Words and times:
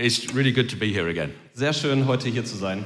It's 0.00 0.32
really 0.32 0.50
good 0.50 0.70
to 0.70 0.76
be 0.76 0.94
here 0.94 1.08
again. 1.08 1.34
Sehr 1.52 1.74
schön, 1.74 2.06
heute 2.06 2.30
hier 2.30 2.42
zu 2.46 2.56
sein. 2.56 2.84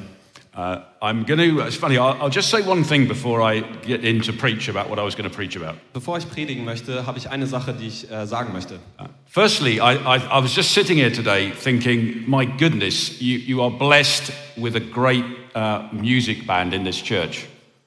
Uh, 0.53 0.81
I'm 1.01 1.25
going 1.25 1.38
to, 1.38 1.60
it's 1.60 1.76
funny, 1.76 1.96
I'll, 1.96 2.21
I'll 2.21 2.30
just 2.30 2.50
say 2.50 2.60
one 2.60 2.83
thing 2.83 3.06
before 3.06 3.40
I 3.40 3.60
get 3.87 4.04
in 4.04 4.21
to 4.22 4.33
preach 4.33 4.68
about 4.68 4.88
what 4.88 4.98
I 4.98 5.02
was 5.02 5.14
going 5.14 5.29
to 5.29 5.35
preach 5.35 5.54
about. 5.56 5.77
Bevor 5.92 6.19
ich 6.19 6.29
predigen 6.29 6.64
möchte, 6.64 7.06
habe 7.06 7.19
ich 7.19 7.30
eine 7.30 7.46
Sache, 7.46 7.72
die 7.72 7.87
ich 7.87 8.11
äh, 8.11 8.27
sagen 8.27 8.53
möchte. 8.53 8.80
Uh, 8.98 9.06
firstly, 9.27 9.80
I, 9.80 9.95
I, 9.95 10.16
I 10.16 10.42
was 10.42 10.54
just 10.56 10.72
sitting 10.72 10.96
here 10.96 11.11
today 11.11 11.53
thinking, 11.53 12.24
my 12.29 12.45
goodness, 12.45 13.21
you, 13.21 13.39
you 13.39 13.62
are 13.62 13.71
blessed 13.71 14.33
with 14.57 14.75
a 14.75 14.81
great 14.81 15.25
uh, 15.55 15.89
music 15.93 16.46
band 16.49 16.75
in 16.75 16.85
this 16.85 17.01
church. 17.01 17.46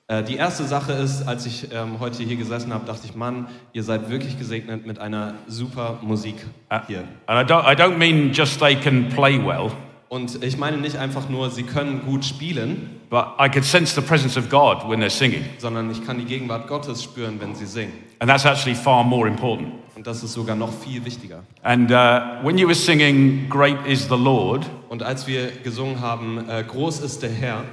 Äh, 0.10 0.24
die 0.24 0.38
erste 0.38 0.64
Sache 0.64 0.94
ist, 0.94 1.28
als 1.28 1.46
ich 1.46 1.68
ähm, 1.74 2.00
heute 2.00 2.24
hier 2.24 2.38
gesessen 2.38 2.74
habe, 2.74 2.86
dachte 2.86 3.02
ich, 3.06 3.16
Mann, 3.16 3.48
ihr 3.74 3.84
seid 3.84 4.10
wirklich 4.10 4.38
gesegnet 4.40 4.88
mit 4.88 5.00
einer 5.00 5.34
super 5.48 6.00
Musik 6.02 6.36
Uh, 6.72 6.78
hier. 6.88 7.04
and 7.28 7.38
I 7.50 7.54
don't, 7.54 7.70
I 7.70 7.76
don't 7.76 7.98
mean 7.98 8.32
just 8.32 8.58
they 8.60 8.76
can 8.76 9.10
play 9.10 9.38
well, 9.38 9.70
Und 10.08 10.42
ich 10.46 10.58
meine 10.58 10.78
nicht 10.78 10.96
einfach 10.98 11.28
nur, 11.28 11.50
sie 11.50 11.64
können 11.64 12.04
gut 12.06 12.24
spielen, 12.24 12.90
but 13.10 13.26
I 13.38 13.50
could 13.50 13.66
sense 13.66 13.94
the 14.00 14.02
presence 14.06 14.38
of 14.38 14.50
God 14.50 14.88
when 14.90 15.02
they're 15.02 15.10
singing. 15.10 15.44
sondern 15.58 15.92
ich 15.92 16.06
kann 16.06 16.18
die 16.20 16.26
Gegenwart 16.26 16.68
Gottes 16.70 17.04
spüren, 17.04 17.42
wenn 17.42 17.54
sie 17.56 17.66
singen. 17.66 17.92
And 18.20 18.30
that's 18.32 18.46
actually 18.46 18.76
far 18.76 19.04
more 19.04 19.28
important. 19.28 19.74
Und 19.98 20.08
das 20.08 20.24
ist 20.24 20.32
sogar 20.32 20.56
noch 20.56 20.72
viel 20.72 21.04
wichtiger. 21.04 21.44
And 21.64 21.92
uh, 21.92 22.46
when 22.46 22.58
you 22.58 22.66
were 22.68 22.76
singing, 22.76 23.50
Great 23.50 23.76
is 23.86 24.08
the 24.08 24.16
Lord, 24.16 24.66
Und 24.88 25.04
als 25.04 25.28
wir 25.28 25.52
gesungen 25.66 26.00
haben, 26.00 26.48
äh, 26.50 26.64
groß 26.64 27.02
ist 27.02 27.24
der 27.24 27.32
Herr, 27.32 27.64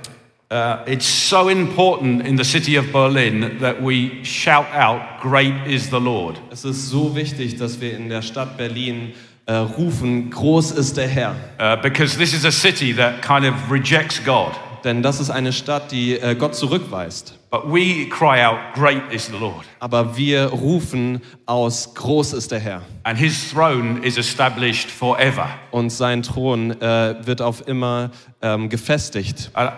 Uh, 0.55 0.85
it's 0.87 1.09
so 1.09 1.49
important 1.49 2.25
in 2.25 2.37
the 2.37 2.45
city 2.45 2.77
of 2.77 2.93
Berlin 2.93 3.59
that 3.59 3.83
we 3.83 4.23
shout 4.23 4.67
out, 4.73 5.21
Great 5.21 5.67
is 5.67 5.91
the 5.91 5.99
Lord. 5.99 6.39
es 6.53 6.65
ist 6.65 6.91
so 6.91 7.17
wichtig, 7.17 7.57
dass 7.59 7.81
wir 7.81 7.97
in 7.97 8.09
der 8.09 8.23
Stadt 8.23 8.57
Berlin 8.57 9.15
äh, 9.47 9.55
rufen, 9.55 10.31
groß 10.31 10.71
ist 10.71 10.97
der 10.97 11.09
Herr. 11.09 11.35
Uh, 11.59 11.75
because 11.83 12.17
this 12.17 12.33
is 12.33 12.45
a 12.45 12.53
city 12.53 12.95
that 12.95 13.21
kind 13.21 13.45
of 13.45 13.69
rejects 13.69 14.25
God. 14.25 14.53
Denn 14.85 15.03
das 15.03 15.19
ist 15.19 15.31
eine 15.31 15.53
Stadt, 15.53 15.91
die 15.91 16.21
äh, 16.21 16.37
Gott 16.37 16.55
zurückweist. 16.55 17.37
But 17.51 17.65
we 17.67 18.09
cry 18.09 18.45
out, 18.45 18.59
Great 18.75 19.03
is 19.11 19.27
the 19.27 19.37
Lord. 19.37 19.65
Aber 19.81 20.17
wir 20.17 20.45
rufen 20.51 21.21
aus, 21.47 21.95
groß 21.95 22.33
ist 22.33 22.53
der 22.53 22.61
Herr. 22.61 22.83
And 23.03 23.19
his 23.19 23.51
throne 23.51 23.99
is 24.05 24.19
established 24.19 24.89
forever. 24.89 25.49
Und 25.73 25.91
sein 25.91 26.23
Thron 26.23 26.81
äh, 26.81 27.17
wird 27.27 27.43
auf 27.43 27.67
immer 27.67 28.13
ähm, 28.41 28.69
gefestigt. 28.69 29.51
Uh, 29.59 29.71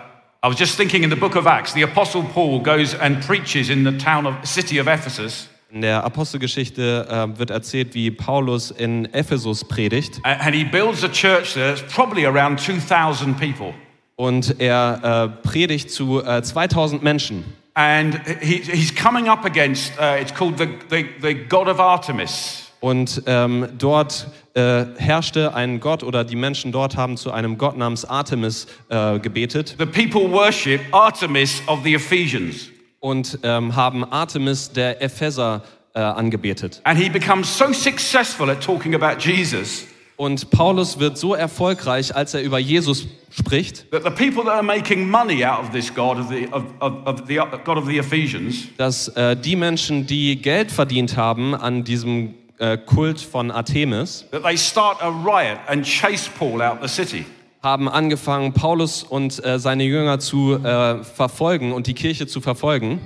I 0.47 0.49
was 0.49 0.57
just 0.57 0.77
thinking 0.77 1.03
in 1.03 1.09
the 1.09 1.17
book 1.17 1.35
of 1.35 1.45
Acts, 1.45 1.73
the 1.73 1.81
Apostle 1.81 2.23
Paul 2.23 2.61
goes 2.61 2.93
and 2.93 3.21
preaches 3.21 3.69
in 3.69 3.83
the 3.83 3.91
town 3.91 4.25
of, 4.25 4.47
city 4.47 4.77
of 4.77 4.87
Ephesus. 4.87 5.49
In 5.69 5.81
der 5.81 6.05
Apostelgeschichte 6.05 7.05
äh, 7.09 7.37
wird 7.37 7.49
erzählt, 7.49 7.93
wie 7.93 8.11
Paulus 8.11 8.71
in 8.71 9.13
Ephesus 9.13 9.65
predigt. 9.65 10.21
And 10.23 10.55
he 10.55 10.63
builds 10.63 11.03
a 11.03 11.09
church 11.09 11.53
there 11.53 11.75
that's 11.75 11.93
probably 11.93 12.25
around 12.25 12.61
2,000 12.61 13.37
people. 13.37 13.73
Und 14.15 14.61
er 14.61 15.33
äh, 15.43 15.45
predigt 15.45 15.91
zu 15.91 16.23
äh, 16.23 16.41
2000 16.41 17.03
Menschen. 17.03 17.43
And 17.73 18.17
he, 18.39 18.61
he's 18.61 18.95
coming 18.95 19.27
up 19.27 19.43
against, 19.43 19.99
uh, 19.99 20.15
it's 20.17 20.33
called 20.33 20.57
the, 20.57 20.69
the, 20.89 21.07
the 21.21 21.33
God 21.33 21.67
of 21.67 21.81
Artemis. 21.81 22.66
Und 22.79 23.23
ähm, 23.25 23.67
dort 23.77 24.27
äh, 24.53 24.85
herrschte 24.97 25.53
ein 25.55 25.79
Gott 25.79 26.03
oder 26.03 26.23
die 26.23 26.35
Menschen 26.35 26.71
dort 26.71 26.95
haben 26.95 27.17
zu 27.17 27.31
einem 27.31 27.57
Gott 27.57 27.77
namens 27.77 28.05
Artemis 28.05 28.67
äh, 28.89 29.19
gebetet 29.19 29.75
The 29.79 29.85
people 29.85 30.31
worship 30.31 30.81
Artemis 30.91 31.61
of 31.67 31.79
the 31.83 31.95
Ephesians. 31.95 32.69
und 32.99 33.39
ähm, 33.43 33.75
haben 33.75 34.03
Artemis 34.03 34.71
der 34.71 35.01
Epheser 35.01 35.63
äh, 35.93 35.99
angebetet. 35.99 36.81
And 36.83 36.99
he 36.99 37.09
becomes 37.09 37.55
so 37.57 37.71
successful 37.73 38.49
at 38.49 38.61
talking 38.63 38.93
about 38.93 39.19
Jesus 39.19 39.85
Und 40.15 40.49
Paulus 40.49 40.99
wird 40.99 41.15
so 41.17 41.35
erfolgreich, 41.35 42.15
als 42.15 42.33
er 42.33 42.41
über 42.41 42.57
Jesus 42.57 43.07
spricht, 43.29 43.91
that 43.91 44.03
the 44.03 44.09
people 44.09 44.43
that 44.43 44.53
are 44.53 44.63
making 44.63 45.07
money 45.07 45.45
out 45.45 45.59
of 45.59 45.69
this 45.71 45.93
God 45.93 46.17
of 46.17 46.29
the, 46.29 46.47
of, 46.51 46.63
of, 46.79 47.05
of 47.05 47.27
the 47.27 47.39
God 47.63 47.77
of 47.77 47.85
the 47.87 47.97
Ephesians 47.99 48.67
dass 48.77 49.09
äh, 49.09 49.35
die 49.35 49.55
Menschen, 49.55 50.07
die 50.07 50.41
Geld 50.41 50.71
verdient 50.71 51.17
haben 51.17 51.53
an 51.53 51.83
diesem 51.83 52.33
Äh, 52.59 52.77
Kult 52.77 53.19
von 53.21 53.51
Artemis, 53.51 54.25
that 54.31 54.41
they 54.41 54.57
start 54.57 54.97
a 55.01 55.09
riot 55.09 55.59
and 55.67 55.85
chase 55.85 56.27
Paul 56.27 56.61
out 56.61 56.81
the 56.81 56.87
city. 56.87 57.25
Haben 57.63 57.89
angefangen, 57.89 58.53
Paulus 58.53 59.03
und 59.03 59.43
äh, 59.43 59.57
seine 59.57 59.83
Jünger 59.83 60.19
zu 60.19 60.55
äh, 60.55 61.03
verfolgen 61.03 61.73
und 61.73 61.87
die 61.87 61.93
Kirche 61.93 62.27
zu 62.27 62.39
verfolgen. 62.39 62.99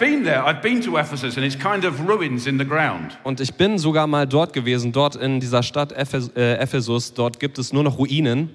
Kind 0.00 0.28
of. 1.84 1.94
Und 3.24 3.40
ich 3.40 3.54
bin 3.54 3.78
sogar 3.78 4.06
mal 4.06 4.26
dort 4.26 4.52
gewesen, 4.52 4.92
dort 4.92 5.16
in 5.16 5.40
dieser 5.40 5.62
Stadt 5.62 5.92
Ephes 5.92 6.30
äh, 6.36 6.54
Ephesus. 6.54 7.14
Dort 7.14 7.40
gibt 7.40 7.58
es 7.58 7.72
nur 7.72 7.82
noch 7.82 7.98
Ruinen, 7.98 8.50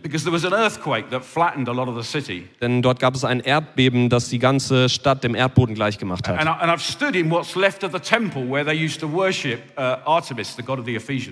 denn 2.62 2.82
dort 2.82 3.00
gab 3.00 3.16
es 3.16 3.26
ein 3.26 3.40
Erdbeben, 3.42 4.10
das 4.10 4.30
die 4.30 4.40
ganze 4.40 4.90
Stadt 4.90 5.24
dem 5.24 5.36
Erdboden 5.36 5.76
gleichgemacht 5.76 6.28
And, 6.30 6.40
hat. 6.40 6.48
I, 6.48 6.62
and 6.62 6.72
temple 8.00 8.50
worship 9.12 9.60
uh, 9.78 9.98
Artemis. 10.06 10.56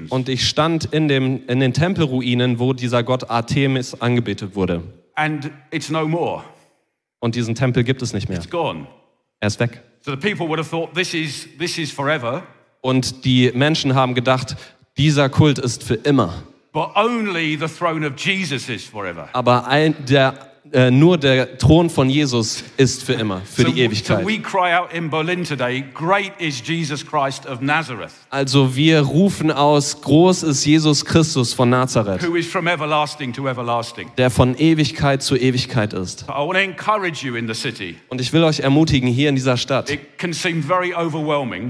Und 0.09 0.29
ich 0.29 0.47
stand 0.47 0.85
in, 0.85 1.07
dem, 1.07 1.47
in 1.47 1.59
den 1.59 1.73
Tempelruinen, 1.73 2.59
wo 2.59 2.73
dieser 2.73 3.03
Gott 3.03 3.29
Artemis 3.29 3.95
angebetet 4.09 4.55
wurde. 4.55 4.81
And 5.15 5.51
it's 5.71 5.89
no 5.89 6.07
more, 6.07 6.43
Und 7.19 7.35
diesen 7.35 7.55
Tempel 7.55 7.83
gibt 7.83 8.01
es 8.01 8.13
nicht 8.13 8.29
mehr. 8.29 8.37
it's 8.37 8.49
gone. 8.49 8.87
Er 9.39 9.47
ist 9.47 9.59
weg. 9.59 9.81
So 10.01 10.11
the 10.11 10.17
people 10.17 10.47
would 10.47 10.59
have 10.59 10.69
thought, 10.69 10.93
this 10.93 11.13
is, 11.13 11.47
this 11.57 11.77
is 11.77 11.91
forever, 11.91 12.43
Und 12.81 13.25
die 13.25 13.51
Menschen 13.53 13.93
haben 13.95 14.13
gedacht, 14.15 14.55
dieser 14.97 15.29
Kult 15.29 15.59
ist 15.59 15.83
für 15.83 15.95
immer. 15.95 16.43
but 16.71 16.89
only 16.95 17.57
the 17.57 17.67
throne 17.67 18.05
of 18.07 18.13
Jesus 18.17 18.69
is 18.69 18.85
forever. 18.85 19.27
Aber 19.33 19.67
ein, 19.67 19.95
der, 20.05 20.48
äh, 20.71 20.91
nur 20.91 21.17
der 21.17 21.57
Thron 21.57 21.89
von 21.89 22.09
Jesus 22.09 22.63
ist 22.77 23.03
für 23.03 23.13
immer, 23.13 23.41
für 23.41 23.63
so, 23.63 23.71
die 23.71 23.81
Ewigkeit. 23.81 24.19
so 24.19 24.23
today, 25.43 25.83
Also 28.29 28.75
wir 28.75 29.01
rufen 29.01 29.51
aus, 29.51 30.01
groß 30.01 30.43
ist 30.43 30.65
Jesus 30.65 31.03
Christus 31.03 31.53
von 31.53 31.69
Nazareth, 31.69 32.21
everlasting 32.67 33.33
everlasting. 33.47 34.11
der 34.17 34.29
von 34.29 34.55
Ewigkeit 34.55 35.23
zu 35.23 35.35
Ewigkeit 35.35 35.93
ist. 35.93 36.25
Und 38.09 38.21
ich 38.21 38.33
will 38.33 38.43
euch 38.43 38.59
ermutigen, 38.59 39.09
hier 39.09 39.29
in 39.29 39.35
dieser 39.35 39.57
Stadt, 39.57 39.89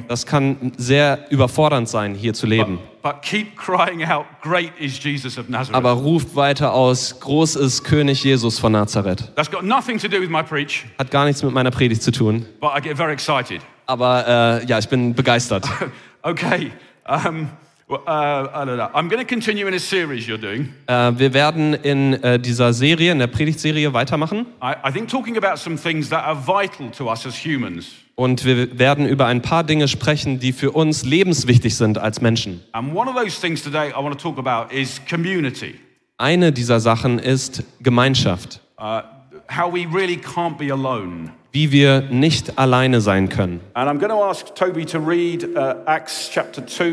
das 0.08 0.26
kann 0.26 0.72
sehr 0.78 1.26
überfordernd 1.30 1.88
sein, 1.88 2.16
hier 2.16 2.34
zu 2.34 2.48
leben. 2.48 2.80
but 2.99 2.99
keep 3.22 3.56
crying 3.56 4.04
out, 4.04 4.26
great 4.42 4.72
is 4.80 4.98
Jesus 5.04 5.38
of 5.38 5.50
Nazareth. 5.50 5.76
Aber 5.76 5.92
ruft 5.94 6.36
weiter 6.36 6.74
aus, 6.74 7.20
groß 7.20 7.56
ist 7.56 7.84
König 7.84 8.24
Jesus 8.24 8.60
von 8.60 8.72
Nazareth. 8.72 9.32
That's 9.36 9.50
got 9.50 9.64
nothing 9.64 9.98
to 10.00 10.08
do 10.08 10.20
with 10.20 10.30
my 10.30 10.44
preach, 10.44 10.86
Hat 10.98 11.12
gar 11.12 11.26
nichts 11.26 11.42
mit 11.44 11.54
meiner 11.54 11.72
Predigt 11.72 12.02
zu 12.02 12.12
tun. 12.12 12.46
but 12.60 12.72
I 12.78 12.82
get 12.82 12.98
very 12.98 13.14
excited. 13.14 13.62
Aber 13.86 14.60
äh, 14.62 14.66
ja, 14.66 14.78
ich 14.80 14.90
bin 14.90 15.14
begeistert. 15.16 15.66
Okay. 16.22 16.74
Um, 17.08 17.48
uh, 17.90 18.50
I 18.54 18.66
don't 18.66 18.78
know. 18.78 18.90
I'm 18.94 19.10
going 19.10 19.20
to 19.20 19.26
continue 19.26 19.68
in 19.68 19.74
a 19.74 19.80
series 19.80 20.28
you're 20.28 20.38
doing. 20.38 20.74
Äh, 20.88 21.18
wir 21.18 21.34
werden 21.34 21.74
in 21.74 22.14
äh, 22.24 22.40
dieser 22.40 22.74
Serie, 22.74 23.12
in 23.12 23.20
der 23.20 23.28
Predigtserie 23.28 23.94
weitermachen. 23.94 24.46
I, 24.62 24.76
I 24.88 24.92
think 24.92 25.10
talking 25.10 25.38
about 25.38 25.58
some 25.58 25.78
things 25.78 26.10
that 26.10 26.24
are 26.24 26.36
vital 26.36 26.92
to 26.92 27.10
us 27.10 27.26
as 27.26 27.36
humans. 27.36 27.92
Und 28.16 28.44
wir 28.44 28.78
werden 28.78 29.08
über 29.08 29.28
ein 29.28 29.42
paar 29.42 29.64
Dinge 29.64 29.88
sprechen, 29.88 30.40
die 30.40 30.52
für 30.52 30.72
uns 30.72 31.06
lebenswichtig 31.06 31.78
sind 31.78 31.98
als 31.98 32.22
Menschen. 32.22 32.62
And 32.74 32.94
one 32.94 33.10
of 33.10 33.16
those 33.16 33.40
things 33.40 33.64
today 33.64 33.90
I 33.90 34.04
want 34.04 34.20
to 34.20 34.22
talk 34.22 34.38
about 34.38 34.74
is 34.74 35.02
community. 35.10 35.76
Eine 36.18 36.52
dieser 36.52 36.80
Sachen 36.80 37.18
ist 37.18 37.64
Gemeinschaft. 37.82 38.60
Uh, 38.78 39.02
how 39.50 39.72
we 39.72 39.88
really 39.92 40.18
can't 40.18 40.58
be 40.58 40.72
alone. 40.72 41.32
Wie 41.52 41.72
wir 41.72 42.02
nicht 42.02 42.60
alleine 42.60 43.02
sein 43.02 43.30
können. 43.30 43.60
And 43.74 43.90
I'm 43.90 44.00
going 44.00 44.12
to 44.12 44.24
ask 44.24 44.54
Toby 44.56 44.86
to 44.86 45.00
read 45.00 45.44
Acts 45.88 46.30
chapter 46.32 46.66
2. 46.66 46.84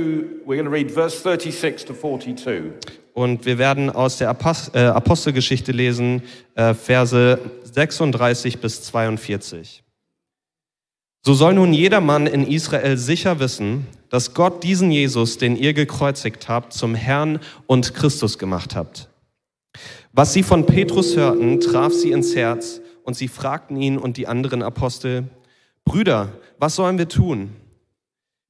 We're 0.46 0.56
going 0.56 0.64
to 0.64 0.70
read 0.70 0.90
verse 0.90 1.20
36 1.22 1.84
to 1.84 1.92
42. 1.92 2.72
Und 3.16 3.46
wir 3.46 3.56
werden 3.56 3.88
aus 3.88 4.18
der 4.18 4.36
äh, 4.74 4.78
Apostelgeschichte 4.80 5.72
lesen, 5.72 6.22
äh, 6.54 6.74
Verse 6.74 7.38
36 7.64 8.58
bis 8.58 8.82
42. 8.82 9.82
So 11.24 11.34
soll 11.34 11.54
nun 11.54 11.72
jeder 11.72 12.00
Mann 12.00 12.26
in 12.26 12.46
Israel 12.46 12.98
sicher 12.98 13.40
wissen, 13.40 13.86
dass 14.10 14.34
Gott 14.34 14.62
diesen 14.62 14.90
Jesus, 14.90 15.38
den 15.38 15.56
ihr 15.56 15.72
gekreuzigt 15.72 16.48
habt, 16.48 16.72
zum 16.72 16.94
Herrn 16.94 17.40
und 17.66 17.94
Christus 17.94 18.38
gemacht 18.38 18.76
habt. 18.76 19.08
Was 20.12 20.32
sie 20.32 20.42
von 20.42 20.66
Petrus 20.66 21.16
hörten, 21.16 21.58
traf 21.60 21.92
sie 21.92 22.12
ins 22.12 22.36
Herz 22.36 22.80
und 23.06 23.14
sie 23.14 23.28
fragten 23.28 23.76
ihn 23.80 23.96
und 23.96 24.16
die 24.16 24.26
anderen 24.26 24.62
Apostel, 24.62 25.28
Brüder, 25.84 26.32
was 26.58 26.74
sollen 26.74 26.98
wir 26.98 27.08
tun? 27.08 27.54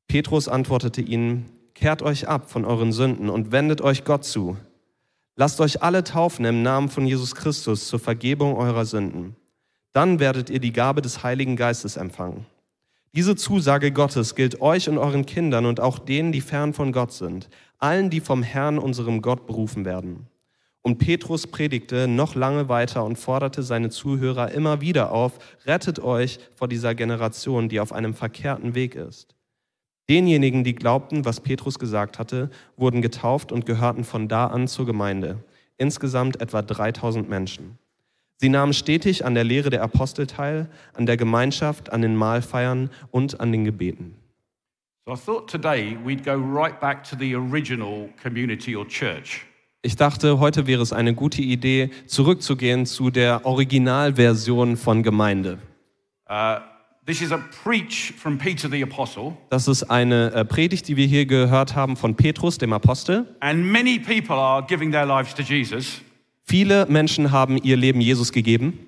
Petrus 0.09 0.49
antwortete 0.49 1.03
ihnen, 1.03 1.51
kehrt 1.75 2.03
euch 2.03 2.27
ab 2.27 2.51
von 2.51 2.65
euren 2.65 2.91
Sünden 2.91 3.29
und 3.29 3.53
wendet 3.53 3.83
euch 3.83 4.05
Gott 4.05 4.25
zu. 4.25 4.57
Lasst 5.37 5.61
euch 5.61 5.83
alle 5.83 6.03
taufen 6.03 6.47
im 6.47 6.63
Namen 6.63 6.89
von 6.89 7.07
Jesus 7.07 7.35
Christus 7.35 7.89
zur 7.89 7.99
Vergebung 7.99 8.57
eurer 8.57 8.87
Sünden. 8.87 9.37
Dann 9.93 10.21
werdet 10.21 10.49
ihr 10.49 10.61
die 10.61 10.73
Gabe 10.73 11.03
des 11.03 11.23
Heiligen 11.23 11.57
Geistes 11.57 11.99
empfangen. 11.99 12.47
Diese 13.15 13.37
Zusage 13.37 13.93
Gottes 13.93 14.35
gilt 14.35 14.63
euch 14.63 14.89
und 14.89 14.97
euren 14.97 15.27
Kindern 15.27 15.67
und 15.67 15.81
auch 15.81 15.99
denen, 15.99 16.33
die 16.33 16.41
fern 16.41 16.73
von 16.73 16.93
Gott 16.93 17.13
sind, 17.13 17.51
allen, 17.79 18.09
die 18.09 18.21
vom 18.21 18.43
Herrn, 18.43 18.79
unserem 18.79 19.21
Gott, 19.21 19.47
berufen 19.47 19.85
werden. 19.85 20.27
Und 20.87 20.99
Petrus 20.99 21.49
predigte 21.49 22.07
noch 22.07 22.37
lange 22.37 22.69
weiter 22.69 23.05
und 23.05 23.19
forderte 23.19 23.65
seine 23.65 23.91
Zuhörer 23.91 24.53
immer 24.53 24.81
wieder 24.81 25.11
auf, 25.11 25.33
rettet 25.67 25.99
euch 25.99 26.39
vor 26.55 26.69
dieser 26.69 26.95
Generation, 26.95 27.69
die 27.69 27.81
auf 27.81 27.93
einem 27.93 28.15
verkehrten 28.15 28.77
Weg 28.77 28.95
ist. 28.95 29.35
Denjenigen, 30.09 30.63
die 30.63 30.77
glaubten, 30.77 31.25
was 31.25 31.41
Petrus 31.41 31.81
gesagt 31.81 32.21
hatte, 32.21 32.51
wurden 32.77 33.03
getauft 33.03 33.51
und 33.51 33.67
gehörten 33.67 34.05
von 34.05 34.29
da 34.29 34.47
an 34.47 34.69
zur 34.69 34.87
Gemeinde. 34.87 35.43
Insgesamt 35.77 36.41
etwa 36.41 36.63
3000 36.63 37.29
Menschen. 37.29 37.79
Sie 38.37 38.49
nahmen 38.49 38.73
stetig 38.73 39.25
an 39.25 39.35
der 39.35 39.43
Lehre 39.43 39.71
der 39.71 39.83
Apostel 39.83 40.29
teil, 40.29 40.71
an 40.95 41.05
der 41.05 41.17
Gemeinschaft, 41.17 41.91
an 41.91 42.01
den 42.01 42.15
Mahlfeiern 42.15 42.91
und 43.11 43.41
an 43.41 43.51
den 43.51 43.65
Gebeten. 43.65 44.15
So 45.05 45.15
I 45.15 45.17
thought 45.17 45.51
today 45.51 45.99
we'd 46.05 46.23
go 46.23 46.35
right 46.37 46.79
back 46.79 47.03
to 47.11 47.17
the 47.19 47.35
original 47.35 48.09
community 48.23 48.77
or 48.77 48.87
church. 48.87 49.45
Ich 49.87 49.95
dachte, 49.95 50.41
heute 50.41 50.67
wäre 50.67 50.83
es 50.83 50.93
eine 50.93 51.15
gute 51.15 51.43
Idee, 51.43 51.91
zurückzugehen 52.07 52.87
zu 52.87 53.11
der 53.11 53.47
Originalversion 53.47 54.77
von 54.77 55.05
Gemeinde. 55.05 55.59
Uh, 56.29 56.57
this 57.07 57.23
is 57.23 57.31
a 57.31 57.39
preach 57.63 58.13
from 58.19 58.37
Peter 58.37 58.69
the 58.69 58.83
Apostle, 58.83 59.37
Das 59.49 59.69
ist 59.69 59.85
eine 59.85 60.33
äh, 60.33 60.45
Predigt, 60.45 60.89
die 60.89 60.97
wir 60.97 61.07
hier 61.07 61.25
gehört 61.25 61.77
haben 61.77 61.97
von 61.97 62.17
Petrus, 62.17 62.59
dem 62.59 62.73
Apostel. 62.73 63.33
and 63.39 63.65
many 63.65 63.97
people 64.01 64.35
are 64.35 64.67
giving 64.67 64.91
their 64.91 65.07
lives 65.07 65.33
to 65.33 65.43
Jesus. 65.43 66.01
Viele 66.43 66.87
Menschen 66.87 67.31
haben 67.31 67.57
ihr 67.57 67.77
Leben 67.77 68.01
Jesus 68.01 68.33
gegeben 68.33 68.86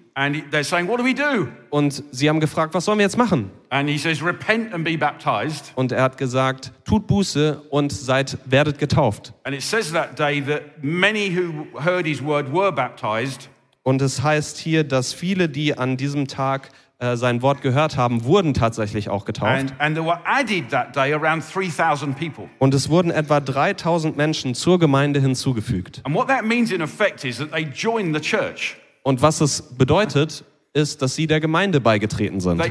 saying, 0.62 0.88
What 0.88 0.98
do 0.98 1.04
we 1.04 1.14
do? 1.14 1.48
und 1.70 2.02
sie 2.10 2.28
haben 2.28 2.40
gefragt, 2.40 2.74
was 2.74 2.84
sollen 2.84 2.98
wir 2.98 3.04
jetzt 3.04 3.18
machen? 3.18 3.50
And 3.70 3.88
he 3.88 3.98
says, 3.98 4.22
Repent 4.22 4.72
and 4.72 4.84
be 4.84 4.96
baptized. 4.96 5.72
Und 5.74 5.92
er 5.92 6.02
hat 6.02 6.18
gesagt, 6.18 6.72
tut 6.84 7.06
Buße 7.06 7.62
und 7.70 7.92
seid, 7.92 8.38
werdet 8.46 8.78
getauft. 8.78 9.34
And 9.44 9.54
it 9.54 9.62
says 9.62 9.92
that 9.92 10.18
day 10.18 10.40
that 10.42 10.82
many 10.82 11.30
who 11.30 11.66
heard 11.78 12.06
his 12.06 12.22
word 12.22 12.52
were 12.52 12.72
baptized. 12.72 13.48
Und 13.82 14.02
es 14.02 14.22
heißt 14.22 14.58
hier, 14.58 14.84
dass 14.84 15.12
viele, 15.12 15.48
die 15.48 15.76
an 15.78 15.96
diesem 15.96 16.28
Tag 16.28 16.70
äh, 16.98 17.16
sein 17.16 17.42
Wort 17.42 17.62
gehört 17.62 17.96
haben, 17.96 18.24
wurden 18.24 18.54
tatsächlich 18.54 19.08
auch 19.08 19.24
getauft. 19.24 19.52
And, 19.52 19.72
and 19.78 19.94
there 19.96 20.04
were 20.04 20.20
added 20.24 20.70
that 20.70 20.96
day 20.96 21.14
around 21.14 21.44
3,000 21.44 22.18
people. 22.18 22.48
Und 22.58 22.74
es 22.74 22.88
wurden 22.90 23.10
etwa 23.10 23.40
3000 23.40 24.16
Menschen 24.16 24.54
zur 24.54 24.78
Gemeinde 24.78 25.20
hinzugefügt. 25.20 26.00
And 26.04 26.14
what 26.14 26.26
that 26.26 26.44
means 26.44 26.72
in 26.72 26.82
effect 26.82 27.24
is 27.24 27.38
that 27.38 27.52
they 27.52 27.62
joined 27.62 28.14
the 28.14 28.20
church. 28.20 28.76
Und 29.08 29.22
was 29.22 29.40
es 29.40 29.62
bedeutet, 29.62 30.44
ist, 30.75 31.00
dass 31.00 31.14
sie 31.14 31.26
der 31.26 31.40
Gemeinde 31.40 31.81
beigetreten 31.81 32.40
sind. 32.40 32.62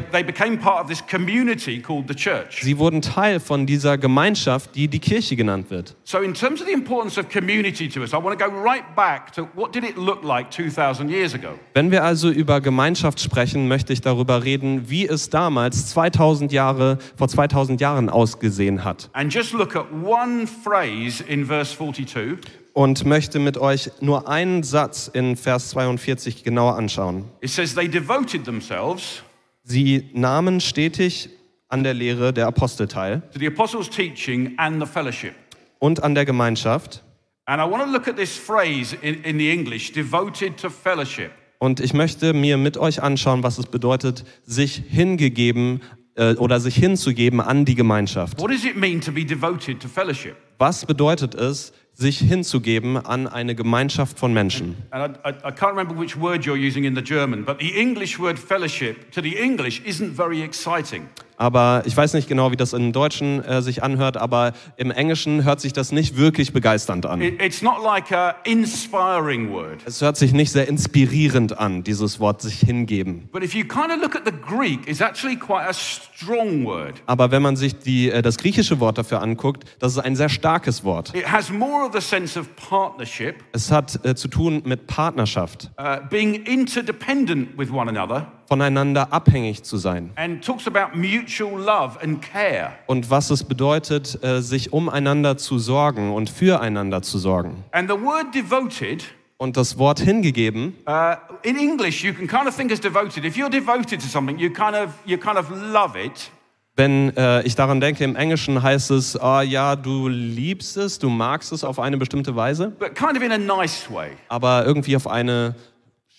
Sie 2.51 2.77
wurden 2.77 3.01
Teil 3.01 3.39
von 3.39 3.65
dieser 3.65 3.97
Gemeinschaft, 3.97 4.75
die 4.75 4.87
die 4.87 4.99
Kirche 4.99 5.35
genannt 5.35 5.71
wird. 5.71 5.95
So, 6.03 6.19
in 6.19 6.35
terms 6.35 6.61
of 6.61 6.67
the 6.67 6.73
importance 6.73 7.19
of 7.19 7.27
community 7.27 7.89
to 7.89 8.01
us, 8.01 8.13
I 8.13 8.17
want 8.17 8.37
to 8.37 8.45
go 8.45 8.55
right 8.55 8.83
back 8.95 9.33
to 9.33 9.47
what 9.55 9.73
did 9.73 9.83
it 9.83 9.97
look 9.97 10.23
like 10.23 10.51
2,000 10.51 11.09
years 11.09 11.33
ago? 11.33 11.57
Wenn 11.73 11.89
wir 11.89 12.03
also 12.03 12.29
über 12.29 12.61
Gemeinschaft 12.61 13.19
sprechen, 13.19 13.67
möchte 13.67 13.91
ich 13.91 14.01
darüber 14.01 14.43
reden, 14.43 14.91
wie 14.91 15.07
es 15.07 15.31
damals 15.31 15.87
2000 15.87 16.51
Jahre, 16.51 16.99
vor 17.15 17.29
2000 17.29 17.81
Jahren 17.81 18.11
ausgesehen 18.11 18.83
hat. 18.83 19.09
And 19.13 19.33
just 19.33 19.53
look 19.53 19.75
at 19.75 19.87
one 19.91 20.45
phrase 20.45 21.23
in 21.23 21.47
verse 21.47 21.75
42. 21.75 22.37
Und 22.77 23.05
möchte 23.05 23.39
mit 23.39 23.57
euch 23.57 23.89
nur 24.01 24.29
einen 24.29 24.61
Satz 24.61 25.09
in 25.11 25.35
Vers 25.35 25.69
42 25.69 26.43
genauer 26.43 26.75
anschauen. 26.75 27.25
It 27.41 27.49
says, 27.49 27.73
They 27.73 27.89
devoted 27.89 28.45
themselves 28.45 29.23
Sie 29.63 30.11
nahmen 30.13 30.61
stetig 30.61 31.29
an 31.69 31.81
der 31.83 31.95
Lehre 31.95 32.31
der 32.33 32.45
Apostel 32.45 32.87
teil 32.87 33.23
to 33.33 33.39
the 33.39 33.47
apostles' 33.47 33.89
teaching 33.89 34.53
and 34.57 34.79
the 34.79 34.85
fellowship. 34.85 35.33
und 35.79 36.03
an 36.03 36.13
der 36.13 36.25
Gemeinschaft. 36.25 37.03
And 37.45 37.59
I 37.59 37.65
want 37.65 37.83
to 37.83 37.89
look 37.89 38.07
at 38.07 38.15
this 38.15 38.37
phrase 38.37 38.95
in, 39.01 39.23
in 39.23 39.39
the 39.39 39.49
English 39.49 39.93
devoted 39.93 40.55
to 40.57 40.69
fellowship. 40.69 41.31
Und 41.57 41.79
ich 41.79 41.95
möchte 41.95 42.35
mir 42.35 42.57
mit 42.57 42.77
euch 42.77 43.01
anschauen, 43.01 43.41
was 43.41 43.57
es 43.57 43.65
bedeutet, 43.65 44.23
sich 44.43 44.83
hingegeben 44.87 45.81
äh, 46.13 46.35
oder 46.35 46.59
sich 46.59 46.75
hinzugeben 46.75 47.41
an 47.41 47.65
die 47.65 47.73
Gemeinschaft. 47.73 48.39
What 48.39 48.51
does 48.51 48.65
it 48.65 48.77
mean 48.77 49.01
to 49.01 49.11
be 49.11 49.25
devoted 49.25 49.81
to 49.81 49.87
fellowship? 49.87 50.35
Was 50.59 50.85
bedeutet 50.85 51.33
es, 51.33 51.73
sich 51.97 52.19
hinzugeben 52.19 52.97
an 52.97 53.27
eine 53.27 53.55
Gemeinschaft 53.55 54.19
von 54.19 54.31
Menschen? 54.31 54.75
And 54.91 55.17
I, 55.17 55.29
I, 55.29 55.31
I 55.31 55.51
can't 55.51 55.71
remember 55.71 55.99
which 55.99 56.19
word 56.19 56.45
you're 56.45 56.55
using 56.55 56.83
in 56.83 56.95
the 56.95 57.01
German, 57.01 57.43
but 57.43 57.59
the 57.59 57.75
English 57.75 58.19
word 58.19 58.37
fellowship 58.37 59.11
to 59.11 59.21
the 59.21 59.35
English 59.35 59.81
isn't 59.83 60.15
very 60.15 60.43
exciting. 60.43 61.09
Aber 61.39 61.83
ich 61.85 61.95
weiß 61.95 62.13
nicht 62.15 62.27
genau, 62.27 62.51
wie 62.51 62.55
das 62.55 62.73
im 62.73 62.91
Deutschen 62.91 63.43
äh, 63.43 63.61
sich 63.61 63.83
anhört, 63.83 64.17
aber 64.17 64.53
im 64.75 64.89
Englischen 64.89 65.43
hört 65.43 65.61
sich 65.61 65.71
das 65.71 65.91
nicht 65.91 66.17
wirklich 66.17 66.51
begeisternd 66.51 67.05
an. 67.05 67.21
It, 67.21 67.39
it's 67.39 67.61
not 67.61 67.83
like 67.83 68.11
a 68.11 68.35
inspiring 68.43 69.51
word. 69.51 69.81
Es 69.85 70.01
hört 70.01 70.17
sich 70.17 70.33
nicht 70.33 70.51
sehr 70.51 70.67
inspirierend 70.67 71.59
an, 71.59 71.83
dieses 71.83 72.19
Wort 72.19 72.41
sich 72.41 72.59
hingeben. 72.61 73.29
But 73.31 73.43
if 73.43 73.53
you 73.53 73.63
kind 73.65 73.91
of 73.91 74.01
look 74.01 74.15
at 74.15 74.23
the 74.25 74.31
Greek, 74.31 74.87
it's 74.87 74.99
actually 74.99 75.35
quite 75.35 75.67
a 75.67 75.73
strong 75.73 76.65
word. 76.65 76.95
Aber 77.05 77.29
wenn 77.29 77.43
man 77.43 77.55
sich 77.55 77.77
die, 77.77 78.09
äh, 78.09 78.23
das 78.23 78.37
griechische 78.37 78.79
Wort 78.79 78.97
dafür 78.97 79.21
anguckt, 79.21 79.65
das 79.77 79.91
ist 79.91 79.99
ein 79.99 80.15
sehr 80.15 80.29
starkes 80.29 80.83
Wort. 80.83 81.13
It 81.15 81.31
has 81.31 81.51
more 81.51 81.86
of 81.87 81.93
the 81.93 82.01
sense 82.01 82.37
of 82.39 82.47
partnership, 82.55 83.43
Es 83.53 83.71
hat 83.71 84.03
äh, 84.05 84.15
zu 84.15 84.27
tun 84.27 84.61
mit 84.65 84.87
Partnerschaft, 84.87 85.71
uh, 85.79 85.97
being 86.09 86.33
interdependent 86.45 87.57
with 87.57 87.71
one 87.71 87.89
another, 87.89 88.31
voneinander 88.47 89.11
abhängig 89.11 89.63
zu 89.63 89.77
sein. 89.77 90.11
and 90.15 90.43
talks 90.43 90.67
about 90.67 90.95
mutual 90.97 91.59
love 91.59 91.97
and 92.01 92.21
care. 92.21 92.73
Und 92.87 93.09
was 93.09 93.29
es 93.29 93.43
bedeutet, 93.43 94.21
äh, 94.23 94.41
sich 94.41 94.73
umeinander 94.73 95.37
zu 95.37 95.59
sorgen 95.59 96.13
und 96.13 96.29
füreinander 96.29 97.01
zu 97.01 97.17
sorgen. 97.17 97.63
And 97.71 97.89
the 97.89 97.97
word 97.97 98.33
devoted, 98.35 99.03
Und 99.39 99.55
das 99.55 99.77
Wort 99.77 99.99
hingegeben, 99.99 100.73
uh, 100.87 101.13
in 101.43 101.57
English, 101.59 102.03
you 102.03 102.11
can 102.11 102.27
kind 102.27 102.47
of 102.47 102.55
think 102.55 102.71
as 102.71 102.79
devoted. 102.79 103.23
If 103.23 103.35
you're 103.37 103.51
devoted 103.51 104.01
to 104.01 104.07
something, 104.07 104.37
you 104.39 104.49
kind 104.49 104.75
of 104.75 104.89
you 105.05 105.17
kind 105.17 105.37
of 105.37 105.49
love 105.51 105.95
it. 105.95 106.31
Wenn 106.77 107.15
äh, 107.17 107.41
ich 107.41 107.55
daran 107.55 107.81
denke, 107.81 108.03
im 108.03 108.15
Englischen 108.15 108.61
heißt 108.61 108.91
es, 108.91 109.19
ah 109.19 109.41
ja, 109.41 109.75
du 109.75 110.07
liebst 110.07 110.77
es, 110.77 110.99
du 110.99 111.09
magst 111.09 111.51
es 111.51 111.63
auf 111.63 111.79
eine 111.79 111.97
bestimmte 111.97 112.35
Weise, 112.35 112.71
but 112.79 112.93
kind 112.95 113.17
of 113.17 113.23
in 113.23 113.31
a 113.31 113.37
nice 113.37 113.91
way. 113.91 114.11
aber 114.29 114.63
irgendwie 114.65 114.95
auf 114.95 115.07
eine 115.07 115.55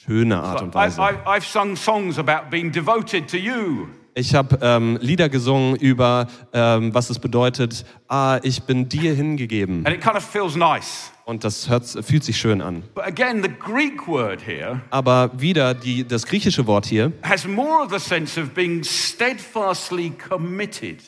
schöne 0.04 0.42
Art 0.42 0.60
und 0.62 0.74
I, 0.74 0.74
Weise. 0.74 1.00
I, 1.00 1.14
I've 1.26 1.44
sung 1.44 1.76
songs 1.76 2.18
about 2.18 2.50
being 2.50 2.72
devoted 2.72 3.30
to 3.30 3.36
you. 3.36 3.86
Ich 4.14 4.34
habe 4.34 4.58
ähm, 4.62 4.98
Lieder 5.00 5.28
gesungen 5.28 5.76
über, 5.76 6.26
ähm, 6.52 6.92
was 6.92 7.08
es 7.08 7.20
bedeutet, 7.20 7.84
ah, 8.08 8.40
ich 8.42 8.64
bin 8.64 8.88
dir 8.88 9.14
hingegeben. 9.14 9.86
And 9.86 9.94
it 9.94 10.02
kind 10.02 10.16
of 10.16 10.24
feels 10.24 10.56
nice. 10.56 11.12
Und 11.28 11.44
das 11.44 11.68
hört, 11.68 11.84
fühlt 11.84 12.24
sich 12.24 12.38
schön 12.38 12.62
an. 12.62 12.82
But 12.94 13.04
again, 13.04 13.42
the 13.42 13.50
Greek 13.50 14.08
word 14.08 14.40
here 14.40 14.80
Aber 14.88 15.30
wieder 15.38 15.74
die, 15.74 16.08
das 16.08 16.24
griechische 16.24 16.66
Wort 16.66 16.86
hier 16.86 17.12
has 17.22 17.46
more 17.46 17.84
of 17.84 17.90
the 17.90 17.98
sense 17.98 18.40
of 18.40 18.54
being 18.54 18.82
steadfastly 18.82 20.08
committed. 20.08 21.02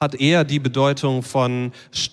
hat 0.00 0.14
eher 0.14 0.44
die 0.44 0.60
Bedeutung 0.60 1.24
von 1.24 1.72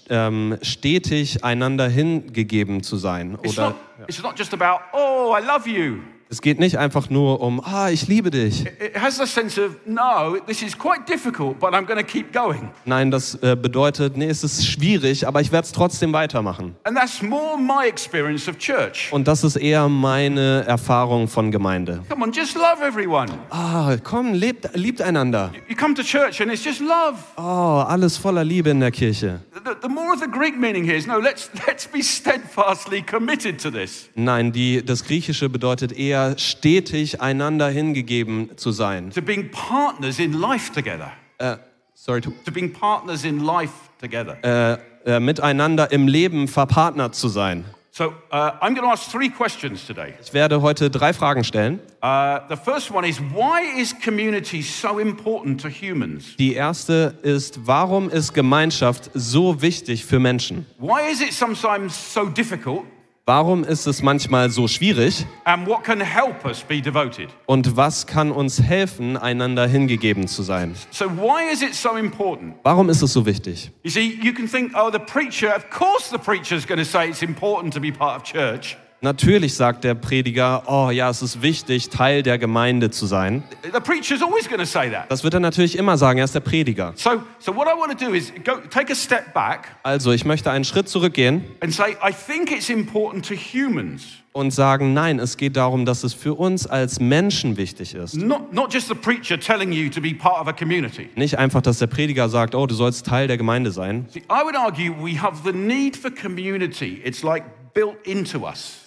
ähm, 0.10 0.58
stetig 0.64 1.44
einander 1.44 1.88
hingegeben 1.90 2.82
zu 2.82 2.98
sein. 2.98 3.38
It's 3.44 3.56
Oder 3.56 3.70
not, 3.70 3.76
it's 4.08 4.24
not 4.24 4.40
just 4.40 4.52
about, 4.56 4.82
oh, 4.94 5.36
I 5.38 5.46
love 5.46 5.70
you. 5.70 6.00
Es 6.34 6.42
geht 6.42 6.60
nicht 6.60 6.80
einfach 6.80 7.12
nur 7.12 7.42
um, 7.42 7.62
ah, 7.64 7.90
ich 7.92 8.08
liebe 8.08 8.32
dich. 8.32 8.66
It 8.66 9.00
has 9.00 9.18
the 9.18 9.28
sense 9.28 9.64
of, 9.64 9.76
no, 9.86 10.38
this 10.48 10.64
is 10.64 10.76
quite 10.76 11.06
difficult, 11.08 11.60
but 11.60 11.74
I'm 11.74 11.86
going 11.86 12.00
to 12.00 12.04
keep 12.04 12.34
going. 12.34 12.72
Nein, 12.86 13.12
das 13.12 13.36
äh, 13.44 13.56
bedeutet, 13.56 14.18
nee, 14.18 14.28
es 14.28 14.44
ist 14.44 14.66
schwierig, 14.66 15.28
aber 15.28 15.42
ich 15.42 15.52
werde 15.52 15.66
es 15.66 15.72
trotzdem 15.72 16.12
weitermachen. 16.12 16.76
And 16.86 16.98
that's 16.98 17.22
more 17.22 17.56
my 17.56 17.88
experience 17.88 18.48
of 18.50 18.58
church. 18.58 19.10
Und 19.12 19.28
das 19.28 19.44
ist 19.44 19.58
eher 19.58 19.88
meine 19.90 20.64
Erfahrung 20.66 21.28
von 21.28 21.52
Gemeinde. 21.52 22.02
Come 22.10 22.24
on, 22.24 22.32
just 22.32 22.56
love 22.56 22.84
everyone. 22.84 23.32
Ah, 23.52 23.96
komm, 24.04 24.34
lebt, 24.34 24.70
liebt 24.74 25.02
einander. 25.02 25.52
You 25.70 25.76
come 25.76 25.94
to 25.94 26.02
church 26.02 26.42
and 26.42 26.52
it's 26.52 26.66
just 26.66 26.80
love. 26.80 27.20
Oh, 27.38 27.84
alles 27.88 28.18
voller 28.18 28.44
Liebe 28.44 28.72
in 28.72 28.80
der 28.80 28.90
Kirche. 28.90 29.40
The, 29.54 29.76
the 29.84 29.88
more 29.88 30.12
of 30.12 30.20
the 30.20 30.28
Greek 30.28 30.60
meaning 30.60 30.84
here 30.84 30.98
is 30.98 31.06
no, 31.06 31.20
let's, 31.20 31.52
let's 31.68 31.86
be 31.86 32.02
steadfastly 32.02 33.04
committed 33.04 33.60
to 33.60 33.70
this. 33.70 34.10
Nein, 34.16 34.52
die, 34.52 34.82
das 34.84 35.04
Griechische 35.04 35.48
bedeutet 35.48 35.92
eher 35.92 36.23
stetig 36.38 37.22
einander 37.22 37.70
hingegeben 37.70 38.58
zu 38.58 38.72
sein. 38.72 39.12
To 39.12 39.22
being 39.22 39.50
partners 39.52 40.20
in 40.20 40.34
life 40.34 40.72
together. 40.74 41.12
Äh, 41.38 41.58
sorry, 41.94 42.22
to, 42.22 42.32
To 42.46 42.52
being 42.52 42.72
partners 42.74 43.24
in 43.24 43.40
life 43.44 43.74
together. 44.00 44.38
äh, 44.44 44.78
äh, 45.06 45.20
miteinander 45.20 45.92
im 45.92 46.08
Leben 46.08 46.48
verpartnert 46.48 47.16
zu 47.16 47.28
sein. 47.28 47.66
So 47.96 48.06
uh, 48.06 48.12
I'm 48.60 48.74
going 48.74 48.82
to 48.82 48.92
ask 48.92 49.12
three 49.12 49.30
questions 49.30 49.86
today. 49.86 50.16
Ich 50.24 50.34
werde 50.34 50.64
heute 50.64 50.90
drei 50.90 51.14
Fragen 51.14 51.44
stellen. 51.44 51.80
Uh, 52.02 52.40
the 52.50 52.56
first 52.56 52.90
one 52.92 53.08
is 53.08 53.20
why 53.20 53.62
is 53.80 53.94
community 54.04 54.64
so 54.64 54.98
important 54.98 55.62
to 55.62 55.70
humans? 55.70 56.36
Die 56.40 56.56
erste 56.56 57.14
ist, 57.22 57.68
warum 57.68 58.10
ist 58.10 58.34
Gemeinschaft 58.34 59.12
so 59.14 59.62
wichtig 59.62 60.06
für 60.06 60.18
Menschen? 60.18 60.66
Why 60.80 61.12
is 61.12 61.22
it 61.22 61.34
sometimes 61.34 61.94
so 62.14 62.26
difficult? 62.26 62.82
Warum 63.26 63.64
ist 63.64 63.88
es 63.88 64.02
manchmal 64.02 64.50
so 64.50 64.68
schwierig? 64.68 65.26
And 65.46 65.66
what 65.66 65.86
can 65.86 66.02
help 66.02 66.44
us 66.44 66.62
be 66.62 66.82
devoted? 66.82 67.30
Und 67.46 67.78
was 67.78 68.06
kann 68.06 68.34
uns 68.34 68.62
helfen, 68.62 69.16
einander 69.16 69.66
hingegeben 69.66 70.28
zu 70.28 70.44
sein? 70.44 70.76
So, 70.92 71.06
why 71.06 71.50
is 71.50 71.62
it 71.62 71.74
so 71.74 71.96
important? 71.96 72.56
Warum 72.64 72.90
ist 72.90 73.02
es 73.02 73.14
so 73.14 73.26
wichtig? 73.26 73.72
You 73.84 73.92
see, 73.92 74.20
you 74.22 74.34
can 74.34 74.46
think, 74.46 74.74
oh, 74.76 74.92
the 74.92 75.00
preacher, 75.00 75.56
of 75.56 75.70
course 75.70 76.10
the 76.12 76.18
preacher 76.18 76.58
is 76.58 76.68
going 76.68 76.80
to 76.80 76.86
say 76.86 77.08
it's 77.08 77.22
important 77.22 77.74
to 77.74 77.80
be 77.80 77.94
part 77.94 78.18
of 78.18 78.24
church. 78.24 78.76
Natürlich 79.04 79.56
sagt 79.56 79.84
der 79.84 79.96
Prediger, 79.96 80.64
oh 80.66 80.90
ja, 80.90 81.10
es 81.10 81.22
ist 81.22 81.42
wichtig, 81.42 81.90
Teil 81.90 82.24
der 82.24 82.38
Gemeinde 82.38 82.90
zu 82.90 83.06
sein. 83.06 83.44
The 83.62 83.82
preacher's 83.82 84.22
always 84.22 84.48
going 84.48 84.62
to 84.62 84.66
say 84.66 84.90
that. 84.90 85.12
Das 85.12 85.26
wird 85.26 85.34
er 85.34 85.42
natürlich 85.42 85.78
immer 85.78 85.98
sagen, 85.98 86.20
er 86.20 86.26
ist 86.26 86.34
der 86.34 86.40
Prediger. 86.40 86.94
So, 86.96 87.22
so 87.38 87.54
what 87.54 87.68
I 87.68 87.78
want 87.78 88.00
to 88.00 88.06
do 88.06 88.14
is 88.14 88.32
go, 88.46 88.54
take 88.70 88.94
a 88.94 88.96
step 88.96 89.34
back 89.34 89.76
Also, 89.84 90.14
ich 90.14 90.24
möchte 90.24 90.52
einen 90.52 90.64
Schritt 90.64 90.88
zurückgehen 90.88 91.44
and 91.60 91.74
say, 91.74 91.98
I 92.02 92.14
think 92.14 92.50
it's 92.50 92.70
important 92.70 93.28
to 93.28 93.34
humans, 93.36 94.04
und 94.32 94.52
sagen, 94.52 94.94
nein, 94.94 95.20
es 95.20 95.36
geht 95.36 95.58
darum, 95.58 95.86
dass 95.86 96.06
es 96.06 96.14
für 96.14 96.36
uns 96.36 96.66
als 96.66 97.02
Menschen 97.02 97.58
wichtig 97.58 97.96
ist. 97.96 98.16
not, 98.16 98.54
not 98.54 98.74
just 98.74 98.88
the 98.88 98.96
preacher 98.96 99.38
telling 99.38 99.74
you 99.74 99.90
to 99.90 100.00
be 100.00 100.14
part 100.14 100.40
of 100.40 100.48
a 100.48 100.54
community. 100.54 101.10
Nicht 101.16 101.38
einfach, 101.38 101.62
dass 101.62 101.80
der 101.80 101.88
Prediger 101.88 102.30
sagt, 102.30 102.56
oh, 102.56 102.66
du 102.68 102.74
sollst 102.74 103.06
Teil 103.06 103.28
der 103.28 103.36
Gemeinde 103.36 103.72
sein, 103.74 104.06
See, 104.14 104.22
I 104.30 104.46
would 104.46 104.56
argue 104.56 104.94
we 104.98 105.22
have 105.22 105.42
the 105.44 105.52
need 105.52 105.98
for 105.98 106.10
community. 106.10 107.02
It's 107.04 107.22
like. 107.22 107.44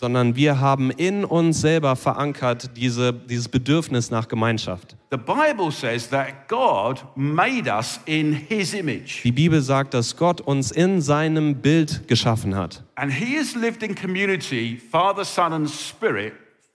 Sondern 0.01 0.37
wir 0.37 0.61
haben 0.61 0.91
in 0.91 1.25
uns 1.25 1.61
selber 1.61 1.97
verankert 1.97 2.71
diese, 2.77 3.13
dieses 3.13 3.49
Bedürfnis 3.49 4.11
nach 4.11 4.29
Gemeinschaft. 4.29 4.97
The 5.11 5.17
Bible 5.17 5.71
says 5.71 6.09
that 6.11 6.49
God 6.49 7.05
made 7.15 7.71
us 7.71 8.01
in 8.07 8.33
his 8.33 8.75
image. 8.75 9.23
Die 9.23 9.33
Bibel 9.33 9.61
sagt, 9.61 9.95
dass 9.95 10.17
Gott 10.17 10.41
uns 10.41 10.71
in 10.71 11.01
seinem 11.01 11.57
Bild 11.57 12.07
geschaffen 12.09 12.57
hat. 12.57 12.85
And 12.97 13.13
he 13.13 13.37
has 13.39 13.55
lived 13.55 13.83
in 13.83 13.95
community, 13.95 14.81
Father, 14.91 15.25
Son, 15.25 15.53
and 15.53 15.71
Spirit 15.71 16.33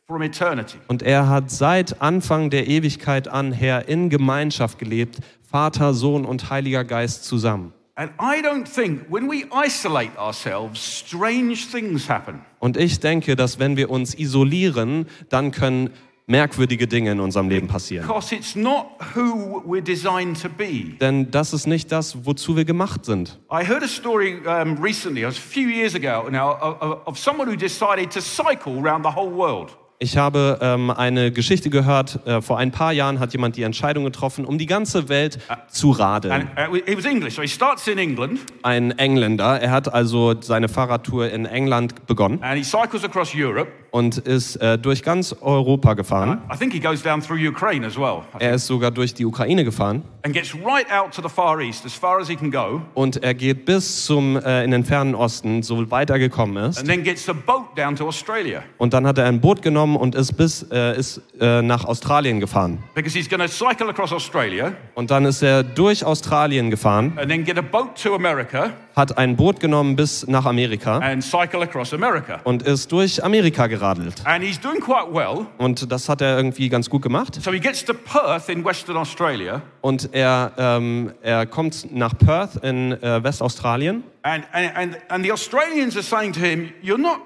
from 0.08 0.22
eternity. 0.22 0.78
Und 0.88 1.04
er 1.04 1.30
hat 1.30 1.52
seit 1.52 2.02
Anfang 2.02 2.50
der 2.50 2.68
Ewigkeit 2.68 3.28
an 3.28 3.52
her 3.54 3.88
in 3.88 4.10
Gemeinschaft 4.10 4.80
gelebt, 4.80 5.20
Vater, 5.50 5.94
Sohn 5.94 6.26
und 6.26 6.50
Heiliger 6.50 6.84
Geist 6.84 7.26
zusammen. 7.26 7.74
And 8.02 8.10
I 8.18 8.42
don't 8.42 8.68
think 8.68 9.06
when 9.10 9.30
we 9.30 9.46
isolate 9.52 10.18
ourselves, 10.18 10.80
strange 10.80 11.68
things 11.72 12.10
happen. 12.10 12.42
Und 12.58 12.76
ich 12.76 13.00
denke, 13.00 13.36
dass 13.36 13.60
wenn 13.60 13.78
wir 13.78 13.92
uns 13.92 14.16
isolieren, 14.16 15.06
dann 15.30 15.52
können 15.52 15.92
merkwürdige 16.26 16.88
Dinge 16.88 17.12
in 17.12 17.20
unserem 17.20 17.48
Leben 17.48 17.68
passieren. 17.68 18.08
Because 18.08 18.34
it's 18.34 18.56
not 18.56 18.88
who 19.14 19.62
we're 19.68 19.84
designed 19.84 20.42
to 20.42 20.50
be. 20.50 20.98
Denn 21.00 21.30
das 21.30 21.54
ist 21.54 21.68
nicht 21.68 21.92
das, 21.92 22.26
wozu 22.26 22.58
wir 22.58 22.66
gemacht 22.66 23.06
sind. 23.06 23.38
I 23.52 23.64
heard 23.64 23.84
a 23.84 23.88
story 23.88 24.40
um, 24.48 24.82
recently, 24.82 25.22
it 25.22 25.28
was 25.28 25.38
a 25.38 25.40
few 25.40 25.68
years 25.68 25.94
ago 25.94 26.28
now, 26.28 26.58
of, 26.60 27.06
of 27.06 27.20
someone 27.20 27.48
who 27.48 27.56
decided 27.56 28.10
to 28.10 28.20
cycle 28.20 28.80
around 28.84 29.04
the 29.06 29.16
whole 29.16 29.30
world. 29.30 29.78
Ich 30.04 30.18
habe 30.18 30.58
ähm, 30.62 30.90
eine 30.90 31.32
Geschichte 31.32 31.70
gehört, 31.70 32.26
äh, 32.26 32.42
vor 32.42 32.58
ein 32.58 32.72
paar 32.72 32.92
Jahren 32.92 33.20
hat 33.20 33.34
jemand 33.34 33.56
die 33.56 33.62
Entscheidung 33.62 34.04
getroffen, 34.04 34.46
um 34.46 34.58
die 34.58 34.66
ganze 34.66 35.10
Welt 35.10 35.38
zu 35.68 35.92
radeln. 35.92 36.50
And 36.56 36.72
uh, 36.72 36.76
it 36.76 36.98
was 36.98 37.06
English, 37.06 37.36
so 37.36 37.44
he 37.44 37.48
starts 37.48 37.88
in 37.88 38.00
England 38.00 38.40
Ein 38.64 38.98
Engländer, 38.98 39.62
er 39.62 39.70
hat 39.70 39.94
also 39.94 40.34
seine 40.42 40.70
Fahrradtour 40.70 41.30
in 41.30 41.46
England 41.46 42.08
begonnen 42.08 42.42
and 42.42 42.58
he 42.58 42.64
cycles 42.64 43.04
across 43.04 43.36
Europe. 43.36 43.68
Und 43.92 44.18
ist 44.18 44.56
äh, 44.58 44.78
durch 44.78 45.04
ganz 45.04 45.36
Europa 45.42 45.94
gefahren. 45.94 46.42
I 46.54 46.58
think 46.58 46.74
he 46.74 46.80
goes 46.80 47.04
down 47.04 47.22
through 47.22 47.38
Ukraine 47.40 47.86
as 47.86 47.98
well 47.98 48.22
Er 48.40 48.54
ist 48.56 48.66
sogar 48.68 48.90
durch 48.92 49.14
die 49.14 49.26
Ukraine 49.26 49.64
gefahren. 49.64 50.04
And 50.24 50.34
gets 50.34 50.54
right 50.56 50.86
out 50.92 51.12
to 51.14 51.22
the 51.22 51.30
Far 51.30 51.60
East, 51.60 51.86
as 51.86 51.94
far 51.94 52.20
as 52.20 52.28
he 52.28 52.36
can 52.36 52.52
go, 52.52 52.82
und 52.94 53.22
er 53.24 53.34
geht 53.34 53.66
bis 53.66 54.06
zum 54.06 54.38
äh, 54.38 54.64
in 54.64 54.72
den 54.72 54.86
fernen 54.86 55.16
Osten, 55.16 55.64
so 55.64 55.90
weit 55.92 56.10
er 56.10 56.20
gekommen 56.20 56.58
ist. 56.58 56.80
and 56.80 56.88
then 56.88 57.04
gets 57.04 57.28
a 57.28 57.34
boat 57.34 57.76
down 57.78 57.96
to 57.96 58.08
Australia. 58.08 58.64
Und 58.78 58.94
dann 58.94 59.06
hat 59.08 59.18
er 59.18 59.26
ein 59.26 59.42
Boot 59.42 59.62
genommen 59.62 59.96
und 59.96 60.16
ist 60.16 60.34
bis 60.38 60.64
äh, 60.72 60.98
ist 60.98 61.22
äh, 61.40 61.62
nach 61.62 61.86
Australien 61.86 62.40
gefahren. 62.40 62.80
because 62.96 63.18
he's 63.18 63.28
going 63.30 63.42
to 63.42 63.48
cycle 63.48 63.90
across 63.90 64.14
Australia. 64.14 64.74
Und 64.96 65.12
dann 65.12 65.26
ist 65.26 65.42
er 65.42 65.64
durch 65.64 66.06
Australien 66.06 66.70
gefahren, 66.70 67.14
and 67.18 67.30
then 67.30 67.44
get 67.44 67.58
a 67.58 67.62
boat 67.62 68.02
to 68.02 68.14
America 68.16 68.72
hat 68.96 69.18
ein 69.18 69.36
Boot 69.36 69.60
genommen 69.60 69.96
bis 69.96 70.28
nach 70.28 70.46
Amerika 70.46 70.98
and 71.00 71.24
cycle 71.24 71.62
across 71.62 71.94
America. 71.94 72.40
und 72.44 72.64
ist 72.64 72.92
durch 72.92 73.24
Amerika 73.24 73.68
geradelt. 73.68 74.22
And 74.26 74.44
he's 74.44 74.60
doing 74.60 74.80
quite 74.80 75.14
well. 75.14 75.46
Und 75.58 75.92
das 75.92 76.10
hat 76.10 76.22
er 76.22 76.38
irgendwie 76.38 76.70
ganz 76.70 76.90
gut 76.90 77.02
gemacht. 77.02 77.36
So 77.42 77.52
he 77.52 77.60
gets 77.60 77.84
to 77.86 77.94
Perth 77.94 78.50
in 78.50 78.64
Western 78.66 78.98
Australia, 78.98 79.62
Und 79.82 80.10
er, 80.14 80.52
ähm, 80.58 81.14
er 81.22 81.46
kommt 81.46 81.88
nach 81.94 82.18
Perth 82.18 82.58
in 82.64 82.92
äh, 83.02 83.24
Westaustralien. 83.24 84.04
and, 84.24 84.44
and, 84.54 84.98
and, 85.10 85.24
the 85.26 85.32
Australians 85.32 85.96
are 85.96 86.04
saying 86.04 86.34
to 86.34 86.40
him, 86.40 86.72
You're 86.84 86.98
not 87.00 87.20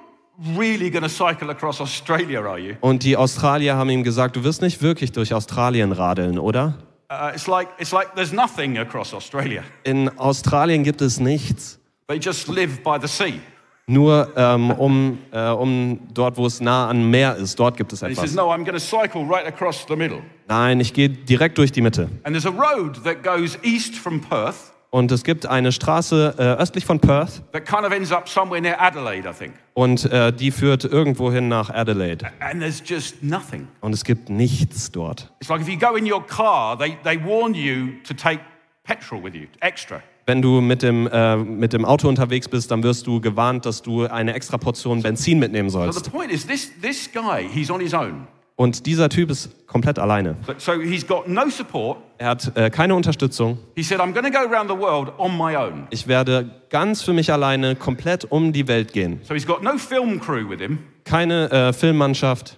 really 0.58 0.90
going 0.90 1.04
to 1.04 1.10
cycle 1.10 1.50
across 1.50 1.80
Australia, 1.82 2.40
are 2.42 2.60
you? 2.60 2.76
Und 2.82 3.04
die 3.04 3.18
Australier 3.18 3.76
haben 3.76 3.90
ihm 3.90 4.04
gesagt, 4.04 4.36
du 4.36 4.44
wirst 4.44 4.62
nicht 4.62 4.82
wirklich 4.82 5.12
durch 5.12 5.34
Australien 5.34 5.92
radeln, 5.92 6.40
oder? 6.40 6.76
Uh, 7.10 7.32
it's, 7.34 7.48
like, 7.48 7.70
it's 7.78 7.94
like 7.94 8.16
there's 8.16 8.34
nothing 8.34 8.78
across 8.78 9.14
Australia. 9.14 9.64
In 9.84 10.10
Australien 10.18 10.84
gibt 10.84 11.02
es 11.02 11.20
nichts. 11.20 11.78
They 12.08 12.20
just 12.20 12.48
live 12.48 12.84
by 12.84 12.98
the 13.00 13.08
sea. 13.08 13.42
Nur 13.88 14.34
ähm, 14.36 14.72
um, 14.72 15.20
äh, 15.32 15.50
um 15.50 16.00
dort, 16.12 16.38
wo 16.38 16.48
es 16.48 16.60
nah 16.60 16.90
an 16.90 17.12
Meer 17.12 17.36
ist, 17.36 17.60
dort 17.60 17.78
gibt 17.78 17.94
es 17.94 18.00
he 18.00 18.16
says, 18.16 18.18
etwas. 18.18 18.34
No, 18.34 18.52
right 18.52 19.46
across 19.46 19.86
the 19.88 19.96
middle. 19.96 20.24
Nein, 20.48 20.80
ich 20.80 20.94
gehe 20.94 21.10
direkt 21.10 21.60
durch 21.60 21.72
die 21.72 21.82
Mitte. 21.82 22.10
And 22.24 22.36
there's 22.36 22.48
a 22.48 22.50
road 22.50 23.04
that 23.04 23.22
goes 23.22 23.60
east 23.62 23.96
from 23.96 24.22
Perth 24.22 24.75
Und 24.92 25.12
es 25.12 25.24
gibt 25.24 25.46
eine 25.46 25.72
Straße 25.74 26.36
äh, 26.38 26.62
östlich 26.62 26.86
von 26.86 27.00
Perth 27.00 27.42
that 27.52 27.66
kind 27.66 27.84
of 27.86 27.92
ends 27.92 28.12
up 28.14 28.30
somewhere 28.30 28.62
near 28.62 28.80
Adelaide, 28.82 29.28
I 29.30 29.34
think. 29.34 29.54
und 29.74 30.06
äh, 30.12 30.32
die 30.32 30.52
führt 30.52 30.86
irgendwo 30.86 31.32
hin 31.32 31.48
nach 31.50 31.70
Adelaide. 31.70 32.28
And 32.40 32.62
there's 32.62 32.82
just 32.86 33.22
nothing. 33.22 33.68
Und 33.82 33.94
es 33.94 34.04
gibt 34.06 34.30
nichts 34.30 34.92
dort. 34.92 35.34
It's 35.42 35.50
like 35.50 35.60
if 35.62 35.68
you 35.68 35.78
go 35.78 35.96
in 35.96 36.10
your 36.10 36.26
car, 36.26 36.78
they, 36.78 36.98
they 37.04 37.18
warn 37.22 37.54
you 37.54 37.94
to 38.08 38.14
take 38.14 38.40
petrol 38.84 39.22
with 39.22 39.34
you, 39.36 39.48
extra. 39.60 40.02
Wenn 40.28 40.42
du 40.42 40.62
mit 40.62 40.82
dem, 40.82 41.08
äh, 41.12 41.36
mit 41.38 41.74
dem 41.74 41.84
Auto 41.86 42.08
unterwegs 42.08 42.48
bist, 42.48 42.72
dann 42.72 42.82
wirst 42.82 43.06
du 43.06 43.20
gewarnt, 43.22 43.66
dass 43.66 43.82
du 43.84 44.08
eine 44.08 44.34
extra 44.34 44.58
Portion 44.58 45.02
Benzin 45.04 45.38
mitnehmen 45.40 45.70
So 45.70 45.80
sollst. 45.80 46.06
the 46.06 46.10
point 46.10 46.32
is, 46.32 46.48
this, 46.48 46.72
this 46.82 47.10
guy, 47.12 47.48
he's 47.48 47.70
on 47.70 47.80
his 47.80 47.94
own. 47.94 48.28
Und 48.58 48.86
dieser 48.86 49.10
Typ 49.10 49.32
ist 49.32 49.68
komplett 49.68 50.00
alleine. 50.00 50.38
So 50.58 50.74
he's 50.80 51.06
got 51.06 51.28
no 51.28 51.50
support. 51.50 51.98
Er 52.18 52.30
hat 52.30 52.56
äh, 52.56 52.70
keine 52.70 52.96
Unterstützung. 52.96 53.58
He 53.76 53.84
said, 53.84 53.98
go 53.98 54.04
around 54.06 54.70
the 54.70 54.78
world 54.78 55.12
on 55.18 55.38
my 55.38 55.58
own. 55.58 55.88
Ich 55.90 56.08
werde 56.08 56.50
ganz 56.70 57.02
für 57.02 57.12
mich 57.12 57.34
alleine 57.34 57.76
komplett 57.76 58.24
um 58.24 58.54
die 58.54 58.68
Welt 58.70 58.94
gehen. 58.94 59.20
So 59.24 59.34
he's 59.34 59.46
got 59.46 59.62
no 59.62 59.78
film 59.78 60.22
crew 60.22 60.50
with 60.50 60.60
him, 60.60 60.80
Keine 61.04 61.52
äh, 61.52 61.74
Filmmannschaft, 61.74 62.58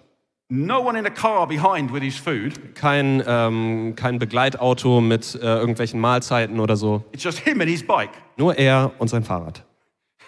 no 0.50 0.80
one 0.80 1.00
in 1.00 1.08
a 1.08 1.10
car 1.10 1.48
behind 1.48 1.92
with 1.92 2.04
his 2.04 2.16
food. 2.16 2.76
kein, 2.76 3.24
ähm, 3.26 3.94
kein 3.96 4.20
Begleitauto 4.20 5.02
mit 5.02 5.34
äh, 5.34 5.40
irgendwelchen 5.40 6.00
Mahlzeiten 6.00 6.60
oder 6.60 6.76
so. 6.76 7.04
It's 7.12 7.24
just 7.24 7.40
him 7.40 7.60
and 7.60 7.70
his 7.72 7.86
bike. 7.86 8.12
Nur 8.38 8.56
er 8.56 8.92
und 9.00 9.08
sein 9.08 9.24
Fahrrad. 9.24 9.64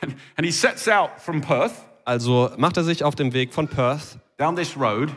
And, 0.02 0.16
and 0.36 0.46
he 0.48 0.52
sets 0.52 0.88
out 0.88 1.12
from 1.18 1.42
Perth 1.42 1.74
Also 2.06 2.50
macht 2.58 2.78
er 2.78 2.84
sich 2.84 3.04
auf 3.04 3.14
dem 3.14 3.34
Weg 3.34 3.54
von 3.54 3.68
Perth 3.68 4.18
down 4.40 4.56
this 4.56 4.76
road 4.76 5.10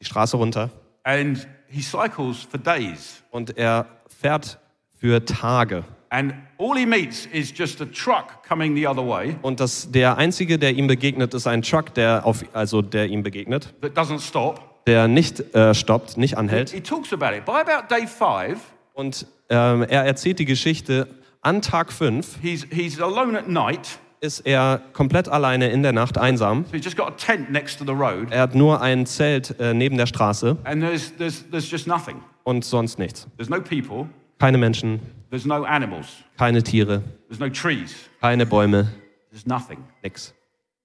die 0.00 0.04
Straße 0.04 0.36
runter 0.36 0.70
and 1.04 1.46
he 1.68 1.80
cycles 1.82 2.42
for 2.42 2.58
days. 2.58 3.22
und 3.30 3.56
er 3.56 3.86
fährt 4.20 4.58
für 4.98 5.24
Tage. 5.24 5.84
And 6.10 6.32
all 6.58 6.74
he 6.76 6.86
meets 6.86 7.26
is 7.26 7.52
just 7.56 7.82
a 7.82 7.84
truck 7.84 8.42
coming 8.48 8.74
the 8.74 8.86
other 8.86 9.06
way 9.06 9.36
Und 9.42 9.60
das, 9.60 9.90
der 9.90 10.16
einzige, 10.16 10.58
der 10.58 10.74
ihm 10.74 10.86
begegnet, 10.86 11.34
ist 11.34 11.46
ein 11.46 11.60
Truck, 11.62 11.92
der, 11.94 12.24
auf, 12.24 12.44
also 12.54 12.80
der 12.80 13.06
ihm 13.08 13.22
begegnet, 13.22 13.74
that 13.82 13.96
doesn't 13.96 14.20
stop. 14.26 14.84
der 14.86 15.06
nicht 15.06 15.54
äh, 15.54 15.74
stoppt, 15.74 16.16
nicht 16.16 16.38
anhält. 16.38 16.70
He 16.70 16.80
talks 16.80 17.12
about 17.12 17.36
it. 17.36 17.44
By 17.44 17.60
about 17.60 17.94
day 17.94 18.06
five, 18.06 18.58
Und 18.94 19.26
ähm, 19.50 19.82
er 19.82 20.04
erzählt 20.06 20.38
die 20.38 20.44
Geschichte. 20.46 21.08
An 21.42 21.62
Tag 21.62 21.92
5 21.92 22.38
he's, 22.42 22.66
he's 22.70 23.00
alone 23.00 23.38
at 23.38 23.48
night. 23.48 23.98
Ist 24.20 24.40
er 24.40 24.80
komplett 24.92 25.28
alleine 25.28 25.68
in 25.70 25.82
der 25.82 25.92
Nacht, 25.92 26.18
einsam. 26.18 26.64
So 26.66 26.72
he's 26.72 26.84
just 26.84 26.96
got 26.96 27.08
a 27.08 27.10
tent 27.16 27.50
next 27.50 27.78
to 27.78 27.84
the 27.84 27.92
road. 27.92 28.28
Er 28.30 28.42
hat 28.42 28.54
nur 28.54 28.80
ein 28.80 29.06
Zelt 29.06 29.58
äh, 29.60 29.74
neben 29.74 29.96
der 29.96 30.06
Straße 30.06 30.56
And 30.64 30.82
there's, 30.82 31.14
there's, 31.16 31.44
there's 31.50 31.70
just 31.70 31.86
nothing. 31.86 32.16
und 32.44 32.64
sonst 32.64 32.98
nichts. 32.98 33.26
There's 33.36 33.48
no 33.50 33.60
people. 33.60 34.08
Keine 34.38 34.58
Menschen, 34.58 35.00
There's 35.30 35.44
no 35.46 35.64
animals. 35.64 36.06
keine 36.36 36.62
Tiere, 36.62 37.02
There's 37.28 37.40
no 37.40 37.48
trees. 37.48 37.94
keine 38.20 38.46
Bäume, 38.46 38.88
There's 39.30 39.46
nothing. 39.46 39.78
nix. 40.02 40.32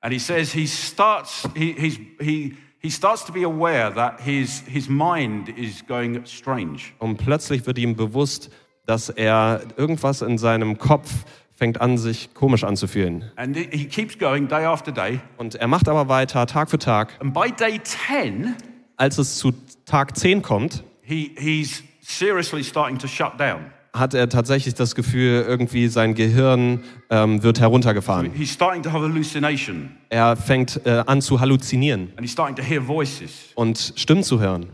And 0.02 0.12
he 0.14 0.20
says 0.20 0.52
he 0.52 0.68
starts, 0.68 1.48
he, 1.56 1.72
he's, 1.78 1.98
he, 2.20 2.58
he 2.80 2.90
starts 2.90 3.24
to 3.26 3.32
be 3.32 3.44
aware 3.44 3.90
that 3.94 4.20
his, 4.20 4.62
his 4.68 4.90
mind 4.90 5.48
is 5.58 5.82
going 5.88 6.26
strange. 6.26 6.92
Und 7.00 7.18
plötzlich 7.18 7.66
wird 7.66 7.78
ihm 7.78 7.96
bewusst, 7.96 8.50
dass 8.86 9.08
er 9.10 9.62
irgendwas 9.78 10.22
in 10.22 10.38
seinem 10.38 10.78
Kopf 10.78 11.24
fängt 11.64 11.80
an, 11.80 11.98
sich 11.98 12.34
komisch 12.34 12.66
anzufühlen. 12.66 13.24
And 13.38 13.56
he 13.56 13.70
he 13.72 13.86
keeps 13.86 14.20
going 14.20 14.50
day 14.50 14.66
after 14.66 14.92
day. 14.92 15.22
Und 15.38 15.56
er 15.56 15.68
macht 15.70 15.88
aber 15.88 16.10
weiter, 16.10 16.46
Tag 16.46 16.70
für 16.70 16.78
Tag. 16.78 17.14
And 17.22 17.34
by 17.34 17.54
day 17.58 17.80
10, 17.82 18.54
Als 18.98 19.18
es 19.18 19.38
zu 19.38 19.54
Tag 19.86 20.18
10 20.18 20.42
kommt, 20.42 20.84
he, 21.04 21.32
he's 21.38 21.82
seriously 22.02 22.66
starting 22.66 22.98
to 22.98 23.08
shut 23.08 23.40
down. 23.40 23.62
hat 23.94 24.14
er 24.14 24.28
tatsächlich 24.28 24.74
das 24.74 24.94
Gefühl, 24.94 25.46
irgendwie 25.48 25.88
sein 25.88 26.16
Gehirn 26.16 26.84
ähm, 27.10 27.44
wird 27.44 27.62
heruntergefahren. 27.62 28.34
He's 28.34 28.52
starting 28.52 28.84
to 28.84 28.92
have 28.92 29.04
hallucination 29.06 29.92
Er 30.10 30.36
fängt 30.36 30.86
äh, 30.86 31.02
an 31.06 31.22
zu 31.22 31.40
halluzinieren 31.40 32.10
and 32.18 32.22
he's 32.22 32.34
starting 32.34 32.58
to 32.58 32.62
hear 32.62 32.86
voices. 32.86 33.32
und 33.56 33.94
Stimmen 33.96 34.24
zu 34.24 34.42
hören. 34.42 34.66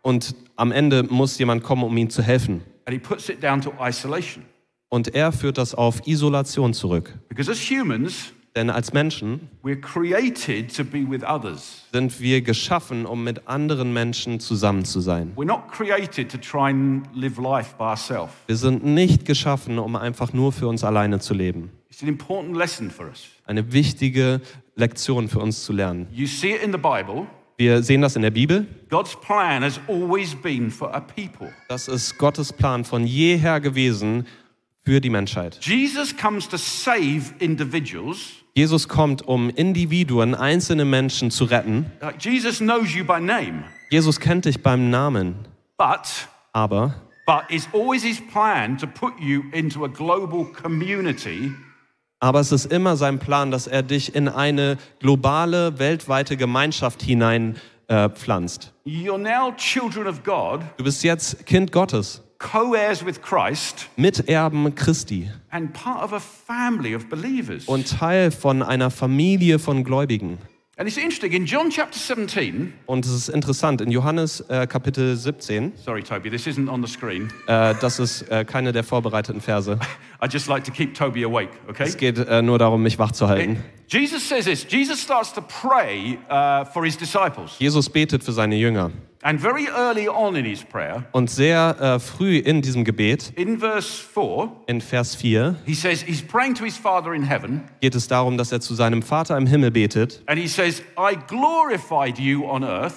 Und 0.00 0.34
am 0.56 0.72
Ende 0.72 1.02
muss 1.02 1.38
jemand 1.38 1.62
kommen, 1.62 1.82
um 1.82 1.94
ihm 1.98 2.08
zu 2.08 2.22
helfen. 2.22 2.62
And 2.88 2.94
he 2.94 2.98
puts 2.98 3.28
it 3.28 3.42
down 3.42 3.60
to 3.60 3.74
isolation. 3.78 4.46
Und 4.88 5.14
er 5.14 5.30
führt 5.30 5.58
das 5.58 5.74
auf 5.74 6.06
Isolation 6.06 6.72
zurück. 6.72 7.18
Because 7.28 7.50
as 7.50 7.58
humans, 7.58 8.32
Denn 8.56 8.70
als 8.70 8.94
Menschen 8.94 9.50
sind 11.92 12.20
wir 12.20 12.40
geschaffen, 12.40 13.04
um 13.04 13.24
mit 13.24 13.46
anderen 13.46 13.92
Menschen 13.92 14.40
zusammen 14.40 14.86
zu 14.86 15.00
sein. 15.00 15.34
We're 15.36 15.44
not 15.44 15.68
created 15.70 16.32
to 16.32 16.38
try 16.38 16.70
and 16.70 17.06
live 17.14 17.36
life 17.38 17.74
by 17.76 17.84
ourselves. 17.84 18.32
Wir 18.46 18.56
sind 18.56 18.86
nicht 18.86 19.26
geschaffen, 19.26 19.78
um 19.78 19.94
einfach 19.94 20.32
nur 20.32 20.52
für 20.52 20.66
uns 20.66 20.82
alleine 20.82 21.20
zu 21.20 21.34
leben. 21.34 21.70
It's 21.90 22.02
an 22.02 22.08
important 22.08 22.56
lesson 22.56 22.90
for 22.90 23.08
us. 23.08 23.26
Eine 23.44 23.70
wichtige 23.70 24.40
Lektion 24.76 25.28
für 25.28 25.40
uns 25.40 25.62
zu 25.62 25.74
lernen. 25.74 26.06
You 26.10 26.26
see 26.26 26.54
it 26.54 26.62
in 26.62 26.72
the 26.72 26.78
Bible. 26.78 27.26
Wir 27.60 27.82
sehen 27.82 28.02
das 28.02 28.14
in 28.14 28.22
der 28.22 28.30
Bibel. 28.30 28.68
God's 28.88 29.16
plan 29.20 29.64
has 29.64 29.80
always 29.88 30.32
been 30.32 30.70
for 30.70 30.94
a 30.94 31.00
people. 31.00 31.52
Das 31.68 31.88
ist 31.88 32.16
Gottes 32.16 32.52
Plan 32.52 32.84
von 32.84 33.04
jeher 33.04 33.58
gewesen 33.58 34.28
für 34.84 35.00
die 35.00 35.10
Menschheit. 35.10 35.58
Jesus 35.60 36.16
comes 36.16 36.48
to 36.48 36.56
save 36.56 37.34
individuals. 37.40 38.44
Jesus 38.54 38.86
kommt, 38.86 39.26
um 39.26 39.50
Individuen, 39.50 40.36
einzelne 40.36 40.84
Menschen 40.84 41.32
zu 41.32 41.46
retten. 41.46 41.86
Jesus 42.20 42.58
knows 42.58 42.94
you 42.94 43.04
by 43.04 43.20
name, 43.20 43.64
Jesus 43.90 44.20
kennt 44.20 44.44
dich 44.44 44.62
beim 44.62 44.88
Namen, 44.88 45.34
but 45.76 46.28
aber 46.52 46.94
but 47.26 47.42
it's 47.48 47.68
always 47.72 48.04
his 48.04 48.20
plan 48.20 48.78
to 48.78 48.86
put 48.86 49.14
you 49.18 49.42
into 49.52 49.84
a 49.84 49.88
global 49.88 50.44
community 50.44 51.50
aber 52.20 52.40
es 52.40 52.52
ist 52.52 52.72
immer 52.72 52.96
sein 52.96 53.18
Plan, 53.18 53.50
dass 53.50 53.66
er 53.66 53.82
dich 53.82 54.14
in 54.14 54.28
eine 54.28 54.76
globale, 55.00 55.78
weltweite 55.78 56.36
Gemeinschaft 56.36 57.02
hinein 57.02 57.56
äh, 57.88 58.08
pflanzt. 58.08 58.72
You're 58.84 59.18
now 59.18 59.52
children 59.56 60.06
of 60.06 60.22
God, 60.22 60.60
Du 60.76 60.84
bist 60.84 61.02
jetzt 61.04 61.46
Kind 61.46 61.72
Gottes, 61.72 62.22
co-heirs 62.38 63.04
with 63.04 63.20
Christ, 63.22 63.88
Miterben 63.96 64.74
Christi 64.74 65.30
and 65.50 65.72
part 65.72 66.02
of 66.04 66.12
a 66.12 66.20
family 66.20 66.94
of 66.94 67.08
believers. 67.08 67.64
und 67.66 67.88
Teil 67.98 68.30
von 68.30 68.62
einer 68.62 68.90
Familie 68.90 69.58
von 69.58 69.84
Gläubigen. 69.84 70.38
And 70.80 70.86
it's 70.86 70.96
interesting, 70.96 71.32
in 71.32 71.44
John 71.44 71.70
chapter 71.70 71.98
17, 71.98 72.72
Und 72.86 73.04
es 73.04 73.10
ist 73.10 73.28
interessant, 73.30 73.80
in 73.80 73.90
Johannes 73.90 74.42
äh, 74.48 74.64
Kapitel 74.68 75.16
17, 75.16 75.72
sorry, 75.74 76.04
Toby, 76.04 76.30
this 76.30 76.46
isn't 76.46 76.70
on 76.70 76.86
the 76.86 76.88
screen. 76.88 77.32
äh, 77.48 77.74
das 77.80 77.98
ist 77.98 78.22
äh, 78.30 78.44
keine 78.44 78.70
der 78.70 78.84
vorbereiteten 78.84 79.40
Verse. 79.40 79.76
I 80.22 80.26
just 80.30 80.46
like 80.46 80.62
to 80.62 80.70
keep 80.70 80.94
Toby 80.94 81.24
awake, 81.24 81.50
okay? 81.68 81.82
Es 81.82 81.96
geht 81.96 82.18
äh, 82.18 82.42
nur 82.42 82.60
darum, 82.60 82.80
mich 82.84 82.96
wach 82.96 83.10
zu 83.10 83.26
halten. 83.26 83.60
Jesus 83.88 84.28
says 84.28 84.44
this 84.44 84.64
Jesus 84.68 85.00
starts 85.00 85.32
to 85.32 85.40
pray 85.40 86.18
uh, 86.30 86.64
for 86.66 86.84
his 86.84 86.96
disciples. 86.96 87.56
Jesus 87.58 87.88
betet 87.88 88.22
für 88.22 88.32
seine 88.32 88.54
Jünger. 88.56 88.90
And 89.22 89.40
very 89.40 89.66
early 89.68 90.08
on 90.08 90.36
in 90.36 90.44
his 90.44 90.62
prayer, 90.62 91.04
Und 91.10 91.28
sehr 91.28 91.76
äh, 91.80 91.98
früh 91.98 92.36
in 92.38 92.62
diesem 92.62 92.84
Gebet, 92.84 93.32
in 93.34 93.58
verse 93.58 94.00
4, 94.00 94.52
in 94.68 94.80
Vers 94.80 95.16
4, 95.16 95.56
he 95.66 95.74
says 95.74 96.02
he's 96.02 96.22
praying 96.22 96.54
to 96.54 96.64
his 96.64 96.76
Father 96.76 97.12
in 97.14 97.24
heaven, 97.24 97.62
geht 97.80 97.96
es 97.96 98.06
darum, 98.06 98.38
dass 98.38 98.52
er 98.52 98.60
zu 98.60 98.74
seinem 98.74 99.02
Vater 99.02 99.36
im 99.36 99.46
Himmel 99.48 99.72
betet. 99.72 100.22
and 100.26 100.38
he 100.38 100.46
says, 100.46 100.82
I 100.96 101.16
glorified 101.26 102.18
you 102.18 102.44
on 102.44 102.62
earth, 102.62 102.94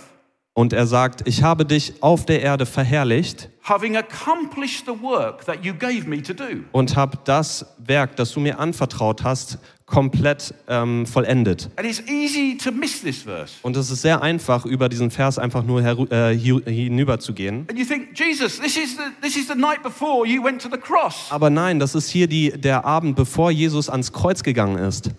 Und 0.54 0.74
er 0.74 0.86
sagt, 0.86 1.28
ich 1.28 1.42
habe 1.44 1.66
dich 1.66 1.94
auf 2.02 2.26
der 2.26 2.42
Erde 2.42 2.66
verherrlicht 2.68 3.50
having 3.64 3.96
accomplished 3.96 4.86
the 4.86 5.02
work 5.02 5.46
that 5.46 5.64
you 5.66 5.74
gave 5.74 6.08
me 6.08 6.22
to 6.22 6.34
do. 6.34 6.64
und 6.72 6.96
habe 6.96 7.18
das 7.24 7.66
Werk, 7.80 8.16
das 8.18 8.32
du 8.34 8.42
mir 8.42 8.60
anvertraut 8.60 9.24
hast, 9.24 9.58
komplett 9.92 10.54
ähm, 10.70 11.06
vollendet. 11.06 11.70
And 11.76 11.86
it's 11.86 12.02
easy 12.08 12.58
to 12.58 12.72
miss 12.72 13.02
this 13.02 13.24
verse. 13.24 13.56
Und 13.62 13.76
es 13.76 13.92
ist 13.92 14.02
sehr 14.02 14.22
einfach, 14.22 14.66
über 14.66 14.88
diesen 14.88 15.12
Vers 15.12 15.38
einfach 15.38 15.64
nur 15.64 15.82
äh, 15.82 16.38
hi- 16.38 16.64
hinüberzugehen. 16.66 17.68
Aber 21.30 21.50
nein, 21.50 21.80
das 21.80 21.94
ist 21.96 22.10
hier 22.10 22.28
die, 22.28 22.52
der 22.52 22.86
Abend, 22.86 23.16
bevor 23.18 23.52
Jesus 23.52 23.90
ans 23.90 24.14
Kreuz 24.14 24.44
gegangen 24.44 24.78
ist. 24.78 25.12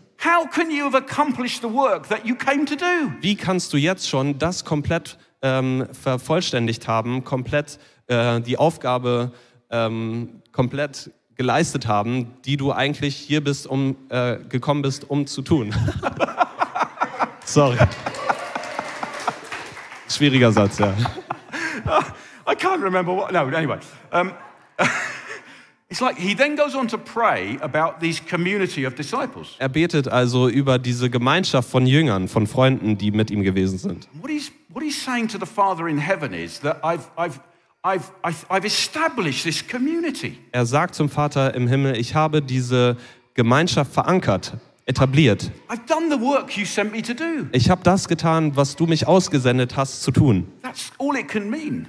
Wie 3.21 3.37
kannst 3.37 3.73
du 3.73 3.77
jetzt 3.77 4.09
schon 4.09 4.39
das 4.39 4.65
komplett 4.65 5.19
ähm, 5.43 5.87
vervollständigt 5.93 6.89
haben, 6.89 7.25
komplett 7.25 7.79
äh, 8.07 8.41
die 8.41 8.57
Aufgabe 8.57 9.33
ähm, 9.71 10.43
komplett 10.53 11.11
geleistet 11.43 11.89
haben, 11.89 12.29
die 12.45 12.57
du 12.57 12.71
eigentlich 12.71 13.17
hier 13.17 13.43
bist, 13.43 13.67
um 13.67 13.97
äh, 14.11 14.37
gekommen 14.49 14.81
bist, 14.83 15.11
um 15.11 15.27
zu 15.27 15.43
tun? 15.43 15.75
Sorry. 17.45 17.77
Schwieriger 20.09 20.53
Satz, 20.53 20.79
ja. 20.79 20.95
I 22.47 22.55
can't 22.55 22.81
remember 22.81 23.13
what. 23.13 23.33
No, 23.33 23.49
anyway. 23.49 23.79
Um, 24.13 24.33
it's 25.91 26.01
like 26.01 26.17
he 26.17 26.33
then 26.35 26.55
goes 26.55 26.77
on 26.77 26.87
to 26.89 26.97
pray 26.99 27.59
about 27.61 27.99
these 27.99 28.21
community 28.21 28.87
of 28.87 28.95
disciples. 28.95 29.57
Er 29.59 29.69
betet 29.69 30.07
also 30.07 30.49
über 30.49 30.79
diese 30.79 31.11
Gemeinschaft 31.11 31.69
von 31.69 31.87
Jüngern, 31.87 32.29
von 32.29 32.47
Freunden, 32.47 32.97
die 32.99 33.11
mit 33.11 33.33
ihm 33.33 33.43
gewesen 33.43 33.79
sind. 33.79 34.07
What 34.21 34.31
he's, 34.31 34.53
what 34.69 34.85
he's 34.85 35.05
saying 35.05 35.27
to 35.29 35.39
the 35.41 35.47
Father 35.47 35.89
in 35.89 35.99
heaven 35.99 36.33
is 36.35 36.61
that 36.61 36.85
I've, 36.85 37.11
I've, 37.17 37.41
I've, 37.85 38.13
I've, 38.23 38.65
established 38.65 39.43
this 39.43 39.67
community. 39.67 40.39
Er 40.53 40.67
sagt 40.67 40.95
zum 40.95 41.09
Vater 41.09 41.53
im 41.55 41.67
Himmel, 41.67 41.97
ich 41.97 42.15
habe 42.15 42.41
diese 42.41 42.97
Gemeinschaft 43.35 43.93
verankert, 43.93 44.57
etabliert. 44.87 45.51
I've 45.69 45.85
done 45.89 46.09
the 46.09 46.21
work 46.21 46.57
you 46.57 46.65
sent 46.65 46.93
me 46.93 47.03
to 47.03 47.13
do. 47.13 47.49
Ich 47.51 47.71
habe 47.71 47.83
das 47.83 48.07
getan, 48.07 48.55
was 48.55 48.77
du 48.77 48.87
mich 48.87 49.09
ausgesendet 49.09 49.77
hast 49.77 50.05
zu 50.05 50.13
tun. 50.13 50.47
That's 50.63 50.93
all 50.99 51.17
it 51.17 51.27
can 51.27 51.51
mean. 51.51 51.89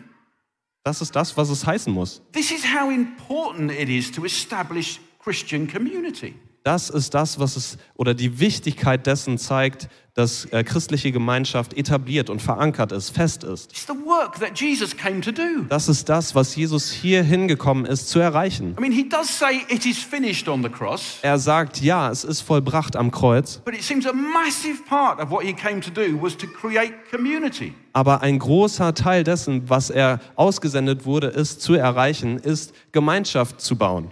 Das 0.83 0.99
ist 0.99 1.15
das, 1.15 1.37
was 1.37 1.49
es 1.49 1.65
heißen 1.65 1.93
muss. 1.93 2.23
This 2.31 2.49
is 2.49 2.63
how 2.65 2.91
important 2.91 3.71
it 3.71 3.87
is 3.87 4.11
to 4.11 4.25
establish 4.25 4.99
Christian 5.19 5.71
community. 5.71 6.33
Das 6.63 6.89
ist 6.89 7.13
das, 7.13 7.39
was 7.39 7.55
es 7.55 7.77
oder 7.95 8.13
die 8.13 8.39
Wichtigkeit 8.39 9.05
dessen 9.05 9.37
zeigt, 9.37 9.89
dass 10.15 10.45
äh, 10.45 10.63
christliche 10.63 11.11
Gemeinschaft 11.11 11.73
etabliert 11.73 12.29
und 12.29 12.41
verankert 12.41 12.91
ist, 12.91 13.09
fest 13.09 13.43
ist. 13.43 13.71
It's 13.71 13.87
the 13.87 13.93
work 14.05 14.39
that 14.39 14.59
Jesus 14.59 14.95
came 14.95 15.21
to 15.21 15.31
do. 15.31 15.65
Das 15.69 15.89
ist 15.89 16.07
das, 16.07 16.35
was 16.35 16.55
Jesus 16.55 16.91
hier 16.91 17.23
hingekommen 17.23 17.85
ist 17.85 18.09
zu 18.09 18.19
erreichen. 18.19 18.75
I 18.77 18.81
mean, 18.81 18.91
he 18.91 19.07
does 19.07 19.27
say 19.27 19.61
it 19.69 19.85
is 19.85 19.97
finished 19.97 20.47
on 20.47 20.61
the 20.61 20.69
cross, 20.69 21.17
Er 21.23 21.39
sagt, 21.39 21.81
ja, 21.81 22.11
es 22.11 22.23
ist 22.23 22.41
vollbracht 22.41 22.95
am 22.95 23.09
Kreuz, 23.09 23.57
but 23.65 23.73
it 23.73 23.81
seems 23.83 24.05
a 24.05 24.13
massive 24.13 24.83
part 24.87 25.19
of 25.19 25.31
what 25.31 25.43
he 25.43 25.53
came 25.53 25.79
to 25.81 25.89
do 25.89 26.21
was 26.21 26.37
to 26.37 26.45
create 26.45 26.93
community. 27.09 27.73
aber 27.93 28.21
ein 28.21 28.39
großer 28.39 28.95
Teil 28.95 29.23
dessen, 29.23 29.69
was 29.69 29.89
er 29.91 30.19
ausgesendet 30.35 31.05
wurde, 31.05 31.27
ist 31.27 31.61
zu 31.61 31.75
erreichen, 31.75 32.37
ist 32.37 32.73
Gemeinschaft 32.91 33.61
zu 33.61 33.75
bauen. 33.75 34.09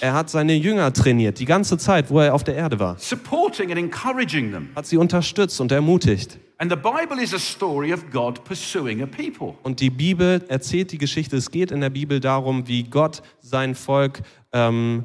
Er 0.00 0.14
hat 0.14 0.30
seine 0.30 0.54
Jünger 0.54 0.92
trainiert, 0.92 1.38
die 1.40 1.44
ganze 1.44 1.78
Zeit, 1.78 2.10
wo 2.10 2.20
er 2.20 2.34
auf 2.34 2.44
der 2.44 2.54
Erde 2.54 2.78
war. 2.78 2.96
Supporting 3.12 3.70
and 3.70 3.78
encouraging 3.78 4.52
them. 4.52 4.70
Hat 4.74 4.86
sie 4.86 4.96
unterstützt 4.96 5.60
und 5.60 5.70
ermutigt. 5.72 6.38
And 6.58 6.70
the 6.70 6.76
Bible 6.76 7.20
is 7.20 7.34
a 7.34 7.38
story 7.38 7.92
of 7.92 8.10
God 8.10 8.44
pursuing 8.44 9.02
a 9.02 9.06
people. 9.06 9.54
Und 9.62 9.80
die 9.80 9.90
Bibel 9.90 10.44
erzählt 10.48 10.92
die 10.92 10.98
Geschichte. 10.98 11.36
Es 11.36 11.50
geht 11.50 11.70
in 11.70 11.80
der 11.80 11.90
Bibel 11.90 12.20
darum, 12.20 12.68
wie 12.68 12.84
Gott 12.84 13.22
sein 13.40 13.74
Volk, 13.74 14.22
ähm, 14.52 15.04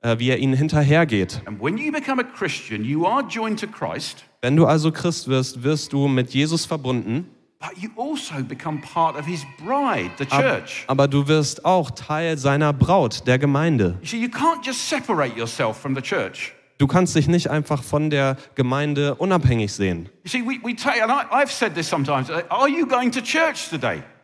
äh, 0.00 0.18
wie 0.18 0.30
er 0.30 0.38
ihnen 0.38 0.54
hinterhergeht. 0.54 1.42
And 1.44 1.60
when 1.60 1.76
you 1.76 1.90
become 1.90 2.22
a 2.22 2.24
Christian, 2.24 2.84
you 2.84 3.06
are 3.06 3.24
joined 3.28 3.58
to 3.60 3.66
Christ, 3.66 4.24
Wenn 4.42 4.56
du 4.56 4.64
also 4.66 4.90
Christ 4.92 5.28
wirst, 5.28 5.62
wirst 5.62 5.92
du 5.92 6.08
mit 6.08 6.30
Jesus 6.30 6.66
verbunden, 6.66 7.26
but 7.60 7.76
you 7.76 7.90
also 7.96 8.42
become 8.44 8.80
part 8.80 9.16
of 9.16 9.26
his 9.26 9.44
bride, 9.58 10.10
the 10.18 10.26
church. 10.26 10.84
aber 10.86 11.06
du 11.08 11.26
wirst 11.28 11.64
auch 11.64 11.90
Teil 11.90 12.38
seiner 12.38 12.72
Braut, 12.72 13.26
der 13.26 13.38
Gemeinde. 13.38 13.98
You 14.02 14.08
see, 14.08 14.20
you 14.20 14.28
can't 14.28 14.64
just 14.64 14.88
separate 14.88 15.36
yourself 15.36 15.80
from 15.80 15.94
the 15.94 16.02
church. 16.02 16.52
Du 16.78 16.86
kannst 16.86 17.14
dich 17.14 17.28
nicht 17.28 17.50
einfach 17.50 17.82
von 17.82 18.10
der 18.10 18.36
Gemeinde 18.54 19.14
unabhängig 19.14 19.72
sehen. 19.72 20.08
We, 20.24 20.32
we 20.62 20.74
uh? 20.74 20.76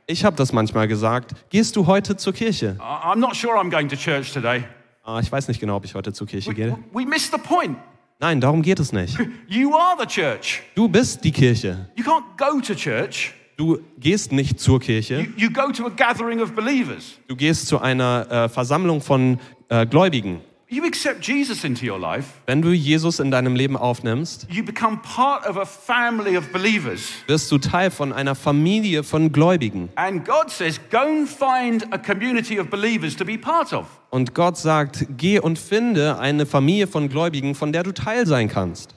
Ich 0.07 0.25
habe 0.25 0.37
das 0.37 0.53
manchmal 0.53 0.89
gesagt. 0.89 1.33
Gehst 1.51 1.77
du 1.77 1.87
heute 1.87 2.17
zur 2.17 2.33
Kirche? 2.33 2.77
I- 2.81 2.83
I'm 2.83 3.17
not 3.17 3.37
sure 3.37 3.55
I'm 3.59 3.71
going 3.71 3.89
to 3.89 3.97
church 3.97 4.33
today. 4.33 4.65
Ah, 5.05 5.21
ich 5.21 5.31
weiß 5.31 5.49
nicht 5.49 5.61
genau, 5.61 5.77
ob 5.77 5.85
ich 5.85 5.95
heute 5.95 6.13
zur 6.13 6.27
Kirche 6.27 6.51
We, 6.51 6.55
gehe. 6.55 6.79
we 6.93 7.39
point. 7.39 7.77
Nein, 8.21 8.41
darum 8.41 8.63
geht 8.63 8.81
es 8.81 8.93
nicht. 8.93 9.17
You 9.47 9.75
are 9.75 9.97
the 9.99 10.07
church. 10.07 10.63
Du 10.75 10.89
bist 10.89 11.23
die 11.25 11.33
Kirche. 11.33 11.89
You 11.97 12.05
can't 12.05 12.25
go 12.37 12.61
to 12.61 12.75
church. 12.75 13.33
Du 13.57 13.79
gehst 13.99 14.33
nicht 14.33 14.61
zur 14.61 14.81
Kirche. 14.81 15.21
You, 15.21 15.47
you 15.47 15.51
go 15.51 15.73
to 15.73 15.87
a 15.87 15.91
gathering 15.91 16.41
of 16.41 16.53
believers. 16.53 17.19
Du 17.27 17.37
gehst 17.37 17.67
zu 17.69 17.81
einer 17.81 18.27
äh, 18.31 18.49
Versammlung 18.49 19.01
von 19.01 19.39
äh, 19.69 19.87
Gläubigen. 19.87 20.41
You 20.71 20.85
accept 20.85 21.27
Jesus 21.27 21.65
into 21.65 21.87
your 21.87 21.99
life. 21.99 22.27
Wenn 22.45 22.61
du 22.61 22.73
Jesus 22.73 23.21
in 23.21 23.31
deinem 23.31 23.57
Leben 23.57 23.75
aufnimmst, 23.75 24.47
You 24.51 24.63
become 24.63 25.01
part 25.01 25.47
of 25.49 25.57
a 25.57 25.65
family 25.65 26.37
of 26.37 26.53
believers. 26.53 27.11
wirst 27.27 27.51
du 27.51 27.57
Teil 27.57 27.91
von 27.91 28.13
einer 28.13 28.35
Familie 28.35 29.03
von 29.03 29.33
Gläubigen. 29.33 29.89
And 29.95 30.27
God 30.27 30.51
says, 30.51 30.79
go 30.91 30.99
and 30.99 31.27
find 31.27 31.91
a 31.91 31.97
community 31.97 32.61
of 32.61 32.69
believers 32.69 33.17
to 33.17 33.25
be 33.25 33.39
part 33.39 33.73
of. 33.73 33.87
Und 34.11 34.35
Gott 34.35 34.59
sagt, 34.59 35.07
geh 35.17 35.39
und 35.41 35.59
finde 35.59 36.19
eine 36.19 36.45
Familie 36.45 36.87
von 36.87 37.09
Gläubigen, 37.09 37.55
von 37.55 37.73
der 37.73 37.83
du 37.83 37.93
Teil 37.93 38.27
sein 38.27 38.49
kannst. 38.51 38.95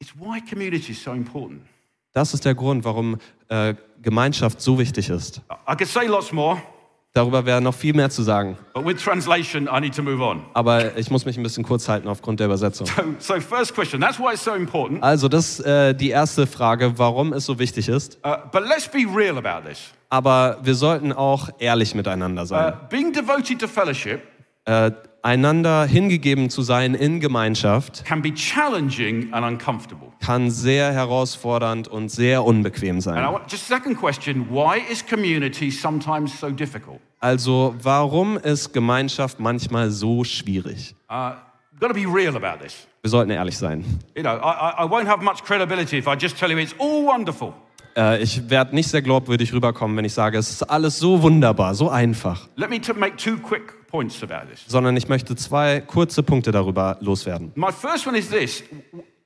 It's 0.00 0.12
why 0.18 0.38
community 0.40 0.92
is 0.92 1.02
so 1.02 1.12
important. 1.12 1.62
Das 2.12 2.34
ist 2.34 2.44
der 2.44 2.54
Grund, 2.54 2.84
warum 2.84 3.16
äh, 3.48 3.74
Gemeinschaft 4.02 4.60
so 4.60 4.78
wichtig 4.78 5.08
ist. 5.08 5.40
I 5.66 5.74
could 5.74 5.88
say 5.88 6.06
lots 6.06 6.30
more, 6.30 6.60
Darüber 7.16 7.46
wäre 7.46 7.60
noch 7.60 7.74
viel 7.74 7.94
mehr 7.94 8.10
zu 8.10 8.24
sagen. 8.24 8.58
Aber 10.52 10.96
ich 10.98 11.10
muss 11.12 11.24
mich 11.24 11.36
ein 11.36 11.42
bisschen 11.44 11.62
kurz 11.64 11.88
halten 11.88 12.08
aufgrund 12.08 12.40
der 12.40 12.46
Übersetzung. 12.46 12.88
So, 13.20 13.34
so 13.34 13.40
first 13.40 13.72
question, 13.72 14.00
that's 14.00 14.18
why 14.18 14.32
it's 14.32 14.42
so 14.42 14.52
important. 14.54 15.00
Also, 15.00 15.28
das 15.28 15.60
ist 15.60 15.66
äh, 15.66 15.94
die 15.94 16.10
erste 16.10 16.48
Frage, 16.48 16.98
warum 16.98 17.32
es 17.32 17.46
so 17.46 17.56
wichtig 17.60 17.88
ist. 17.88 18.18
Uh, 18.26 18.34
but 18.50 18.62
let's 18.66 18.88
be 18.88 19.06
real 19.14 19.38
about 19.38 19.68
this. 19.68 19.92
Aber 20.10 20.58
wir 20.62 20.74
sollten 20.74 21.12
auch 21.12 21.50
ehrlich 21.60 21.94
miteinander 21.94 22.42
Uh, 22.42 22.46
sein. 22.46 22.74
being 22.90 23.12
devoted 23.12 23.60
to 23.60 23.68
fellowship 23.68 24.20
Äh, 24.66 24.90
einander 25.24 25.86
hingegeben 25.86 26.50
zu 26.50 26.62
sein 26.62 26.94
in 26.94 27.18
Gemeinschaft 27.18 28.04
can 28.04 28.20
be 28.20 28.32
challenging 28.32 29.32
and 29.32 29.44
uncomfortable. 29.44 30.08
kann 30.20 30.50
sehr 30.50 30.92
herausfordernd 30.92 31.88
und 31.88 32.10
sehr 32.10 32.44
unbequem 32.44 33.00
sein. 33.00 33.24
want, 33.32 33.50
just 33.50 33.66
second 33.66 33.98
question, 33.98 34.46
why 34.50 34.80
is 34.90 35.04
community 35.04 35.70
sometimes 35.70 36.38
so 36.38 36.50
difficult? 36.50 37.00
Also, 37.20 37.74
warum 37.82 38.36
ist 38.36 38.74
Gemeinschaft 38.74 39.40
manchmal 39.40 39.90
so 39.90 40.24
schwierig? 40.24 40.94
Uh, 41.08 41.32
got 41.80 41.88
to 41.88 41.94
be 41.94 42.06
real 42.06 42.36
about 42.36 42.62
this. 42.62 42.86
Wir 43.00 43.10
sollten 43.10 43.30
ehrlich 43.30 43.56
sein. 43.56 43.84
You 44.14 44.22
know, 44.22 44.36
I, 44.36 44.84
I, 44.84 44.90
won't 44.90 45.06
have 45.06 45.22
much 45.22 45.42
credibility 45.42 45.98
if 45.98 46.06
I 46.06 46.16
just 46.18 46.38
tell 46.38 46.50
you 46.50 46.58
it's 46.58 46.74
all 46.78 47.06
wonderful. 47.06 47.54
Äh, 47.96 48.22
ich 48.22 48.50
werde 48.50 48.74
nicht 48.74 48.88
sehr 48.88 49.02
glaubwürdig 49.02 49.54
rüberkommen, 49.54 49.96
wenn 49.96 50.04
ich 50.04 50.12
sage, 50.12 50.36
es 50.36 50.50
ist 50.50 50.62
alles 50.64 50.98
so 50.98 51.22
wunderbar, 51.22 51.74
so 51.74 51.88
einfach. 51.88 52.48
Let 52.56 52.68
me 52.68 52.80
make 52.96 53.16
two 53.16 53.38
quick. 53.38 53.74
Sondern 54.66 54.96
ich 54.96 55.08
möchte 55.08 55.36
zwei 55.36 55.80
kurze 55.80 56.22
Punkte 56.22 56.50
darüber 56.50 56.96
loswerden. 57.00 57.52
My 57.54 57.72
first 57.72 58.06
one 58.06 58.18
is 58.18 58.28
this 58.28 58.64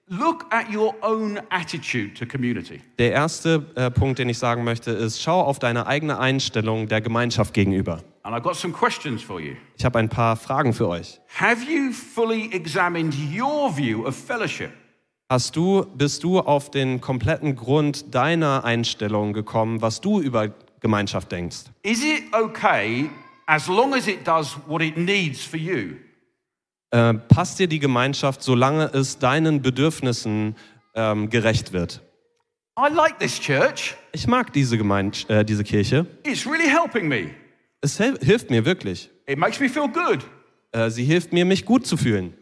look 0.08 0.46
at 0.50 0.72
your 0.74 0.94
own 1.02 1.38
attitude 1.50 2.14
to 2.14 2.26
community. 2.26 2.80
Der 2.98 3.12
erste 3.12 3.66
äh, 3.74 3.90
Punkt, 3.90 4.18
den 4.18 4.28
ich 4.28 4.38
sagen 4.38 4.64
möchte, 4.64 4.90
ist, 4.90 5.22
schau 5.22 5.40
auf 5.40 5.58
deine 5.58 5.86
eigene 5.86 6.18
Einstellung 6.18 6.88
der 6.88 7.00
Gemeinschaft 7.00 7.54
gegenüber. 7.54 8.02
And 8.22 8.34
I've 8.34 8.42
got 8.42 8.56
some 8.56 8.72
questions 8.72 9.22
for 9.22 9.40
you. 9.40 9.54
Ich 9.76 9.84
habe 9.84 9.98
ein 9.98 10.08
paar 10.08 10.36
Fragen 10.36 10.72
für 10.72 10.88
euch. 10.88 11.20
Have 11.38 11.64
you 11.64 11.92
fully 11.92 12.50
examined 12.52 13.14
your 13.34 13.74
view 13.74 14.06
of 14.06 14.14
fellowship? 14.14 14.70
Hast 15.30 15.56
du, 15.56 15.84
bist 15.94 16.24
du 16.24 16.40
auf 16.40 16.70
den 16.70 17.00
kompletten 17.00 17.54
Grund 17.54 18.14
deiner 18.14 18.64
Einstellung 18.64 19.34
gekommen, 19.34 19.82
was 19.82 20.00
du 20.00 20.20
über 20.20 20.48
Gemeinschaft 20.80 21.30
denkst? 21.32 21.64
Is 21.82 22.02
it 22.02 22.22
okay 22.32 23.10
as 23.48 23.66
long 23.66 23.94
as 23.94 24.06
it 24.06 24.26
does 24.26 24.56
what 24.66 24.82
it 24.82 24.96
needs 24.96 25.42
for 25.42 25.58
you? 25.58 25.96
Äh, 26.90 27.14
passt 27.14 27.58
dir 27.58 27.66
die 27.66 27.78
Gemeinschaft, 27.78 28.42
solange 28.42 28.84
es 28.92 29.18
deinen 29.18 29.62
Bedürfnissen 29.62 30.54
ähm, 30.94 31.30
gerecht 31.30 31.72
wird? 31.72 32.02
I 32.78 32.92
like 32.92 33.18
this 33.18 33.40
church. 33.40 33.96
Ich 34.12 34.26
mag 34.26 34.52
diese, 34.52 34.76
äh, 34.76 35.44
diese 35.44 35.64
Kirche. 35.64 36.06
It's 36.24 36.46
really 36.46 36.68
helping 36.68 37.08
me. 37.08 37.30
Es 37.80 37.98
hel 37.98 38.18
hilft 38.20 38.50
mir 38.50 38.64
wirklich. 38.64 39.10
It 39.26 39.38
makes 39.38 39.58
me 39.58 39.68
feel 39.68 39.88
good. 39.88 40.24
Äh, 40.72 40.90
sie 40.90 41.04
hilft 41.04 41.32
mir, 41.32 41.44
mich 41.44 41.64
gut 41.64 41.86
zu 41.86 41.96
fühlen. 41.96 42.34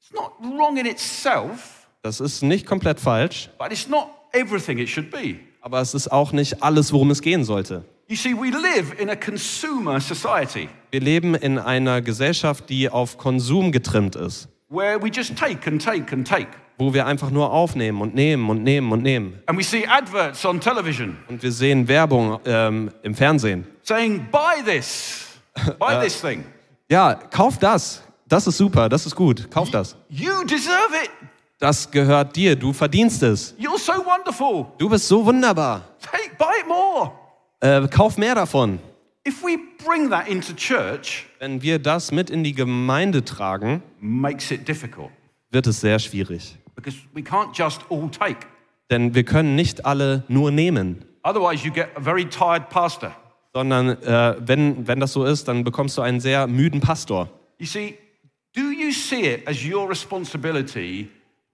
It's 0.00 0.12
not 0.12 0.32
wrong 0.40 0.76
in 0.76 0.86
itself, 0.86 1.88
Das 2.02 2.20
ist 2.20 2.42
nicht 2.42 2.66
komplett 2.66 3.00
falsch, 3.00 3.50
but 3.58 3.72
it's 3.72 3.88
not 3.88 4.08
everything 4.32 4.78
it 4.78 4.88
should 4.88 5.10
be. 5.10 5.40
aber 5.60 5.80
es 5.80 5.94
ist 5.94 6.08
auch 6.12 6.30
nicht 6.32 6.62
alles, 6.62 6.92
worum 6.92 7.10
es 7.10 7.20
gehen 7.20 7.44
sollte. 7.44 7.84
You 8.08 8.14
see, 8.16 8.34
we 8.34 8.50
live 8.50 8.94
in 9.00 9.10
a 9.10 9.16
consumer 9.16 10.00
society 10.00 10.68
Wir 10.92 11.00
leben 11.00 11.34
in 11.34 11.58
einer 11.58 12.00
Gesellschaft, 12.02 12.68
die 12.68 12.88
auf 12.88 13.18
Konsum 13.18 13.72
getrimmt 13.72 14.14
ist, 14.14 14.48
where 14.68 15.02
we 15.02 15.08
just 15.08 15.36
take 15.36 15.68
and 15.68 15.82
take 15.84 16.12
and 16.14 16.26
take. 16.26 16.46
wo 16.78 16.92
wir 16.94 17.06
einfach 17.06 17.30
nur 17.30 17.50
aufnehmen 17.52 18.00
und 18.02 18.14
nehmen 18.14 18.48
und 18.48 18.62
nehmen 18.62 18.92
und 18.92 19.02
nehmen. 19.02 19.42
And 19.46 19.58
we 19.58 19.64
see 19.64 19.84
adverts 19.88 20.44
on 20.44 20.60
television 20.60 21.16
Und 21.28 21.42
wir 21.42 21.50
sehen 21.50 21.88
Werbung 21.88 22.38
ähm, 22.44 22.90
im 23.02 23.14
Fernsehen. 23.14 23.66
saying, 23.82 24.26
buy 24.30 24.62
this, 24.64 25.26
buy 25.78 26.00
this 26.02 26.20
thing. 26.20 26.44
Ja, 26.88 27.14
kauf 27.14 27.58
das. 27.58 28.02
Das 28.28 28.46
ist 28.46 28.56
super, 28.58 28.88
das 28.88 29.04
ist 29.06 29.16
gut. 29.16 29.50
Kauf 29.50 29.70
das. 29.70 29.96
You 30.08 30.44
deserve 30.44 30.94
it. 31.02 31.10
Das 31.58 31.90
gehört 31.90 32.36
dir, 32.36 32.54
du 32.54 32.72
verdienst 32.72 33.22
es. 33.24 33.54
You're 33.58 33.78
so 33.78 33.92
wonderful. 34.04 34.66
Du 34.78 34.88
bist 34.88 35.08
so 35.08 35.24
wunderbar. 35.24 35.82
Take, 36.00 36.36
buy 36.38 36.60
it 36.60 36.68
more. 36.68 37.10
Äh, 37.60 37.88
kauf 37.88 38.18
mehr 38.18 38.34
davon. 38.34 38.78
If 39.26 39.42
we 39.42 39.58
bring 39.84 40.10
that 40.10 40.28
into 40.28 40.52
church, 40.54 41.26
Wenn 41.40 41.62
wir 41.62 41.78
das 41.78 42.12
mit 42.12 42.30
in 42.30 42.44
die 42.44 42.54
Gemeinde 42.54 43.24
tragen, 43.24 43.82
makes 44.00 44.50
it 44.50 44.68
difficult 44.68 45.10
wird 45.50 45.66
es 45.66 45.80
sehr 45.80 45.98
schwierig. 45.98 46.56
because 46.74 46.98
we 47.14 47.22
can't 47.22 47.56
just 47.56 47.80
all 47.90 48.08
take. 48.10 48.46
Denn 48.90 49.14
wir 49.14 49.24
können 49.24 49.56
nicht 49.56 49.84
alle 49.84 50.22
nur 50.28 50.50
nehmen. 50.52 51.04
Otherwise, 51.24 51.64
you 51.66 51.72
get 51.72 51.88
a 51.96 52.00
very 52.00 52.24
tired 52.28 52.68
pastor. 52.68 53.10
Sondern 53.52 54.00
äh, 54.02 54.36
wenn, 54.38 54.86
wenn 54.86 55.00
das 55.00 55.12
so 55.14 55.24
ist, 55.24 55.48
dann 55.48 55.64
bekommst 55.64 55.96
du 55.98 56.02
einen 56.02 56.20
sehr 56.20 56.46
müden 56.46 56.80
Pastor. 56.80 57.28
You 57.58 57.66
see, 57.66 57.96
do 58.54 58.70
you 58.70 58.92
see 58.92 59.32
it 59.34 59.48
as 59.48 59.64
your 59.64 59.88
responsibility 59.88 61.08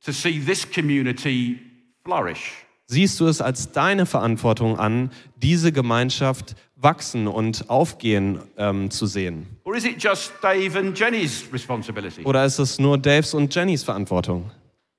to 0.05 0.13
see 0.13 0.41
this 0.41 0.69
community 0.71 1.61
flourish? 2.05 2.53
Siehst 2.93 3.19
du 3.21 3.27
es 3.27 3.41
als 3.41 3.73
deine 3.73 4.05
Verantwortung 4.05 4.79
an, 4.79 5.11
diese 5.37 5.73
Gemeinschaft 5.73 6.57
wachsen 6.77 7.27
und 7.27 7.71
aufgehen 7.71 8.43
ähm, 8.59 8.91
zu 8.91 9.07
sehen? 9.07 9.47
Or 9.65 9.75
is 9.75 9.87
it 9.87 10.03
just 10.03 10.31
Dave 10.43 10.79
and 10.79 10.99
Jenny's 10.99 11.47
responsibility? 11.51 12.23
Oder 12.25 12.45
ist 12.45 12.59
es 12.59 12.79
nur 12.79 12.99
Daves 12.99 13.33
und 13.33 13.55
Jennys 13.55 13.83
Verantwortung? 13.83 14.51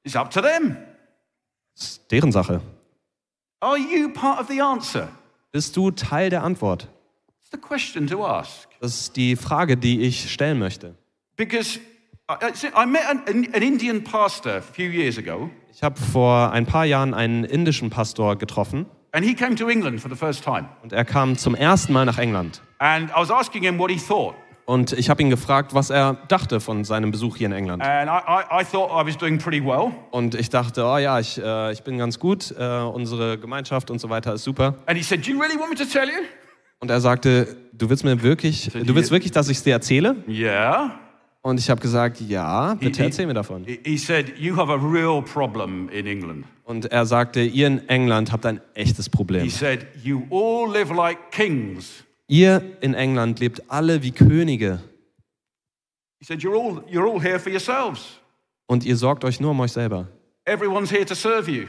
It's 0.04 0.16
up 0.16 0.32
to 0.32 0.42
them. 0.42 0.76
Ist 1.76 2.02
deren 2.10 2.32
Sache. 2.32 2.62
Are 3.60 3.78
you 3.78 4.10
part 4.12 4.42
of 4.42 4.48
the 4.48 4.60
answer? 4.60 5.10
Bist 5.52 5.78
du 5.78 5.92
Teil 5.92 6.32
der 6.32 6.44
Antwort? 6.44 6.88
It's 7.44 7.52
the 7.52 7.60
question 7.60 8.08
to 8.08 8.26
ask. 8.26 8.70
Das 8.80 9.02
ist 9.02 9.16
die 9.16 9.36
Frage, 9.36 9.78
die 9.78 10.02
ich 10.02 10.32
stellen 10.32 10.58
möchte. 10.58 10.96
Because 11.36 11.80
I, 12.28 12.34
I 12.76 12.88
met 12.88 13.06
an, 13.06 13.22
an 13.28 13.62
Indian 13.62 14.04
pastor 14.04 14.56
a 14.56 14.62
few 14.62 14.90
years 14.90 15.20
ago, 15.20 15.52
Ich 15.76 15.82
habe 15.82 16.00
vor 16.00 16.52
ein 16.52 16.68
paar 16.68 16.86
Jahren 16.86 17.16
einen 17.16 17.44
indischen 17.44 17.90
Pastor 17.90 18.36
getroffen 18.36 18.86
and 19.12 19.26
he 19.26 19.34
came 19.34 19.56
to 19.56 19.68
England 19.68 20.00
for 20.00 20.10
the 20.10 20.16
first 20.16 20.44
time. 20.44 20.66
und 20.84 20.94
er 20.94 21.04
kam 21.04 21.36
zum 21.36 21.56
ersten 21.56 21.94
Mal 21.94 22.06
nach 22.06 22.20
England. 22.20 22.62
And 22.78 23.10
I 23.10 23.16
was 23.16 23.32
asking 23.32 23.64
him 23.64 23.80
what 23.80 23.90
he 23.90 23.98
thought. 23.98 24.36
Und 24.66 24.94
ich 24.94 25.10
habe 25.10 25.22
ihn 25.24 25.32
gefragt, 25.32 25.74
was 25.74 25.90
er 25.90 26.18
dachte 26.28 26.60
von 26.60 26.84
seinem 26.84 27.10
Besuch 27.12 27.38
hier 27.38 27.48
in 27.48 27.54
England. 27.54 27.84
And 27.84 28.08
I, 28.08 28.14
I, 28.14 28.62
I 28.62 28.64
thought 28.64 28.92
I 28.92 29.08
was 29.08 29.18
doing 29.18 29.40
pretty 29.40 29.66
well. 29.66 29.92
Und 30.12 30.36
ich 30.36 30.50
dachte, 30.50 30.86
oh 30.86 30.98
ja, 30.98 31.20
ich, 31.20 31.42
äh, 31.42 31.74
ich 31.74 31.84
bin 31.84 31.98
ganz 31.98 32.20
gut, 32.20 32.54
äh, 32.58 32.78
unsere 32.80 33.40
Gemeinschaft 33.40 33.90
und 33.90 34.00
so 34.00 34.10
weiter 34.10 34.36
ist 34.36 34.44
super. 34.44 34.76
And 34.86 34.96
he 34.96 35.04
said, 35.04 35.26
Do 35.26 35.32
you 35.32 35.42
really 35.42 35.60
want 35.60 35.72
me 35.72 35.76
to 35.76 35.86
tell 35.86 36.08
you? 36.08 36.24
Und 36.80 36.92
er 36.92 37.02
sagte, 37.02 37.58
du 37.74 37.90
willst 37.90 38.04
mir 38.04 38.22
wirklich, 38.22 38.70
du 38.72 38.94
willst 38.94 39.10
wirklich, 39.10 39.32
dass 39.32 39.50
ich 39.50 39.58
es 39.58 39.64
dir 39.64 39.74
erzähle? 39.74 40.18
Yeah. 40.28 41.00
Und 41.46 41.60
ich 41.60 41.70
habe 41.70 41.82
gesagt, 41.82 42.22
ja, 42.22 42.74
bitte 42.76 43.04
erzähl 43.04 43.28
mir 43.28 43.34
davon. 43.34 43.66
He 43.66 43.78
he 43.86 43.98
said, 43.98 44.38
You 44.40 44.56
have 44.56 44.72
a 44.72 44.76
real 44.78 45.22
problem 45.22 45.90
in 45.90 46.08
England. 46.08 46.46
Und 46.64 46.86
er 46.86 47.06
sagte, 47.06 47.42
ihr 47.42 47.68
in 47.68 47.90
England 47.90 48.32
habt 48.32 48.46
ein 48.46 48.62
echtes 48.76 49.06
He 49.06 49.12
Problem. 49.12 49.50
said, 49.50 49.86
You 50.02 50.24
all 50.32 50.72
live 50.72 50.90
like 50.92 51.32
kings. 51.32 52.06
Ihr 52.28 52.62
in 52.80 52.94
England 52.94 53.40
lebt 53.42 53.62
alle 53.70 54.02
wie 54.02 54.12
Könige 54.12 54.80
He 56.20 56.26
said, 56.26 56.40
You're 56.42 56.56
all, 56.56 56.82
you're 56.90 57.06
all 57.06 57.22
here 57.22 57.38
for 57.40 57.52
yourselves. 57.52 58.20
und 58.68 58.86
ihr 58.86 58.96
sorgt 58.96 59.26
euch 59.26 59.42
nur 59.42 59.52
um 59.52 59.60
euch 59.60 59.74
selber. 59.74 60.08
Everyone's 60.46 60.90
here 60.92 61.06
to 61.06 61.14
serve 61.16 61.52
you. 61.52 61.66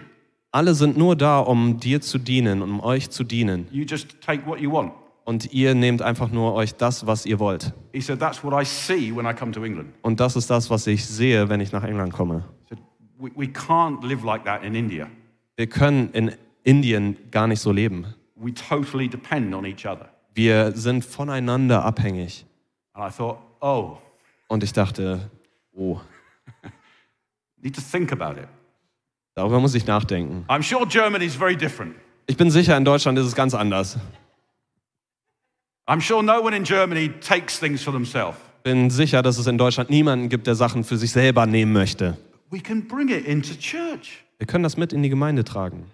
Alle 0.53 0.75
sind 0.75 0.97
nur 0.97 1.17
da, 1.17 1.41
um 1.41 1.81
dir 1.81 2.01
zu 2.01 2.19
dienen, 2.19 2.63
um 2.63 2.79
euch 2.81 3.11
zu 3.11 3.25
dienen. 3.25 3.67
You 3.73 3.85
just 3.85 4.21
take 4.21 4.47
what 4.47 4.61
you 4.61 4.71
want. 4.71 4.93
Und 5.25 5.53
ihr 5.55 5.75
nehmt 5.75 6.03
einfach 6.03 6.31
nur 6.31 6.53
euch 6.55 6.75
das, 6.75 7.07
was 7.07 7.25
ihr 7.25 7.39
wollt. 7.39 7.73
He 7.93 8.01
said, 8.01 8.21
That's 8.21 8.45
what 8.45 8.53
I 8.53 8.65
see 8.65 9.15
when 9.15 9.25
I 9.27 9.33
come 9.35 9.53
to 9.53 9.65
England. 9.65 9.95
Und 10.03 10.21
das 10.21 10.37
ist 10.37 10.51
das, 10.51 10.69
was 10.69 10.87
ich 10.87 11.05
sehe, 11.07 11.49
wenn 11.49 11.61
ich 11.61 11.73
nach 11.73 11.83
England 11.85 12.13
komme. 12.13 12.45
He 12.69 12.75
said, 12.75 12.79
We, 13.19 13.31
we 13.35 13.47
can't 13.47 14.05
live 14.07 14.23
like 14.23 14.45
that 14.45 14.63
in 14.63 14.75
India. 14.75 15.07
Wir 15.57 15.67
können 15.67 16.11
in 16.13 16.33
Indien 16.63 17.17
gar 17.31 17.47
nicht 17.47 17.61
so 17.61 17.73
leben. 17.73 18.07
We 18.37 18.53
totally 18.53 19.09
depend 19.09 19.55
on 19.55 19.65
each 19.65 19.87
other. 19.87 20.11
Wir 20.35 20.73
sind 20.73 21.05
voneinander 21.05 21.85
abhängig. 21.85 22.45
And 22.93 23.11
I 23.11 23.17
thought, 23.17 23.39
Oh, 23.61 23.97
Und 24.49 24.63
ich 24.63 24.75
dachte, 24.75 25.31
oh, 25.73 25.99
need 27.63 27.75
to 27.75 27.81
think 27.81 28.13
about 28.13 28.39
it. 28.39 28.49
darüber 29.35 29.59
muss 29.59 29.75
ich 29.75 29.87
nachdenken. 29.87 30.45
I'm 30.49 30.63
sure 30.63 30.87
Germany 30.87 31.25
is 31.25 31.35
very 31.35 31.57
different. 31.57 31.95
Ich 32.27 32.37
bin 32.37 32.51
sicher, 32.51 32.77
in 32.77 32.85
Deutschland 32.85 33.19
ist 33.19 33.27
es 33.27 33.35
ganz 33.35 33.55
anders. 33.55 33.99
I'm 35.87 36.01
sure 36.01 36.23
no 36.23 36.41
one 36.41 36.57
in 36.57 36.65
Germany 36.65 37.09
takes 37.21 37.59
things 37.59 37.83
for 37.83 37.93
themselves. 37.93 38.39
Bin 38.63 38.89
sicher, 38.91 39.23
dass 39.23 39.37
es 39.39 39.47
in 39.47 39.59
Deutschland 39.59 39.91
niemanden 39.91 40.31
gibt, 40.31 40.47
der 40.47 40.55
Sachen 40.55 40.85
für 40.85 40.97
sich 40.97 41.13
selber 41.13 41.45
nehmen 41.47 41.73
möchte. 41.73 42.17
We 42.51 42.61
can 42.61 42.87
bring 42.89 43.09
it 43.09 43.27
into 43.27 43.55
church. 43.55 44.25
Wir 44.39 44.47
können 44.47 44.65
das 44.65 44.77
mit 44.77 44.93
in 44.93 45.03
die 45.03 45.11
Gemeinde 45.11 45.45
tragen. 45.45 45.91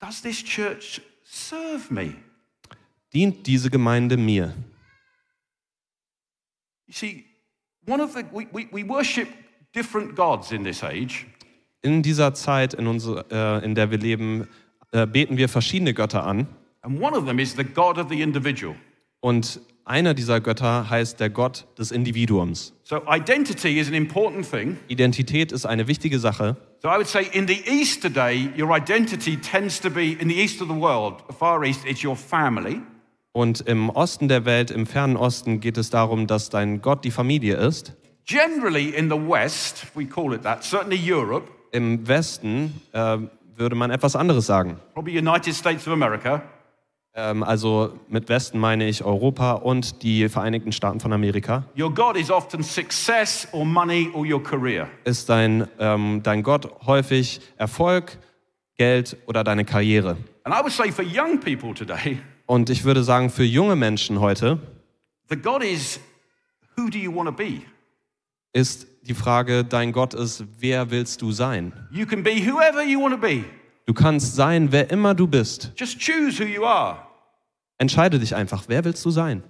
Does 0.00 0.20
this 0.20 0.42
church 0.44 1.00
serve 1.24 1.92
me? 1.92 2.14
Dient 3.14 3.46
diese 3.46 3.70
Gemeinde 3.70 4.16
mir? 4.16 4.54
You 6.86 6.94
see, 6.94 7.24
one 7.86 8.02
of 8.02 8.12
the 8.12 8.24
we, 8.32 8.46
we, 8.52 8.68
we 8.72 8.82
worship 8.86 9.28
different 9.74 10.14
gods 10.16 10.52
in 10.52 10.64
this 10.64 10.82
age, 10.82 11.26
In 11.82 12.02
dieser 12.02 12.34
Zeit, 12.34 12.74
in, 12.74 12.86
unser, 12.86 13.24
äh, 13.30 13.64
in 13.64 13.74
der 13.74 13.90
wir 13.90 13.96
leben, 13.98 14.46
äh, 14.92 15.06
beten 15.06 15.38
wir 15.38 15.48
verschiedene 15.48 15.94
Götter 15.94 16.26
an. 16.26 16.46
and 16.82 17.00
one 17.00 17.14
of 17.16 17.24
them 17.26 17.38
is 17.38 17.54
the 17.54 17.64
God 17.64 17.96
of 17.98 18.08
the 18.10 18.20
individual. 18.20 18.74
Und 19.20 19.60
einer 19.84 20.14
dieser 20.14 20.40
Götter 20.40 20.88
heißt 20.88 21.20
der 21.20 21.30
Gott 21.30 21.66
des 21.78 21.90
Individuums. 21.90 22.74
So 22.82 23.02
identity 23.08 23.78
is 23.78 23.88
an 23.88 23.94
important 23.94 24.48
thing. 24.48 24.76
Identität 24.88 25.52
ist 25.52 25.66
eine 25.66 25.88
wichtige 25.88 26.18
Sache. 26.18 26.56
So 26.82 26.88
I 26.88 26.92
would 26.96 27.06
say 27.08 27.26
in 27.32 27.46
the 27.46 27.60
East 27.66 28.00
today, 28.02 28.50
your 28.58 28.74
identity 28.76 29.36
tends 29.36 29.80
to 29.80 29.90
be 29.90 30.12
in 30.12 30.28
the 30.28 30.40
East 30.40 30.62
of 30.62 30.68
the 30.68 30.74
world, 30.74 31.16
Far 31.38 31.62
East, 31.64 31.80
it's 31.86 32.04
your 32.04 32.16
family. 32.16 32.80
Und 33.32 33.60
im 33.62 33.90
Osten 33.90 34.28
der 34.28 34.44
Welt, 34.44 34.70
im 34.70 34.86
fernen 34.86 35.16
Osten, 35.16 35.60
geht 35.60 35.76
es 35.76 35.90
darum, 35.90 36.26
dass 36.26 36.50
dein 36.50 36.80
Gott 36.82 37.04
die 37.04 37.10
Familie 37.10 37.56
ist. 37.56 37.92
Generally 38.26 38.90
in 38.90 39.08
the 39.10 39.16
West, 39.16 39.86
we 39.94 40.04
call 40.06 40.32
it 40.34 40.42
that, 40.42 40.62
certainly 40.64 40.98
Europe, 40.98 41.48
Im 41.72 42.06
Westen 42.08 42.80
äh, 42.92 43.18
würde 43.56 43.76
man 43.76 43.90
etwas 43.90 44.16
anderes 44.16 44.46
sagen. 44.46 44.78
probably 44.94 45.16
United 45.18 45.54
States 45.54 45.86
of 45.86 45.92
America, 45.92 46.42
Ähm, 47.14 47.42
also 47.42 47.98
mit 48.08 48.28
Westen 48.28 48.58
meine 48.58 48.88
ich 48.88 49.02
Europa 49.04 49.52
und 49.54 50.02
die 50.02 50.28
Vereinigten 50.28 50.70
Staaten 50.70 51.00
von 51.00 51.12
Amerika. 51.12 51.64
your 51.76 51.92
God 51.92 52.16
is 52.16 52.30
often 52.30 52.62
success 52.62 53.48
or 53.52 53.64
money 53.64 54.08
or 54.14 54.24
your 54.24 54.42
career. 54.42 54.88
Ist 55.04 55.28
dein, 55.28 55.66
ähm, 55.80 56.20
dein 56.22 56.42
Gott 56.44 56.70
häufig 56.86 57.40
Erfolg, 57.56 58.16
Geld 58.76 59.16
oder 59.26 59.42
deine 59.42 59.64
Karriere? 59.64 60.16
And 60.44 60.54
I 60.54 60.60
would 60.62 60.72
say 60.72 60.90
for 60.92 61.04
young 61.04 61.40
people 61.40 61.74
today, 61.74 62.18
Und 62.46 62.70
ich 62.70 62.84
würde 62.84 63.02
sagen, 63.02 63.30
für 63.30 63.44
junge 63.44 63.74
Menschen 63.76 64.20
heute 64.20 64.58
the 65.28 65.36
God 65.36 65.62
is 65.64 65.98
who 66.76 66.88
do 66.88 66.98
you 66.98 67.12
want 67.14 67.28
to 67.28 67.32
be? 67.34 67.62
ist 68.52 68.86
die 69.02 69.14
Frage, 69.14 69.64
dein 69.64 69.90
Gott 69.92 70.14
ist, 70.14 70.44
wer 70.58 70.90
willst 70.90 71.22
du 71.22 71.32
sein? 71.32 71.72
You 71.90 72.06
can 72.06 72.22
be 72.22 72.36
whoever 72.46 72.82
you 72.84 73.00
want 73.02 73.14
to 73.14 73.20
be. 73.20 73.44
Du 73.90 73.94
kannst 73.94 74.36
sein, 74.36 74.70
wer 74.70 74.88
immer 74.92 75.16
du 75.16 75.26
bist. 75.26 75.72
Just 75.76 75.98
choose 75.98 76.38
who 76.38 76.44
you 76.46 76.64
are. 76.64 76.98
Entscheide 77.76 78.20
dich 78.20 78.36
einfach, 78.36 78.62
wer 78.68 78.84
willst 78.84 79.04
du 79.04 79.10
sein? 79.10 79.42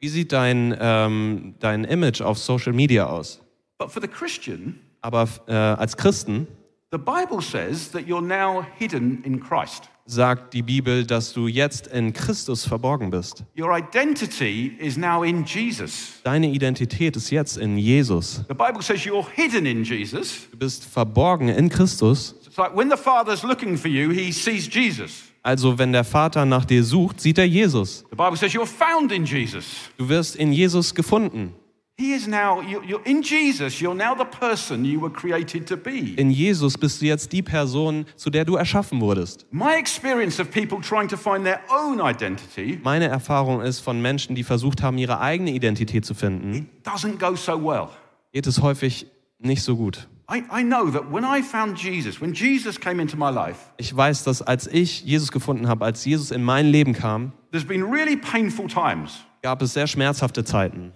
Wie 0.00 0.08
sieht 0.08 0.32
dein, 0.32 0.76
ähm, 0.80 1.54
dein 1.58 1.84
Image 1.84 2.22
auf 2.22 2.38
Social 2.38 2.72
Media 2.72 3.04
aus? 3.04 3.42
But 3.76 3.92
for 3.92 4.00
the 4.00 4.08
Christian, 4.08 4.80
Aber 5.02 5.28
äh, 5.46 5.52
als 5.52 5.94
Christen 5.94 6.46
the 6.90 6.96
Bible 6.96 7.42
says 7.42 7.90
that 7.90 8.04
you're 8.06 8.22
now 8.22 8.64
hidden 8.78 9.22
in 9.22 9.38
Christ. 9.38 9.90
Sagt 10.06 10.54
die 10.54 10.62
Bibel, 10.62 11.04
dass 11.04 11.32
du 11.32 11.48
jetzt 11.48 11.88
in 11.88 12.12
Christus 12.12 12.64
verborgen 12.66 13.10
bist. 13.10 13.44
Your 13.58 13.76
identity 13.76 14.76
is 14.78 14.96
now 14.96 15.22
in 15.22 15.44
Jesus. 15.44 16.20
Deine 16.22 16.48
Identität 16.48 17.16
ist 17.16 17.30
jetzt 17.30 17.58
in 17.58 17.76
Jesus. 17.76 18.42
The 18.48 18.54
Bible 18.54 18.82
says 18.82 19.04
you're 19.04 19.26
hidden 19.34 19.66
in 19.66 19.84
Jesus. 19.84 20.48
Du 20.50 20.56
bist 20.56 20.84
verborgen 20.84 21.48
in 21.48 21.68
Christus. 21.68 22.34
It's 22.46 22.56
like 22.56 22.76
when 22.76 22.88
the 22.90 22.96
Father's 22.96 23.42
looking 23.42 23.76
for 23.76 23.88
you, 23.88 24.10
he 24.10 24.32
sees 24.32 24.68
Jesus. 24.72 25.24
Also 25.42 25.78
wenn 25.78 25.92
der 25.92 26.04
Vater 26.04 26.44
nach 26.44 26.64
dir 26.64 26.82
sucht, 26.82 27.20
sieht 27.20 27.38
er 27.38 27.46
Jesus. 27.46 28.04
The 28.10 28.16
Bible 28.16 28.36
says 28.36 28.52
you're 28.52 28.66
found 28.66 29.12
in 29.12 29.24
Jesus. 29.24 29.90
Du 29.96 30.08
wirst 30.08 30.36
in 30.36 30.52
Jesus 30.52 30.94
gefunden. 30.94 31.52
He 31.98 32.12
is 32.12 32.26
now, 32.26 32.60
you- 32.60 32.82
you're 32.86 33.00
in 33.06 33.22
Jesus, 33.22 33.80
you're 33.80 33.94
now 33.94 34.14
the 34.14 34.26
person 34.26 34.84
you 34.84 35.00
were 35.00 35.10
created 35.10 35.66
to 35.68 35.78
be. 35.78 36.12
In 36.18 36.30
Jesus 36.30 36.76
bist 36.76 37.00
du 37.00 37.06
jetzt 37.06 37.32
die 37.32 37.40
Person, 37.40 38.04
zu 38.16 38.28
der 38.28 38.44
du 38.44 38.56
erschaffen 38.56 39.00
wurdest. 39.00 39.46
My 39.50 39.76
experience 39.78 40.38
of 40.38 40.50
people 40.50 40.78
trying 40.82 41.08
to 41.08 41.16
find 41.16 41.44
their 41.46 41.60
own 41.70 41.98
identity 42.00 42.78
Meine 42.84 43.08
Erfahrung 43.08 43.62
ist 43.62 43.80
von 43.80 44.02
Menschen, 44.02 44.34
die 44.36 44.42
versucht 44.44 44.82
haben, 44.82 44.98
ihre 44.98 45.20
eigene 45.20 45.52
Identität 45.52 46.04
zu 46.04 46.12
finden, 46.12 46.68
doesn't 46.84 47.16
go 47.18 47.34
so 47.34 47.52
well. 47.64 47.88
geht 48.32 48.46
es 48.46 48.60
häufig 48.60 49.06
nicht 49.38 49.62
so 49.62 49.74
gut. 49.74 50.06
I, 50.30 50.42
I 50.54 50.62
know 50.64 50.90
that 50.90 51.10
when 51.10 51.24
I 51.24 51.40
found 51.40 51.78
Jesus, 51.82 52.20
when 52.20 52.34
Jesus 52.34 52.78
came 52.78 53.00
into 53.00 53.16
my 53.16 53.30
life, 53.30 53.70
Ich 53.78 53.96
weiß, 53.96 54.22
dass 54.24 54.42
als 54.42 54.66
ich 54.66 55.02
Jesus 55.04 55.32
gefunden 55.32 55.66
habe, 55.66 55.86
als 55.86 56.04
Jesus 56.04 56.30
in 56.30 56.42
mein 56.44 56.66
Leben 56.66 56.92
kam, 56.92 57.32
there's 57.52 57.64
been 57.66 57.84
really 57.84 58.16
painful 58.16 58.66
times, 58.66 59.20
gab 59.40 59.62
es 59.62 59.72
sehr 59.72 59.86
schmerzhafte 59.86 60.44
Zeiten. 60.44 60.92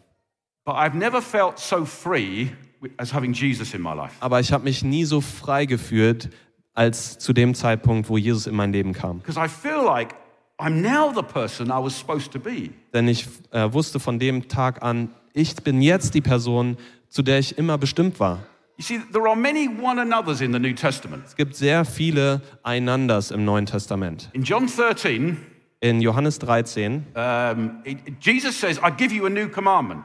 Aber 4.20 4.40
ich 4.40 4.52
habe 4.52 4.64
mich 4.64 4.82
nie 4.82 5.04
so 5.04 5.20
frei 5.20 5.66
gefühlt, 5.66 6.30
als 6.74 7.18
zu 7.18 7.32
dem 7.32 7.54
Zeitpunkt, 7.54 8.08
wo 8.08 8.16
Jesus 8.16 8.46
in 8.46 8.54
mein 8.54 8.72
Leben 8.72 8.92
kam. 8.92 9.18
Because 9.18 9.38
I 9.38 9.48
feel 9.48 9.84
like 9.84 10.14
I'm 10.58 10.82
now 10.82 11.12
the 11.14 11.22
person 11.22 11.68
I 11.68 11.82
was 11.82 11.98
supposed 11.98 12.32
to 12.32 12.38
be. 12.38 12.70
Denn 12.92 13.08
ich 13.08 13.26
äh, 13.50 13.72
wusste 13.72 13.98
von 14.00 14.18
dem 14.18 14.48
Tag 14.48 14.82
an, 14.82 15.10
ich 15.32 15.54
bin 15.56 15.80
jetzt 15.80 16.14
die 16.14 16.20
Person, 16.20 16.76
zu 17.08 17.22
der 17.22 17.38
ich 17.38 17.56
immer 17.58 17.78
bestimmt 17.78 18.20
war. 18.20 18.40
You 18.76 18.84
see, 18.84 19.00
there 19.12 19.26
are 19.26 19.36
many 19.36 19.68
one 19.68 20.00
another's 20.00 20.40
in 20.40 20.52
the 20.52 20.58
New 20.58 20.72
Testament. 20.72 21.24
Es 21.26 21.36
gibt 21.36 21.54
sehr 21.54 21.84
viele 21.84 22.40
Einanders 22.62 23.30
im 23.30 23.44
Neuen 23.44 23.66
Testament. 23.66 24.30
In 24.32 24.42
John 24.42 24.66
13, 24.66 25.36
In 25.82 26.00
Johannes 26.00 26.38
13 26.38 27.06
um, 27.14 27.82
Jesus 28.20 28.58
says, 28.58 28.78
I 28.78 28.90
give 28.90 29.14
you 29.14 29.26
a 29.26 29.30
new 29.30 29.48
commandment 29.48 30.04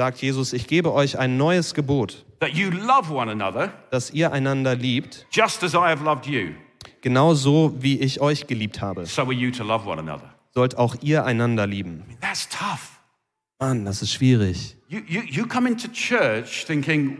sagt 0.00 0.22
Jesus, 0.22 0.54
ich 0.54 0.66
gebe 0.66 0.94
euch 0.94 1.18
ein 1.18 1.36
neues 1.36 1.74
Gebot, 1.74 2.24
another 2.40 3.70
dass 3.90 4.10
ihr 4.10 4.32
einander 4.32 4.74
liebt, 4.74 5.26
I 5.36 6.54
genauso 7.02 7.74
wie 7.78 8.00
ich 8.00 8.18
euch 8.22 8.46
geliebt 8.46 8.80
habe. 8.80 9.04
So. 9.04 9.30
Sollt 10.54 10.78
auch 10.78 10.96
ihr 11.02 11.26
einander 11.26 11.66
lieben. 11.66 12.02
That's 12.22 12.48
tough. 12.48 12.98
Mann, 13.58 13.84
das 13.84 14.00
ist 14.00 14.14
schwierig. 14.14 14.74
You, 14.88 15.00
you, 15.06 15.20
you 15.20 15.46
thinking? 16.66 17.18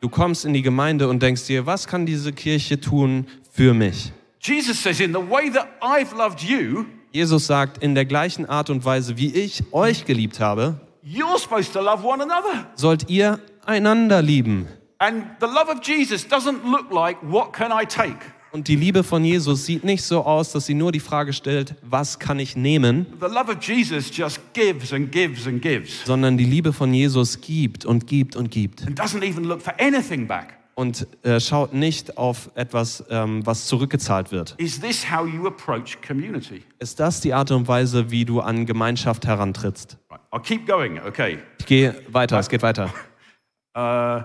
Du 0.00 0.08
kommst 0.08 0.44
in 0.44 0.52
die 0.52 0.62
Gemeinde 0.62 1.08
und 1.08 1.22
denkst 1.22 1.46
dir, 1.46 1.64
was 1.64 1.86
kann 1.86 2.06
diese 2.06 2.32
Kirche 2.32 2.80
tun 2.80 3.28
für 3.52 3.72
mich? 3.72 4.12
Jesus 4.40 4.82
says, 4.82 4.98
in 4.98 5.12
the 5.12 5.20
way 5.20 5.48
that 5.52 5.68
I've 5.80 6.12
loved 6.16 6.42
you, 6.42 6.86
Jesus 7.12 7.46
sagt, 7.46 7.78
in 7.84 7.94
der 7.94 8.04
gleichen 8.04 8.46
Art 8.46 8.68
und 8.68 8.84
Weise, 8.84 9.16
wie 9.16 9.32
ich 9.32 9.62
euch 9.72 10.06
geliebt 10.06 10.40
habe, 10.40 10.80
you're 11.02 11.38
supposed 11.38 11.72
to 11.72 11.80
love 11.80 12.04
one 12.04 12.20
another. 12.22 12.66
sollt 12.76 13.08
ihr 13.08 13.38
einander 13.66 14.22
lieben. 14.22 14.66
And 14.98 15.24
the 15.40 15.46
love 15.46 15.70
of 15.70 15.80
Jesus 15.82 16.26
doesn't 16.26 16.62
look 16.64 16.90
like, 16.92 17.18
what 17.22 17.52
can 17.52 17.70
I 17.72 17.86
take? 17.86 18.18
Und 18.52 18.66
die 18.66 18.74
Liebe 18.74 19.04
von 19.04 19.24
Jesus 19.24 19.64
sieht 19.64 19.84
nicht 19.84 20.02
so 20.02 20.24
aus, 20.24 20.50
dass 20.52 20.66
sie 20.66 20.74
nur 20.74 20.90
die 20.90 20.98
Frage 21.00 21.32
stellt, 21.32 21.76
was 21.82 22.18
kann 22.18 22.40
ich 22.40 22.56
nehmen, 22.56 23.06
The 23.20 23.26
love 23.26 23.52
of 23.52 23.62
Jesus 23.62 24.10
just 24.14 24.40
gives 24.52 24.92
and 24.92 25.10
gives 25.12 25.46
and 25.46 25.62
gives 25.62 26.04
sondern 26.04 26.36
die 26.36 26.44
Liebe 26.44 26.72
von 26.72 26.92
Jesus 26.92 27.40
gibt 27.40 27.84
und 27.84 28.06
gibt 28.08 28.34
und 28.36 28.50
gibt. 28.50 28.82
and 28.86 28.98
doesn't 29.00 29.22
even 29.22 29.44
look 29.44 29.62
for 29.62 29.72
anything 29.80 30.26
back. 30.26 30.58
Und 30.80 31.06
äh, 31.24 31.38
schaut 31.40 31.74
nicht 31.74 32.16
auf 32.16 32.50
etwas, 32.54 33.04
ähm, 33.10 33.44
was 33.44 33.66
zurückgezahlt 33.66 34.32
wird. 34.32 34.54
Is 34.56 34.80
this 34.80 35.04
how 35.10 35.26
you 35.26 35.46
approach 35.46 35.98
community? 36.00 36.62
Ist 36.78 36.98
das 36.98 37.20
die 37.20 37.34
Art 37.34 37.50
und 37.50 37.68
Weise, 37.68 38.10
wie 38.10 38.24
du 38.24 38.40
an 38.40 38.64
Gemeinschaft 38.64 39.26
herantrittst? 39.26 39.98
Right, 40.08 40.66
going, 40.66 40.98
okay. 41.06 41.36
Ich 41.58 41.66
gehe 41.66 42.00
weiter, 42.08 42.38
es 42.38 42.48
geht 42.48 42.62
weiter. 42.62 42.90
Uh, 43.76 44.24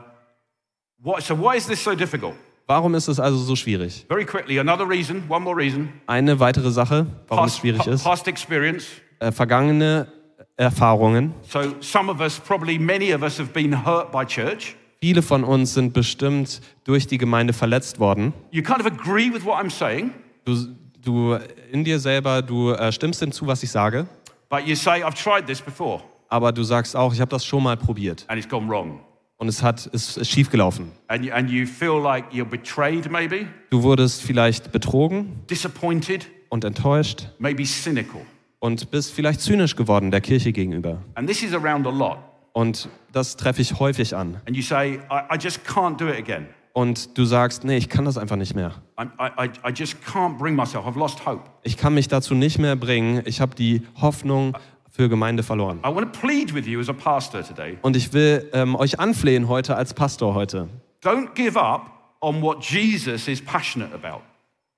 what, 0.97 1.21
so, 1.21 1.35
why 1.35 1.55
is 1.55 1.67
this 1.67 1.83
so 1.83 1.93
difficult? 1.93 2.33
Warum 2.67 2.95
ist 2.95 3.07
es 3.07 3.19
also 3.19 3.37
so 3.37 3.55
schwierig? 3.55 4.05
Very 4.07 4.25
quickly, 4.25 4.57
another 4.57 4.89
reason, 4.89 5.23
one 5.29 5.43
more 5.43 5.55
reason. 5.55 5.89
Eine 6.07 6.39
weitere 6.39 6.71
Sache, 6.71 7.05
warum 7.27 7.45
es 7.45 7.51
Past, 7.51 7.59
schwierig 7.59 7.83
pa- 7.83 7.91
ist. 7.91 8.03
past 8.03 8.27
experience. 8.27 8.87
Äh, 9.19 9.31
vergangene 9.31 10.07
Erfahrungen. 10.55 11.33
So, 11.47 11.75
some 11.81 12.09
of 12.09 12.21
us, 12.21 12.39
probably 12.39 12.79
many 12.79 13.13
of 13.13 13.21
us, 13.21 13.37
have 13.37 13.51
been 13.53 13.85
hurt 13.85 14.11
by 14.11 14.25
church. 14.25 14.75
Viele 15.05 15.21
von 15.21 15.43
uns 15.43 15.75
sind 15.75 15.93
bestimmt 15.93 16.61
durch 16.83 17.05
die 17.05 17.19
Gemeinde 17.19 17.53
verletzt 17.53 17.99
worden. 17.99 18.33
You 18.49 18.63
kind 18.63 18.79
of 18.79 18.87
agree 18.87 19.31
with 19.31 19.45
what 19.45 19.63
I'm 19.63 19.69
saying, 19.69 20.09
Du, 20.45 20.57
du 20.99 21.37
in 21.71 21.83
dir 21.83 21.99
selber, 21.99 22.41
du 22.41 22.71
äh, 22.71 22.91
stimmst 22.91 23.19
hinzu, 23.19 23.45
was 23.45 23.61
ich 23.61 23.69
sage, 23.69 24.07
say, 24.73 25.03
aber 26.27 26.51
du 26.51 26.63
sagst 26.63 26.95
auch, 26.95 27.13
ich 27.13 27.21
habe 27.21 27.29
das 27.29 27.45
schon 27.45 27.61
mal 27.61 27.77
probiert 27.77 28.25
und 29.37 29.47
es 29.47 29.61
hat 29.61 29.87
es 29.93 30.17
ist 30.17 30.27
schief 30.27 30.49
gelaufen. 30.49 30.91
And 31.07 31.23
you, 31.23 31.31
and 31.31 31.51
you 31.51 31.67
feel 31.67 32.01
like 32.01 32.25
you're 32.31 32.43
betrayed, 32.43 33.11
maybe, 33.11 33.45
Du 33.69 33.83
wurdest 33.83 34.23
vielleicht 34.23 34.71
betrogen 34.71 35.33
disappointed, 35.51 36.25
und 36.49 36.63
enttäuscht 36.63 37.29
maybe 37.37 37.63
cynical. 37.63 38.21
und 38.57 38.89
bist 38.89 39.13
vielleicht 39.13 39.41
zynisch 39.41 39.75
geworden 39.75 40.09
der 40.09 40.21
Kirche 40.21 40.51
gegenüber. 40.51 41.03
And 41.13 41.29
this 41.29 41.43
is 41.43 41.53
around 41.53 41.85
a 41.85 41.91
lot. 41.91 42.17
Und 42.55 42.87
das 43.11 43.35
treffe 43.35 43.61
ich 43.61 43.79
häufig 43.79 44.15
an. 44.15 44.39
And 44.47 44.55
you 44.55 44.63
say, 44.63 45.01
I, 45.11 45.35
I 45.35 45.37
just 45.37 45.59
can't 45.67 45.97
do 45.97 46.07
it 46.07 46.17
again. 46.17 46.47
Und 46.71 47.17
du 47.17 47.25
sagst, 47.25 47.65
nee, 47.65 47.75
ich 47.75 47.89
kann 47.89 48.05
das 48.05 48.17
einfach 48.17 48.37
nicht 48.37 48.55
mehr. 48.55 48.71
I, 48.97 49.03
I, 49.19 49.49
I 49.67 49.73
just 49.73 49.97
can't 50.05 50.37
bring 50.37 50.55
myself. 50.55 50.85
I've 50.85 50.97
lost 50.97 51.25
hope. 51.25 51.43
Ich 51.63 51.75
kann 51.75 51.93
mich 51.93 52.07
dazu 52.07 52.33
nicht 52.33 52.57
mehr 52.57 52.77
bringen. 52.77 53.23
Ich 53.25 53.41
habe 53.41 53.55
die 53.55 53.81
Hoffnung 53.99 54.53
für 54.89 55.09
Gemeinde 55.09 55.43
verloren. 55.43 55.79
I 55.79 55.93
want 55.93 56.13
to 56.13 56.19
plead 56.19 56.53
with 56.55 56.65
you 56.65 56.79
as 56.79 56.87
a 56.87 56.93
pastor 56.93 57.43
today. 57.43 57.77
Und 57.81 57.97
ich 57.97 58.13
will 58.13 58.49
ähm, 58.53 58.77
euch 58.77 59.01
anflehen 59.01 59.49
heute 59.49 59.75
als 59.75 59.93
Pastor 59.93 60.33
heute. 60.33 60.69
Don't 61.03 61.33
give 61.33 61.59
up 61.59 62.15
on 62.21 62.41
what 62.41 62.63
Jesus 62.63 63.27
is 63.27 63.43
passionate 63.43 63.93
about. 63.93 64.21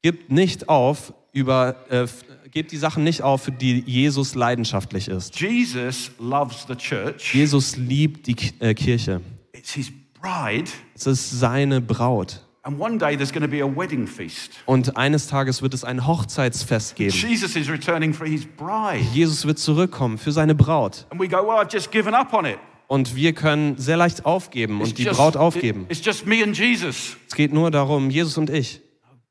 Gebt 0.02 0.32
nicht 0.32 0.68
auf 0.68 1.14
über, 1.38 1.76
äh, 1.90 2.08
gebt 2.52 2.72
die 2.72 2.78
Sachen 2.78 3.04
nicht 3.04 3.22
auf, 3.22 3.44
für 3.44 3.52
die 3.52 3.84
Jesus 3.86 4.36
leidenschaftlich 4.36 5.08
ist. 5.08 5.40
Jesus 5.40 6.12
loves 6.20 6.66
the 6.68 6.76
church. 6.76 7.34
Jesus 7.34 7.78
liebt 7.78 8.28
die 8.28 8.36
äh, 8.60 8.74
Kirche. 8.74 9.22
It's 9.54 9.72
his 9.74 9.92
bride, 10.20 10.70
Es 10.96 11.06
ist 11.06 11.40
seine 11.40 11.80
Braut. 11.82 12.42
And 12.64 12.80
one 12.82 12.98
day 12.98 13.16
there's 13.16 13.32
going 13.32 13.44
to 13.44 13.48
be 13.50 13.64
a 13.64 13.68
wedding 13.68 14.08
feast. 14.08 14.52
Und 14.66 14.98
eines 14.98 15.28
Tages 15.28 15.62
wird 15.62 15.74
es 15.74 15.84
ein 15.86 16.06
Hochzeitsfest 16.06 16.96
geben. 16.98 17.16
Jesus 17.16 17.56
is 17.56 17.70
returning 17.70 18.14
for 18.14 18.28
his 18.28 18.46
bride. 18.46 19.06
Jesus 19.14 19.46
wird 19.46 19.58
zurückkommen 19.60 20.18
für 20.18 20.32
seine 20.34 20.54
Braut. 20.56 21.06
And 21.10 21.22
we 21.22 21.30
go, 21.30 21.38
well, 21.38 21.58
I've 21.64 21.72
just 21.72 21.92
given 21.92 22.14
up 22.14 22.34
on 22.34 22.46
it. 22.46 22.58
Und 22.88 23.16
wir 23.16 23.34
können 23.34 23.78
sehr 23.78 23.98
leicht 23.98 24.26
aufgeben 24.26 24.80
It's 24.82 24.90
und 24.90 24.98
die 24.98 25.04
just- 25.04 25.18
Braut 25.18 25.38
aufgeben. 25.38 25.84
it- 25.90 25.98
it's 25.98 26.06
just 26.06 26.26
me 26.26 26.44
and 26.44 26.58
Jesus. 26.58 27.16
Es 27.28 27.36
geht 27.36 27.54
nur 27.54 27.70
darum, 27.72 28.10
Jesus 28.10 28.38
und 28.38 28.50
ich. 28.50 28.82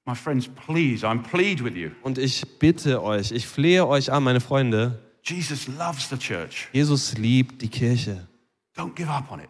My 0.06 0.14
friends, 0.14 0.48
please, 0.48 1.04
I'm 1.04 1.20
plead 1.20 1.64
with 1.64 1.74
you. 1.74 1.90
Und 2.02 2.16
ich 2.16 2.42
bitte 2.60 3.02
euch, 3.02 3.32
ich 3.32 3.46
flehe 3.46 3.86
euch 3.86 4.12
an, 4.12 4.22
meine 4.22 4.40
Freunde, 4.40 5.00
Jesus 5.24 5.66
loves 5.66 6.08
the 6.08 6.16
church. 6.16 6.68
Jesus 6.72 7.18
liebt 7.18 7.60
die 7.60 7.68
Kirche. 7.68 8.28
Don't 8.76 8.94
give 8.94 9.10
up 9.10 9.32
on 9.32 9.40
it. 9.40 9.48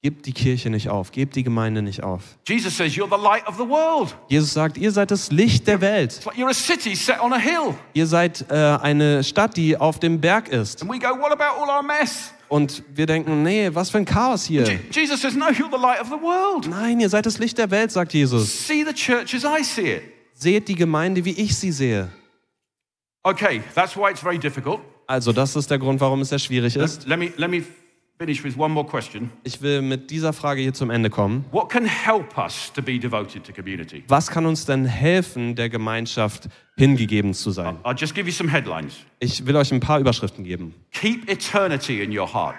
Gebt 0.00 0.24
die 0.24 0.32
Kirche 0.32 0.70
nicht 0.70 0.88
auf, 0.88 1.12
gebt 1.12 1.36
die 1.36 1.42
Gemeinde 1.44 1.82
nicht 1.82 2.02
auf. 2.02 2.38
Jesus 2.48 2.74
says 2.74 2.94
you're 2.94 3.08
the 3.08 3.22
light 3.22 3.46
of 3.46 3.56
the 3.56 3.68
world. 3.68 4.16
Jesus 4.28 4.54
sagt, 4.54 4.78
ihr 4.78 4.90
seid 4.90 5.10
das 5.10 5.30
Licht 5.30 5.66
der 5.66 5.80
Welt. 5.82 6.24
Like 6.24 6.36
you're 6.36 6.48
a 6.48 6.54
city 6.54 6.96
set 6.96 7.20
on 7.20 7.34
a 7.34 7.38
hill. 7.38 7.74
Ihr 7.92 8.06
seid 8.06 8.46
äh, 8.50 8.54
eine 8.54 9.22
Stadt, 9.22 9.58
die 9.58 9.76
auf 9.76 10.00
dem 10.00 10.20
Berg 10.20 10.48
ist. 10.48 10.80
And 10.80 10.90
we 10.90 10.98
go, 10.98 11.08
what 11.20 11.30
about 11.30 11.60
all 11.62 11.68
our 11.68 11.82
mess? 11.82 12.32
Und 12.52 12.82
wir 12.94 13.06
denken, 13.06 13.42
nee, 13.42 13.70
was 13.72 13.88
für 13.88 13.96
ein 13.96 14.04
Chaos 14.04 14.44
hier. 14.44 14.64
Je- 14.64 14.78
Jesus 14.90 15.22
says, 15.22 15.34
no, 15.34 15.46
you're 15.46 15.70
the 15.70 15.80
light 15.80 16.02
of 16.02 16.08
the 16.08 16.20
world. 16.22 16.68
Nein, 16.68 17.00
ihr 17.00 17.08
seid 17.08 17.24
das 17.24 17.38
Licht 17.38 17.56
der 17.56 17.70
Welt, 17.70 17.90
sagt 17.90 18.12
Jesus. 18.12 18.66
See 18.66 18.84
the 18.84 18.92
church 18.92 19.34
as 19.34 19.42
I 19.44 19.64
see 19.64 19.92
it. 19.94 20.02
Seht 20.34 20.68
die 20.68 20.74
Gemeinde, 20.74 21.24
wie 21.24 21.30
ich 21.30 21.56
sie 21.56 21.72
sehe. 21.72 22.10
Okay, 23.22 23.62
that's 23.74 23.96
why 23.96 24.10
it's 24.10 24.20
very 24.20 24.38
difficult. 24.38 24.80
Also, 25.06 25.32
das 25.32 25.56
ist 25.56 25.70
der 25.70 25.78
Grund, 25.78 25.98
warum 26.00 26.20
es 26.20 26.28
sehr 26.28 26.38
schwierig 26.38 26.76
ist. 26.76 27.06
Let 27.06 27.18
me, 27.18 27.32
let 27.36 27.48
me 27.50 27.62
finish 28.18 28.44
with 28.44 28.56
one 28.56 28.72
more 28.72 28.86
question. 28.86 29.30
Ich 29.44 29.60
will 29.62 29.82
mit 29.82 30.10
dieser 30.10 30.32
Frage 30.32 30.60
hier 30.60 30.74
zum 30.74 30.90
Ende 30.90 31.10
kommen. 31.10 31.44
What 31.50 31.68
can 31.68 31.84
help 31.84 32.38
us 32.38 32.72
to 32.72 32.82
be 32.82 32.98
devoted 32.98 33.44
to 33.44 33.52
community? 33.52 34.04
Was 34.08 34.30
kann 34.30 34.46
uns 34.46 34.64
denn 34.64 34.84
helfen, 34.84 35.54
der 35.54 35.68
Gemeinschaft 35.68 36.48
hingegeben 36.76 37.34
zu 37.34 37.50
sein? 37.50 37.76
I'll 37.82 37.98
just 37.98 38.14
give 38.14 38.26
you 38.26 38.32
some 38.32 38.50
headlines. 38.50 38.98
Ich 39.18 39.44
will 39.46 39.56
euch 39.56 39.72
ein 39.72 39.80
paar 39.80 39.98
Überschriften 39.98 40.44
geben. 40.44 40.74
Keep 40.92 41.28
eternity 41.28 42.02
in 42.02 42.16
your 42.16 42.32
heart. 42.32 42.56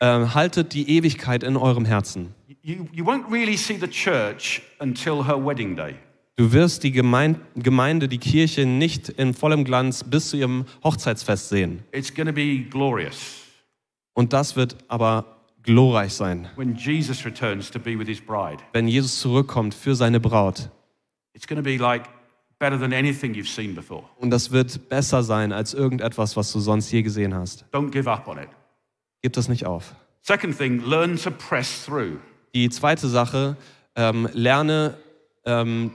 Ähm, 0.00 0.34
haltet 0.34 0.74
die 0.74 0.88
Ewigkeit 0.96 1.42
in 1.44 1.56
eurem 1.56 1.84
Herzen. 1.84 2.34
You, 2.62 2.86
you 2.92 3.04
won't 3.04 3.30
really 3.30 3.56
see 3.56 3.78
the 3.78 3.88
church 3.88 4.62
until 4.80 5.24
her 5.26 5.36
wedding 5.36 5.76
day. 5.76 5.94
Du 6.36 6.52
wirst 6.52 6.82
die 6.82 6.90
Gemein 6.90 7.40
Gemeinde, 7.54 8.08
die 8.08 8.18
Kirche 8.18 8.66
nicht 8.66 9.08
in 9.08 9.34
vollem 9.34 9.64
Glanz 9.64 10.02
bis 10.02 10.30
zu 10.30 10.36
ihrem 10.36 10.64
Hochzeitsfest 10.82 11.48
sehen. 11.48 11.84
It's 11.92 12.12
going 12.12 12.26
to 12.26 12.32
be 12.32 12.64
glorious 12.68 13.43
Und 14.14 14.32
das 14.32 14.56
wird 14.56 14.76
aber 14.88 15.26
glorreich 15.62 16.12
sein, 16.14 16.48
when 16.56 16.74
Jesus 16.76 17.24
returns 17.24 17.70
to 17.70 17.78
be 17.78 17.98
with 17.98 18.06
his 18.06 18.20
bride. 18.20 18.62
wenn 18.72 18.88
Jesus 18.88 19.20
zurückkommt 19.20 19.74
für 19.74 19.94
seine 19.94 20.20
Braut. 20.20 20.70
It's 21.34 21.46
going 21.46 21.62
to 21.62 21.64
be 21.64 21.76
like 21.76 22.08
better 22.58 22.78
than 22.78 22.92
anything 22.92 23.34
you've 23.34 23.48
seen 23.48 23.74
before. 23.74 24.04
Und 24.18 24.30
das 24.30 24.50
wird 24.52 24.88
besser 24.88 25.22
sein 25.22 25.52
als 25.52 25.74
irgendetwas, 25.74 26.36
was 26.36 26.52
du 26.52 26.60
sonst 26.60 26.90
je 26.92 27.02
gesehen 27.02 27.34
hast. 27.34 27.64
Don't 27.72 27.90
give 27.90 28.10
up 28.10 28.28
on 28.28 28.38
it. 28.38 28.48
Gib 29.22 29.32
das 29.32 29.48
nicht 29.48 29.66
auf. 29.66 29.94
Second 30.22 30.56
thing, 30.56 30.80
learn 30.84 31.16
to 31.16 31.30
press 31.30 31.84
through. 31.84 32.18
Die 32.54 32.70
zweite 32.70 33.08
Sache, 33.08 33.56
ähm, 33.96 34.28
lerne 34.32 34.96
ähm, 35.44 35.90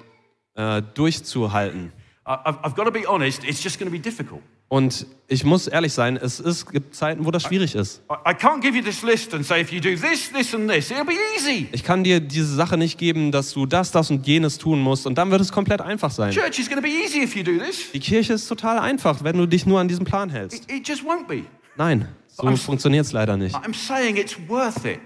äh, 0.55 0.81
durchzuhalten. 0.93 1.93
I've, 2.25 2.59
I've 2.63 2.75
got 2.75 2.83
to 2.85 2.91
be 2.91 3.07
honest, 3.07 3.43
it's 3.43 3.63
just 3.63 3.79
going 3.79 3.89
to 3.89 3.97
be 3.97 4.01
difficult. 4.01 4.41
Und 4.69 5.07
ich 5.27 5.43
muss 5.43 5.67
ehrlich 5.67 5.93
sein, 5.93 6.15
es 6.15 6.39
ist, 6.39 6.71
gibt 6.71 6.95
Zeiten, 6.95 7.25
wo 7.25 7.31
das 7.31 7.43
schwierig 7.43 7.73
ist. 7.73 8.03
I, 8.09 8.13
I 8.29 8.33
can't 8.33 8.61
give 8.61 8.77
you 8.77 8.83
this 8.83 9.01
list 9.01 9.33
and 9.33 9.43
say, 9.43 9.61
if 9.61 9.71
you 9.71 9.79
do 9.79 9.95
this, 9.95 10.31
this, 10.31 10.53
and 10.53 10.69
this, 10.69 10.91
it'll 10.91 11.05
be 11.05 11.15
easy. 11.35 11.67
Ich 11.71 11.83
kann 11.83 12.03
dir 12.03 12.19
diese 12.19 12.53
Sache 12.55 12.77
nicht 12.77 12.99
geben, 12.99 13.31
dass 13.31 13.51
du 13.51 13.65
das, 13.65 13.91
das 13.91 14.11
und 14.11 14.27
jenes 14.27 14.59
tun 14.59 14.79
musst 14.79 15.07
und 15.07 15.17
dann 15.17 15.31
wird 15.31 15.41
es 15.41 15.51
komplett 15.51 15.81
einfach 15.81 16.11
sein. 16.11 16.31
Die 16.31 17.99
Kirche 17.99 18.33
ist 18.33 18.47
total 18.47 18.79
einfach, 18.79 19.23
wenn 19.23 19.37
du 19.37 19.47
dich 19.47 19.65
nur 19.65 19.79
an 19.79 19.87
diesen 19.87 20.05
Plan 20.05 20.29
hältst. 20.29 20.63
It, 20.65 20.71
it 20.71 20.87
just 20.87 21.03
won't 21.03 21.27
be. 21.27 21.43
Nein, 21.75 22.07
so 22.27 22.55
funktioniert 22.55 23.05
es 23.05 23.11
leider 23.11 23.37
nicht. 23.37 23.55
I'm 23.55 23.73
saying 23.73 24.17
it's 24.17 24.37
worth 24.47 24.85
it. 24.85 24.99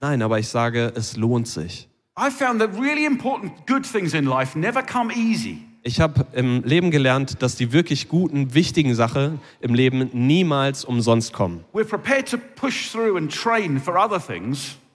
Nein, 0.00 0.22
aber 0.22 0.38
ich 0.38 0.48
sage, 0.48 0.92
es 0.96 1.18
lohnt 1.18 1.46
sich. 1.46 1.88
I 2.18 2.30
found 2.30 2.60
that 2.60 2.70
really 2.78 3.04
important 3.04 3.66
good 3.66 3.84
things 3.84 4.14
in 4.14 4.24
life 4.24 4.58
never 4.58 4.82
come 4.82 5.12
easy. 5.14 5.58
Ich 5.82 6.00
habe 6.00 6.26
im 6.32 6.62
Leben 6.62 6.90
gelernt, 6.90 7.42
dass 7.42 7.56
die 7.56 7.72
wirklich 7.72 8.08
guten, 8.08 8.52
wichtigen 8.52 8.94
Sachen 8.94 9.40
im 9.60 9.74
Leben 9.74 10.10
niemals 10.12 10.84
umsonst 10.84 11.32
kommen. 11.32 11.64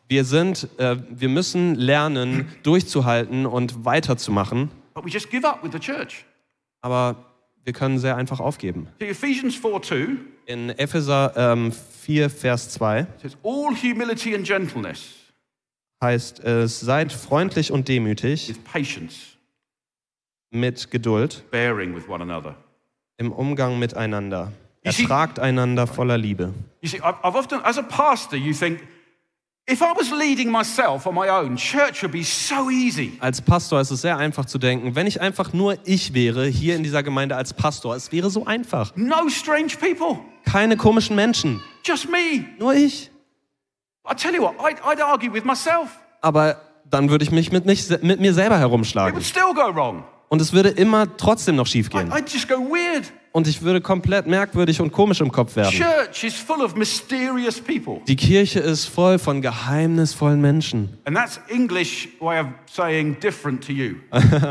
Wir 0.08 0.24
sind, 0.24 0.68
äh, 0.78 0.98
wir 1.10 1.30
müssen 1.30 1.76
lernen, 1.76 2.48
durchzuhalten 2.62 3.46
und 3.48 3.86
weiterzumachen, 3.86 4.70
but 4.94 5.04
we 5.04 5.10
just 5.10 5.32
give 5.32 5.48
up 5.48 5.64
with 5.64 5.72
the 5.72 5.80
church. 5.80 6.24
aber 6.82 7.26
wir 7.64 7.74
können 7.74 7.98
sehr 7.98 8.16
einfach 8.16 8.40
aufgeben. 8.40 8.88
See, 9.00 9.08
Ephesians 9.08 9.56
4 9.56 9.82
2 9.82 10.08
In 10.46 10.70
Epheser 10.70 11.34
ähm, 11.36 11.72
4, 11.72 12.30
Vers 12.30 12.70
2 12.70 13.08
says, 13.20 13.36
All 13.44 13.76
humility 13.76 14.36
and 14.36 14.46
gentleness 14.46 15.16
heißt 16.04 16.40
es, 16.42 16.80
seid 16.80 17.12
freundlich 17.12 17.72
und 17.72 17.88
demütig, 17.88 18.54
mit 20.56 20.90
Geduld, 20.92 21.44
bearing 21.52 21.96
with 21.96 22.08
one 22.10 22.22
another. 22.24 22.56
im 23.18 23.32
Umgang 23.32 23.78
miteinander. 23.80 24.52
Ertragt 24.84 25.40
einander 25.40 25.88
voller 25.88 26.18
Liebe. 26.18 26.54
You 26.82 26.90
see, 26.90 26.98
I've, 27.02 27.16
often, 27.24 27.60
as 27.64 27.78
a 27.80 27.82
pastor, 27.82 28.38
you 28.38 28.54
think, 28.54 28.82
if 29.68 29.82
I 29.82 29.86
was 29.98 30.12
leading 30.12 30.52
myself 30.52 31.08
on 31.08 31.16
my 31.16 31.28
own, 31.28 31.56
church 31.56 32.04
would 32.04 32.12
be 32.12 32.24
so 32.24 32.70
easy. 32.70 33.14
Als 33.20 33.42
Pastor 33.42 33.82
ist 33.82 33.90
es 33.90 34.02
sehr 34.02 34.18
einfach 34.18 34.46
zu 34.46 34.60
denken, 34.60 34.94
wenn 34.96 35.08
ich 35.08 35.22
einfach 35.22 35.54
nur 35.54 35.78
ich 35.86 36.14
wäre, 36.14 36.46
hier 36.46 36.76
in 36.76 36.84
dieser 36.84 37.02
Gemeinde 37.02 37.36
als 37.36 37.54
Pastor, 37.56 37.96
es 37.96 38.12
wäre 38.12 38.30
so 38.30 38.46
einfach. 38.46 38.96
No 38.96 39.28
strange 39.28 39.76
people, 39.80 40.20
Keine 40.46 40.78
komischen 40.78 41.16
Menschen, 41.16 41.62
just 41.84 42.08
me. 42.12 42.46
nur 42.60 42.76
ich. 42.76 43.10
I 44.08 44.14
tell 44.14 44.36
you 44.36 44.44
what, 44.44 44.54
I'd, 44.60 44.78
I'd 44.84 45.02
argue 45.04 45.34
with 45.34 45.46
myself. 45.46 45.90
Aber 46.22 46.62
dann 46.88 47.10
würde 47.10 47.24
ich 47.24 47.32
mich 47.32 47.52
mit, 47.52 47.66
mich, 47.66 47.90
mit 48.04 48.20
mir 48.20 48.36
selber 48.36 48.58
It 48.58 48.62
herumschlagen. 48.62 49.16
would 49.16 49.26
still 49.26 49.52
go 49.56 49.74
wrong. 49.74 50.04
Und 50.30 50.42
es 50.42 50.54
würde 50.54 50.70
immer 50.70 51.18
trotzdem 51.18 51.56
noch 51.56 51.68
schief 51.68 51.90
gehen. 51.90 52.12
I'd 52.12 52.32
just 52.32 52.48
go 52.48 52.56
weird. 52.56 53.12
Und 53.32 53.48
ich 53.48 53.62
würde 53.62 53.82
komplett 53.82 54.28
merkwürdig 54.28 54.80
und 54.80 54.94
komisch 54.94 55.20
im 55.20 55.30
Kopf 55.30 55.58
werden. 55.58 55.72
Church 55.72 56.24
is 56.24 56.36
full 56.36 56.62
of 56.62 56.76
mysterious 56.76 57.60
people. 57.60 58.00
Die 58.08 58.16
Kirche 58.16 58.62
ist 58.62 58.86
voll 58.86 59.20
von 59.20 59.42
geheimnisvollen 59.42 60.40
Menschen. 60.40 60.98
And 61.04 61.18
that's 61.18 61.40
English 61.50 62.08
way 62.22 62.40
of 62.40 62.48
saying 62.72 63.20
different 63.20 63.62
to 63.66 63.74
you. 63.74 63.96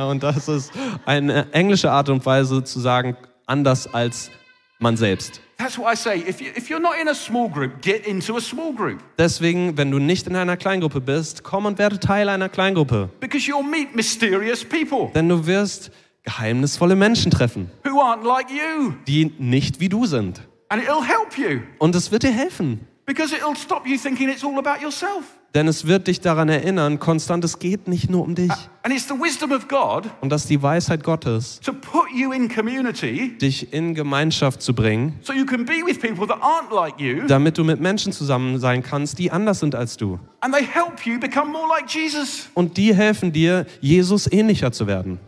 Und 0.08 0.22
das 0.22 0.48
ist 0.48 0.70
eine 1.06 1.50
englische 1.52 1.90
Art 1.90 2.10
und 2.10 2.26
Weise 2.26 2.62
zu 2.62 2.78
sagen, 2.78 3.16
anders 3.46 3.92
als 3.92 4.30
man 4.78 4.98
selbst. 4.98 5.40
That's 5.56 5.78
what 5.78 5.92
I 5.92 5.96
say. 5.96 6.18
If, 6.18 6.40
you, 6.40 6.50
if 6.56 6.68
you're 6.68 6.80
not 6.80 6.98
in 7.00 7.08
a 7.08 7.14
small 7.14 7.48
group, 7.48 7.80
get 7.80 8.06
into 8.06 8.36
a 8.36 8.40
small 8.40 8.72
group. 8.72 9.00
Deswegen, 9.18 9.76
wenn 9.76 9.90
du 9.90 9.98
nicht 9.98 10.26
in 10.26 10.34
einer 10.34 10.56
Kleingruppe 10.56 11.00
bist, 11.00 11.44
komm 11.44 11.66
und 11.66 11.78
werde 11.78 12.00
Teil 12.00 12.28
einer 12.28 12.48
Kleingruppe. 12.48 13.08
Because 13.20 13.46
you'll 13.48 13.62
meet 13.62 13.94
mysterious 13.94 14.64
people 14.64 15.10
Denn 15.14 15.28
du 15.28 15.46
wirst 15.46 15.90
geheimnisvolle 16.24 16.96
Menschen 16.96 17.30
treffen, 17.30 17.70
who 17.84 18.00
aren't 18.00 18.24
like 18.26 18.50
you. 18.50 18.94
die 19.06 19.32
nicht 19.38 19.78
wie 19.80 19.88
du 19.88 20.06
sind. 20.06 20.40
And 20.70 20.82
it'll 20.82 21.04
help 21.04 21.38
you. 21.38 21.60
Und 21.78 21.94
es 21.94 22.10
wird 22.10 22.24
dir 22.24 22.32
helfen. 22.32 22.80
Because 23.06 23.34
it'll 23.34 23.54
stop 23.54 23.86
you 23.86 23.96
thinking 23.96 24.28
it's 24.28 24.42
all 24.42 24.58
about 24.58 24.82
yourself. 24.82 25.24
Denn 25.54 25.68
es 25.68 25.86
wird 25.86 26.08
dich 26.08 26.20
daran 26.20 26.48
erinnern, 26.48 26.98
konstant, 26.98 27.44
es 27.44 27.60
geht 27.60 27.86
nicht 27.86 28.10
nur 28.10 28.22
um 28.22 28.34
dich. 28.34 28.50
And 28.82 28.92
it's 28.92 29.06
the 29.06 29.14
wisdom 29.14 29.52
of 29.52 29.68
God 29.68 30.10
Und 30.20 30.30
das 30.30 30.42
ist 30.42 30.50
die 30.50 30.60
Weisheit 30.60 31.04
Gottes, 31.04 31.60
to 31.60 31.72
put 31.72 32.10
you 32.12 32.32
in 32.32 32.48
community 32.48 33.38
dich 33.38 33.72
in 33.72 33.94
Gemeinschaft 33.94 34.60
zu 34.62 34.74
bringen, 34.74 35.16
so 35.22 35.32
you 35.32 35.46
can 35.46 35.64
be 35.64 35.74
with 35.86 36.00
people 36.00 36.26
that 36.26 36.42
aren't 36.42 36.74
like 36.74 37.00
you 37.00 37.26
damit 37.28 37.56
du 37.56 37.62
mit 37.62 37.80
Menschen 37.80 38.12
zusammen 38.12 38.58
sein 38.58 38.82
kannst, 38.82 39.18
die 39.20 39.30
anders 39.30 39.60
sind 39.60 39.76
als 39.76 39.96
du. 39.96 40.18
and 40.40 40.52
they 40.52 40.64
help 40.66 41.06
you 41.06 41.20
become 41.20 41.52
more 41.52 41.68
like 41.68 41.88
Jesus. 41.88 42.48
Und 42.54 42.76
die 42.76 42.92
helfen 42.92 43.32
dir, 43.32 43.64
Jesus 43.80 44.30
ähnlicher 44.30 44.72
zu 44.72 44.88
werden. 44.88 45.20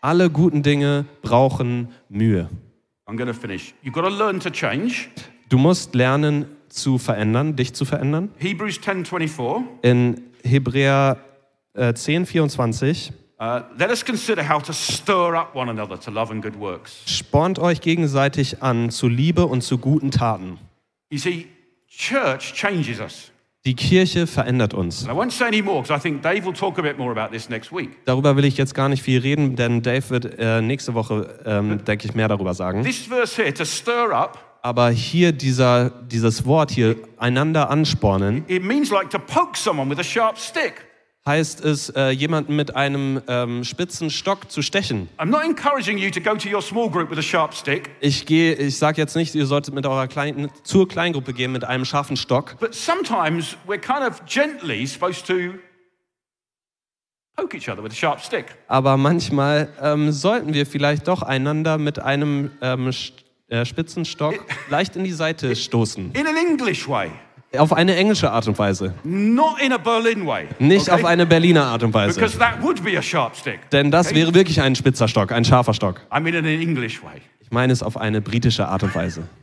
Alle 0.00 0.30
guten 0.30 0.62
Dinge 0.62 1.06
brauchen 1.22 1.88
Mühe. 2.08 2.48
I'm 3.06 3.16
going 3.16 3.26
to 3.26 3.34
finish. 3.34 3.74
You've 3.82 3.92
got 3.92 4.04
to 4.04 4.10
learn 4.10 4.38
to 4.40 4.50
change. 4.50 5.08
Du 5.48 5.58
musst 5.58 5.94
lernen 5.94 6.46
zu 6.72 6.98
verändern, 6.98 7.56
dich 7.56 7.74
zu 7.74 7.84
verändern. 7.84 8.30
Hebrews 8.38 8.80
10:24. 8.80 9.62
In 9.82 10.22
Hebräer 10.42 11.18
äh, 11.74 11.94
10, 11.94 12.26
24 12.26 13.12
Uh, 13.42 13.60
let 13.76 13.90
us 13.90 14.04
consider 14.04 14.48
how 14.48 14.62
to 14.62 14.72
stir 14.72 15.34
up 15.34 15.52
one 15.56 15.68
another 15.68 15.98
to 15.98 16.12
love 16.12 16.30
and 16.30 16.40
good 16.44 16.56
works. 16.60 17.02
spornt 17.06 17.58
euch 17.58 17.80
gegenseitig 17.80 18.62
an 18.62 18.90
zu 18.90 19.08
Liebe 19.08 19.46
und 19.46 19.62
zu 19.62 19.78
guten 19.78 20.12
Taten. 20.12 20.58
You 21.10 21.18
see, 21.18 21.48
church 21.88 22.54
changes 22.54 23.00
us. 23.00 23.32
Die 23.64 23.74
Kirche 23.74 24.28
verändert 24.28 24.74
uns. 24.74 25.04
Darüber 28.04 28.36
will 28.36 28.44
ich 28.44 28.56
jetzt 28.56 28.74
gar 28.74 28.88
nicht 28.88 29.02
viel 29.02 29.20
reden, 29.20 29.56
denn 29.56 29.82
Dave 29.82 30.10
wird 30.10 30.38
äh, 30.38 30.62
nächste 30.62 30.94
Woche, 30.94 31.40
ähm, 31.44 31.84
denke 31.84 32.06
ich, 32.06 32.14
mehr 32.14 32.28
darüber 32.28 32.54
sagen. 32.54 32.84
This 32.84 32.98
verse 33.06 33.40
here, 33.40 33.52
to 33.54 33.64
stir 33.64 34.12
up, 34.12 34.51
Aber 34.64 34.90
hier 34.90 35.32
dieser, 35.32 35.90
dieses 35.90 36.46
Wort 36.46 36.70
hier, 36.70 36.96
einander 37.18 37.68
anspornen, 37.68 38.44
it 38.46 38.62
means 38.62 38.90
like 38.90 39.10
to 39.10 39.18
poke 39.18 39.56
someone 39.56 39.90
with 39.90 39.98
a 39.98 40.04
sharp 40.04 40.38
stick. 40.38 40.84
heißt 41.26 41.64
es, 41.64 41.88
äh, 41.90 42.10
jemanden 42.10 42.54
mit 42.56 42.74
einem 42.76 43.20
ähm, 43.28 43.62
spitzen 43.64 44.08
Stock 44.10 44.50
zu 44.50 44.62
stechen. 44.62 45.08
I'm 45.18 45.26
not 45.30 45.42
encouraging 45.44 45.98
you 45.98 46.10
to 46.10 46.20
go 46.20 46.36
to 46.36 46.48
your 46.48 46.62
small 46.62 46.88
group 46.90 47.10
with 47.10 47.18
a 47.18 47.22
sharp 47.22 47.54
stick, 47.54 47.90
Ich 48.00 48.24
gehe, 48.26 48.54
ich 48.54 48.76
sage 48.78 49.00
jetzt 49.00 49.14
nicht, 49.16 49.34
ihr 49.34 49.46
solltet 49.46 49.74
mit 49.74 49.84
eurer 49.86 50.06
kleinen, 50.08 50.48
zur 50.64 50.86
Kleingruppe 50.88 51.32
gehen 51.32 51.50
mit 51.52 51.64
einem 51.64 51.84
scharfen 51.84 52.16
Stock, 52.16 52.56
but 52.60 52.72
sometimes 52.74 53.56
we're 53.66 53.78
kind 53.80 54.02
of 54.08 54.24
gently 54.26 54.86
supposed 54.86 55.26
to 55.26 55.54
poke 57.36 57.56
each 57.56 57.68
other 57.68 57.82
with 57.82 57.92
a 57.92 57.96
sharp 57.96 58.20
stick. 58.20 58.46
aber 58.68 58.96
manchmal 58.96 59.68
ähm, 59.80 60.12
sollten 60.12 60.54
wir 60.54 60.66
vielleicht 60.66 61.08
doch 61.08 61.22
einander 61.22 61.78
mit 61.78 61.98
einem 61.98 62.50
ähm, 62.60 62.88
st- 62.90 63.12
äh, 63.52 63.64
spitzen 63.66 64.04
Stock 64.04 64.34
leicht 64.70 64.96
in 64.96 65.04
die 65.04 65.12
Seite 65.12 65.54
stoßen. 65.54 66.12
In 66.12 66.26
an 66.26 66.36
English 66.36 66.88
way, 66.88 67.10
Auf 67.58 67.72
eine 67.74 67.94
englische 67.96 68.30
Art 68.30 68.48
und 68.48 68.58
Weise, 68.58 68.94
not 69.04 69.60
in 69.60 69.72
a 69.72 69.76
Berlin 69.78 70.26
way. 70.26 70.48
nicht 70.58 70.88
okay? 70.88 70.92
auf 70.92 71.04
eine 71.04 71.26
Berliner 71.26 71.64
Art 71.66 71.82
und 71.82 71.92
Weise. 71.92 72.18
Because 72.18 72.38
that 72.38 72.62
would 72.62 72.82
be 72.82 72.96
a 72.98 73.02
sharp 73.02 73.36
stick. 73.36 73.68
Denn 73.70 73.90
das 73.90 74.06
Okay? 74.08 74.16
wäre 74.16 74.34
wirklich 74.34 74.60
ein 74.62 74.74
spitzer 74.74 75.06
Stock, 75.06 75.32
ein 75.32 75.44
scharfer 75.44 75.74
Stock. 75.74 76.00
I 76.10 76.20
mean 76.20 76.34
in 76.34 76.46
an 76.46 76.60
English 76.60 77.02
way. 77.02 77.20
Ich 77.40 77.50
meine 77.50 77.72
es 77.72 77.82
auf 77.82 77.98
eine 77.98 78.22
britische 78.22 78.66
Art 78.66 78.82
und 78.82 78.94
Weise. 78.94 79.22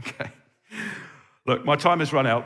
Okay. 0.00 0.28
Look, 1.46 1.64
my 1.64 1.76
time 1.76 2.00
has 2.00 2.12
run 2.12 2.26
out. 2.26 2.44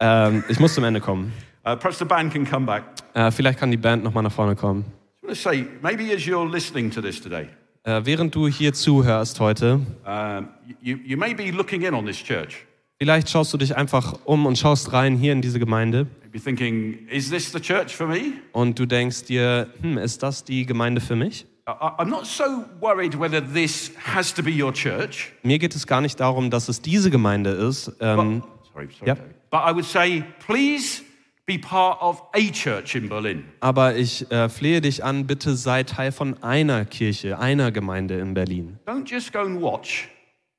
Ähm, 0.00 0.44
ich 0.48 0.58
muss 0.60 0.74
zum 0.74 0.84
Ende 0.84 1.00
kommen. 1.00 1.32
Uh, 1.64 1.76
perhaps 1.76 1.98
the 1.98 2.04
band 2.04 2.32
can 2.32 2.44
come 2.48 2.66
back. 2.66 2.82
Äh, 3.14 3.30
vielleicht 3.30 3.58
kann 3.58 3.70
die 3.70 3.76
Band 3.76 4.02
nochmal 4.04 4.22
nach 4.22 4.32
vorne 4.32 4.54
kommen. 4.56 4.84
I 5.22 5.26
want 5.26 5.36
to 5.36 5.40
say, 5.50 5.66
maybe 5.82 6.12
as 6.14 6.22
you're 6.26 6.46
listening 6.50 6.90
to 6.90 7.00
this 7.00 7.20
today, 7.20 7.48
Äh, 7.82 8.02
während 8.04 8.34
du 8.34 8.46
hier 8.46 8.74
zuhörst 8.74 9.40
heute, 9.40 9.80
um, 10.06 10.48
you, 10.82 10.98
you 11.02 11.16
may 11.16 11.32
be 11.34 11.50
looking 11.50 11.80
in 11.82 11.94
on 11.94 12.04
this 12.04 12.22
church. 12.22 12.66
vielleicht 12.98 13.30
schaust 13.30 13.54
du 13.54 13.56
dich 13.56 13.74
einfach 13.74 14.18
um 14.26 14.44
und 14.44 14.58
schaust 14.58 14.92
rein 14.92 15.16
hier 15.16 15.32
in 15.32 15.40
diese 15.40 15.58
Gemeinde 15.58 16.06
thinking, 16.44 17.08
is 17.08 17.30
this 17.30 17.50
the 17.50 17.58
church 17.58 17.96
for 17.96 18.06
me? 18.06 18.34
und 18.52 18.78
du 18.78 18.84
denkst 18.84 19.24
dir, 19.24 19.68
hm, 19.80 19.96
ist 19.96 20.22
das 20.22 20.44
die 20.44 20.66
Gemeinde 20.66 21.00
für 21.00 21.16
mich? 21.16 21.46
I, 21.66 21.70
I- 21.72 22.02
I'm 22.02 22.08
not 22.10 22.26
so 22.26 22.44
worried 22.80 23.18
whether 23.18 23.40
this 23.42 23.92
has 24.04 24.32
to 24.34 24.42
be 24.42 24.50
your 24.62 24.72
church. 24.74 25.32
Mir 25.42 25.58
geht 25.58 25.74
es 25.74 25.86
gar 25.86 26.02
nicht 26.02 26.20
darum, 26.20 26.50
dass 26.50 26.68
es 26.68 26.82
diese 26.82 27.10
Gemeinde 27.10 27.50
ist. 27.50 27.90
Ähm, 28.00 28.42
Sorry, 28.74 28.88
sorry. 28.92 29.08
Yep. 29.10 29.18
David. 29.18 29.50
But 29.50 29.60
I 29.66 29.72
would 29.74 29.84
say, 29.86 30.22
please 30.46 31.02
be 31.50 31.58
part 31.58 32.00
of 32.00 32.22
a 32.32 32.50
church 32.52 32.94
in 32.94 33.08
Berlin. 33.08 33.44
aber 33.60 33.96
ich 33.96 34.30
äh, 34.30 34.48
flehe 34.48 34.80
dich 34.80 35.02
an, 35.04 35.26
bitte 35.26 35.56
sei 35.56 35.82
Teil 35.82 36.12
von 36.12 36.40
einer 36.42 36.84
Kirche, 36.84 37.38
einer 37.38 37.72
Gemeinde 37.72 38.18
in 38.20 38.34
Berlin. 38.34 38.78
Don't 38.86 39.10
just 39.10 39.32
go 39.32 39.40
and 39.40 39.60
watch, 39.60 40.08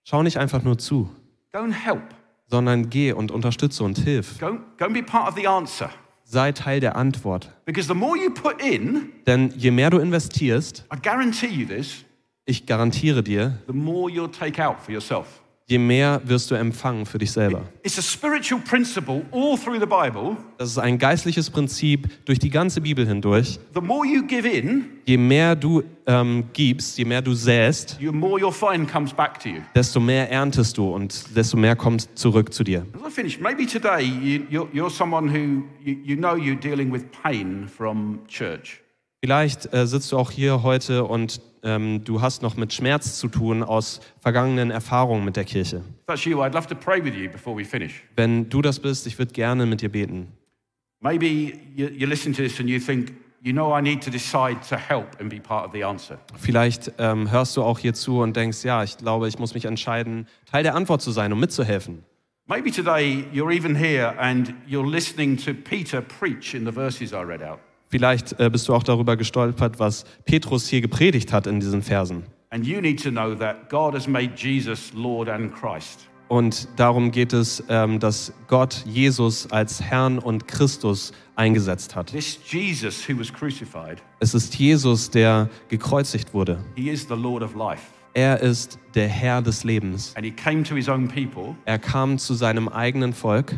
Schau 0.04 0.24
nicht 0.24 0.38
einfach 0.38 0.64
nur 0.64 0.78
zu, 0.78 1.10
go 1.54 1.60
and 1.60 1.74
help. 1.74 2.02
sondern 2.48 2.90
geh 2.90 3.14
und 3.14 3.32
unterstütze 3.32 3.84
und 3.84 3.98
hilf. 4.00 4.38
Go, 4.40 4.58
go 4.78 4.86
and 4.86 4.94
be 4.94 5.04
part 5.04 5.30
of 5.30 5.36
the 5.36 5.48
answer. 5.48 5.90
Sei 6.24 6.52
Teil 6.52 6.80
der 6.80 6.96
Antwort. 6.96 7.52
Because 7.66 7.88
the 7.88 7.94
more 7.94 8.18
you 8.18 8.30
put 8.30 8.62
in, 8.62 9.12
Denn 9.28 9.54
je 9.58 9.72
mehr 9.72 9.90
du 9.90 10.00
investierst, 10.00 10.86
I 10.94 10.98
guarantee 11.02 11.48
you 11.48 11.66
this, 11.66 12.04
ich 12.46 12.66
garantiere 12.66 13.22
dir, 13.24 13.58
the 13.68 13.74
more 13.74 14.10
you'll 14.12 14.32
take 14.32 14.62
out 14.62 14.78
for 14.82 14.92
yourself. 14.94 15.28
Je 15.72 15.80
mehr 15.80 16.22
wirst 16.26 16.52
du 16.52 16.56
empfangen 16.56 17.06
für 17.06 17.18
dich 17.18 17.32
selber. 17.32 17.64
It's 17.82 17.98
a 17.98 18.02
spiritual 18.02 18.62
principle 18.62 19.26
all 19.32 19.58
through 19.58 19.80
the 19.80 19.86
Bible. 19.86 20.36
Das 20.58 20.72
ist 20.72 20.78
ein 20.78 20.98
geistliches 20.98 21.50
Prinzip 21.50 22.10
durch 22.26 22.40
die 22.40 22.50
ganze 22.50 22.82
Bibel 22.82 23.08
hindurch. 23.08 23.58
The 23.74 23.80
more 23.80 24.06
you 24.06 24.22
give 24.28 24.46
in, 24.48 24.86
Je 25.06 25.18
mehr 25.18 25.56
du 25.56 25.82
ähm, 26.06 26.44
gibst, 26.54 26.98
je 26.98 27.06
mehr 27.06 27.22
du 27.22 27.34
säst, 27.34 27.98
the 28.00 28.08
more 28.08 28.40
you'll 28.40 28.52
find 28.52 28.92
comes 28.92 29.14
back 29.14 29.40
to 29.40 29.50
you. 29.50 29.62
desto 29.74 30.02
mehr 30.02 30.30
erntest 30.30 30.78
du 30.78 30.94
und 30.94 31.36
desto 31.36 31.56
mehr 31.56 31.78
kommt 31.78 32.08
zurück 32.20 32.54
zu 32.54 32.64
dir. 32.66 32.86
Maybe 33.40 33.66
Vielleicht 39.24 39.72
äh, 39.72 39.86
sitzt 39.86 40.12
du 40.12 40.18
auch 40.18 40.32
hier 40.32 40.64
heute 40.64 41.04
und 41.04 41.42
ähm, 41.62 42.04
du 42.04 42.22
hast 42.22 42.42
noch 42.42 42.58
mit 42.58 42.74
Schmerz 42.74 43.20
zu 43.20 43.28
tun 43.28 43.62
aus 43.62 44.02
vergangenen 44.20 44.72
Erfahrungen 44.72 45.24
mit 45.24 45.36
der 45.36 45.44
Kirche. 45.44 45.84
You. 46.24 46.40
Wenn 48.16 48.50
du 48.50 48.62
das 48.64 48.80
bist, 48.80 49.06
ich 49.06 49.20
würde 49.20 49.32
gerne 49.32 49.68
mit 49.68 49.82
dir 49.82 49.90
beten. 49.90 50.28
Maybe 51.02 51.54
you, 51.76 51.88
you 51.88 52.08
listen 52.08 52.34
to 52.34 52.42
this 52.42 52.60
and 52.60 52.68
you 52.68 52.80
think, 52.80 53.12
you 53.44 53.54
know, 53.54 53.78
I 53.78 53.82
need 53.82 54.04
to 54.04 54.10
decide 54.10 54.58
to 54.70 54.76
help 54.76 55.20
and 55.20 55.30
be 55.30 55.40
part 55.40 55.68
of 55.68 55.72
the 55.74 55.84
answer. 55.84 56.18
Vielleicht 56.40 56.92
ähm, 56.98 57.30
hörst 57.30 57.56
du 57.56 57.62
auch 57.62 57.78
hier 57.78 57.94
zu 57.94 58.22
und 58.22 58.36
denkst, 58.36 58.64
ja, 58.64 58.84
ich 58.84 58.98
glaube, 58.98 59.28
ich 59.28 59.38
muss 59.38 59.54
mich 59.54 59.66
entscheiden, 59.66 60.28
Teil 60.52 60.64
der 60.64 60.74
Antwort 60.74 61.04
zu 61.04 61.12
sein 61.12 61.32
und 61.32 61.40
mitzuhelfen. 61.40 62.04
Maybe 62.48 62.72
today 62.72 63.24
you're 63.32 63.56
even 63.56 63.76
here 63.76 64.18
and 64.18 64.52
you're 64.68 64.90
listening 64.90 65.38
to 65.38 65.54
Peter 65.54 66.02
preach 66.02 66.56
in 66.56 66.66
the 66.66 66.72
verses 66.72 67.12
I 67.12 67.24
read 67.24 67.44
out. 67.44 67.60
Vielleicht 67.92 68.40
äh, 68.40 68.50
bist 68.50 68.70
du 68.70 68.74
auch 68.74 68.84
darüber 68.84 69.18
gestolpert, 69.18 69.78
was 69.78 70.06
Petrus 70.24 70.68
hier 70.68 70.80
gepredigt 70.80 71.34
hat 71.34 71.46
in 71.46 71.60
diesen 71.60 71.84
Versen. 71.84 72.24
Und 76.30 76.68
darum 76.78 77.12
geht 77.12 77.34
es, 77.34 77.64
ähm, 77.68 78.00
dass 78.00 78.34
Gott 78.48 78.86
Jesus 78.86 79.52
als 79.52 79.82
Herrn 79.82 80.20
und 80.20 80.48
Christus 80.48 81.12
eingesetzt 81.36 81.94
hat. 81.94 82.14
Es 82.14 82.40
ist 84.34 84.56
Jesus, 84.56 85.10
der 85.10 85.50
gekreuzigt 85.68 86.34
wurde. 86.34 86.64
he 86.76 86.90
is 86.90 87.06
the 87.10 87.16
Lord 87.16 87.44
of 87.44 87.54
life. 87.56 87.84
Er 88.14 88.42
ist 88.42 88.78
der 88.94 89.08
Herr 89.08 89.42
des 89.42 89.64
Lebens. 89.64 90.14
People, 90.14 91.56
Er 91.64 91.80
kam 91.80 92.18
zu 92.18 92.34
seinem 92.34 92.68
eigenen 92.68 93.14
Volk 93.14 93.56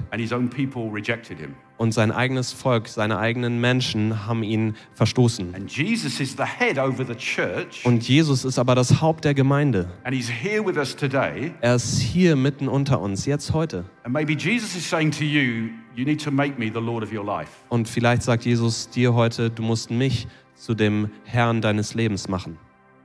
und 1.77 1.91
sein 1.91 2.11
eigenes 2.11 2.51
Volk, 2.53 2.87
seine 2.87 3.17
eigenen 3.17 3.59
Menschen 3.59 4.27
haben 4.27 4.43
ihn 4.43 4.75
verstoßen. 4.93 5.55
And 5.55 5.71
Jesus 5.75 6.19
is 6.19 6.35
the 6.37 6.43
head 6.43 6.77
over 6.77 7.03
the 7.03 7.15
church, 7.15 7.83
Und 7.83 8.07
Jesus 8.07 8.45
ist 8.45 8.59
aber 8.59 8.75
das 8.75 9.01
Haupt 9.01 9.25
der 9.25 9.33
Gemeinde. 9.33 9.89
and 10.03 10.15
he's 10.15 10.29
here 10.29 10.63
with 10.63 10.77
us 10.77 10.95
today. 10.95 11.51
Er 11.61 11.73
ist 11.75 11.99
hier 11.99 12.35
mitten 12.35 12.67
unter 12.67 13.01
uns, 13.01 13.25
jetzt 13.25 13.53
heute. 13.53 13.85
You, 14.05 15.69
you 15.95 16.05
need 16.05 16.23
to 16.23 16.29
make 16.29 16.59
me 16.59 16.67
the 16.71 16.79
Lord 16.79 17.03
of 17.03 17.11
your 17.11 17.25
life. 17.25 17.49
Und 17.69 17.89
vielleicht 17.89 18.21
sagt 18.21 18.45
Jesus 18.45 18.87
dir 18.87 19.15
heute, 19.15 19.49
du 19.49 19.63
musst 19.63 19.89
mich 19.89 20.27
zu 20.55 20.75
dem 20.75 21.09
Herrn 21.23 21.59
deines 21.59 21.95
Lebens 21.95 22.27
machen. 22.27 22.59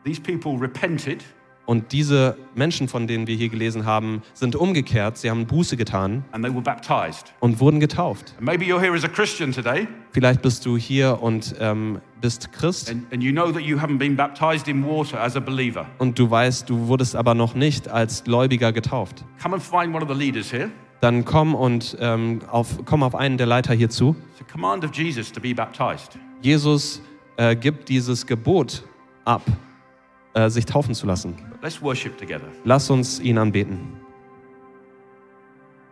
These 0.05 0.21
people 0.21 0.59
repented, 0.61 1.25
Und 1.69 1.93
diese 1.93 2.39
Menschen, 2.55 2.89
von 2.89 3.07
denen 3.07 3.27
wir 3.27 3.37
hier 3.37 3.51
gelesen 3.51 3.85
haben, 3.85 4.23
sind 4.33 4.57
umgekehrt, 4.57 5.19
sie 5.19 5.29
haben 5.29 5.47
Buße 5.47 5.77
getan 5.77 6.25
and 6.33 6.43
they 6.43 6.51
were 6.51 6.63
baptized. 6.63 7.35
und 7.41 7.61
wurden 7.61 7.79
getauft. 7.79 8.33
And 8.39 8.47
maybe 8.47 8.65
you're 8.65 8.81
here 8.81 8.95
as 8.95 9.05
a 9.05 9.09
Christian 9.09 9.53
today, 9.53 9.87
Vielleicht 10.13 10.41
bist 10.41 10.65
du 10.65 10.79
hier 10.79 11.19
und 11.21 11.55
ähm, 11.61 12.01
bist 12.23 12.53
Christ 12.53 12.91
und 15.99 16.19
du 16.19 16.31
weißt, 16.31 16.71
du 16.71 16.87
wurdest 16.87 17.17
aber 17.17 17.35
noch 17.35 17.55
nicht 17.55 17.89
als 17.89 18.25
Gläubiger 18.25 18.73
getauft. 18.73 19.27
Come 19.43 19.57
and 19.57 19.63
find 19.63 19.95
one 19.95 20.03
of 20.03 20.09
the 20.11 20.19
leaders 20.19 20.51
here. 20.51 20.71
Dann 21.03 21.27
komm 21.27 21.55
und 21.55 21.99
ähm, 22.01 22.41
auf, 22.51 22.79
komm 22.87 23.03
auf 23.03 23.15
einen 23.15 23.37
der 23.37 23.47
Leiter 23.47 23.75
hier 23.75 23.91
zu. 23.91 24.17
Jesus 26.41 27.03
äh, 27.37 27.55
gibt 27.55 27.89
dieses 27.91 28.27
Gebot 28.27 28.85
ab, 29.27 29.43
äh, 30.33 30.49
sich 30.49 30.65
taufen 30.65 30.95
zu 30.95 31.07
lassen. 31.07 31.37
Lass 32.65 32.89
uns 32.89 33.19
ihn 33.21 33.37
anbeten. 33.37 33.98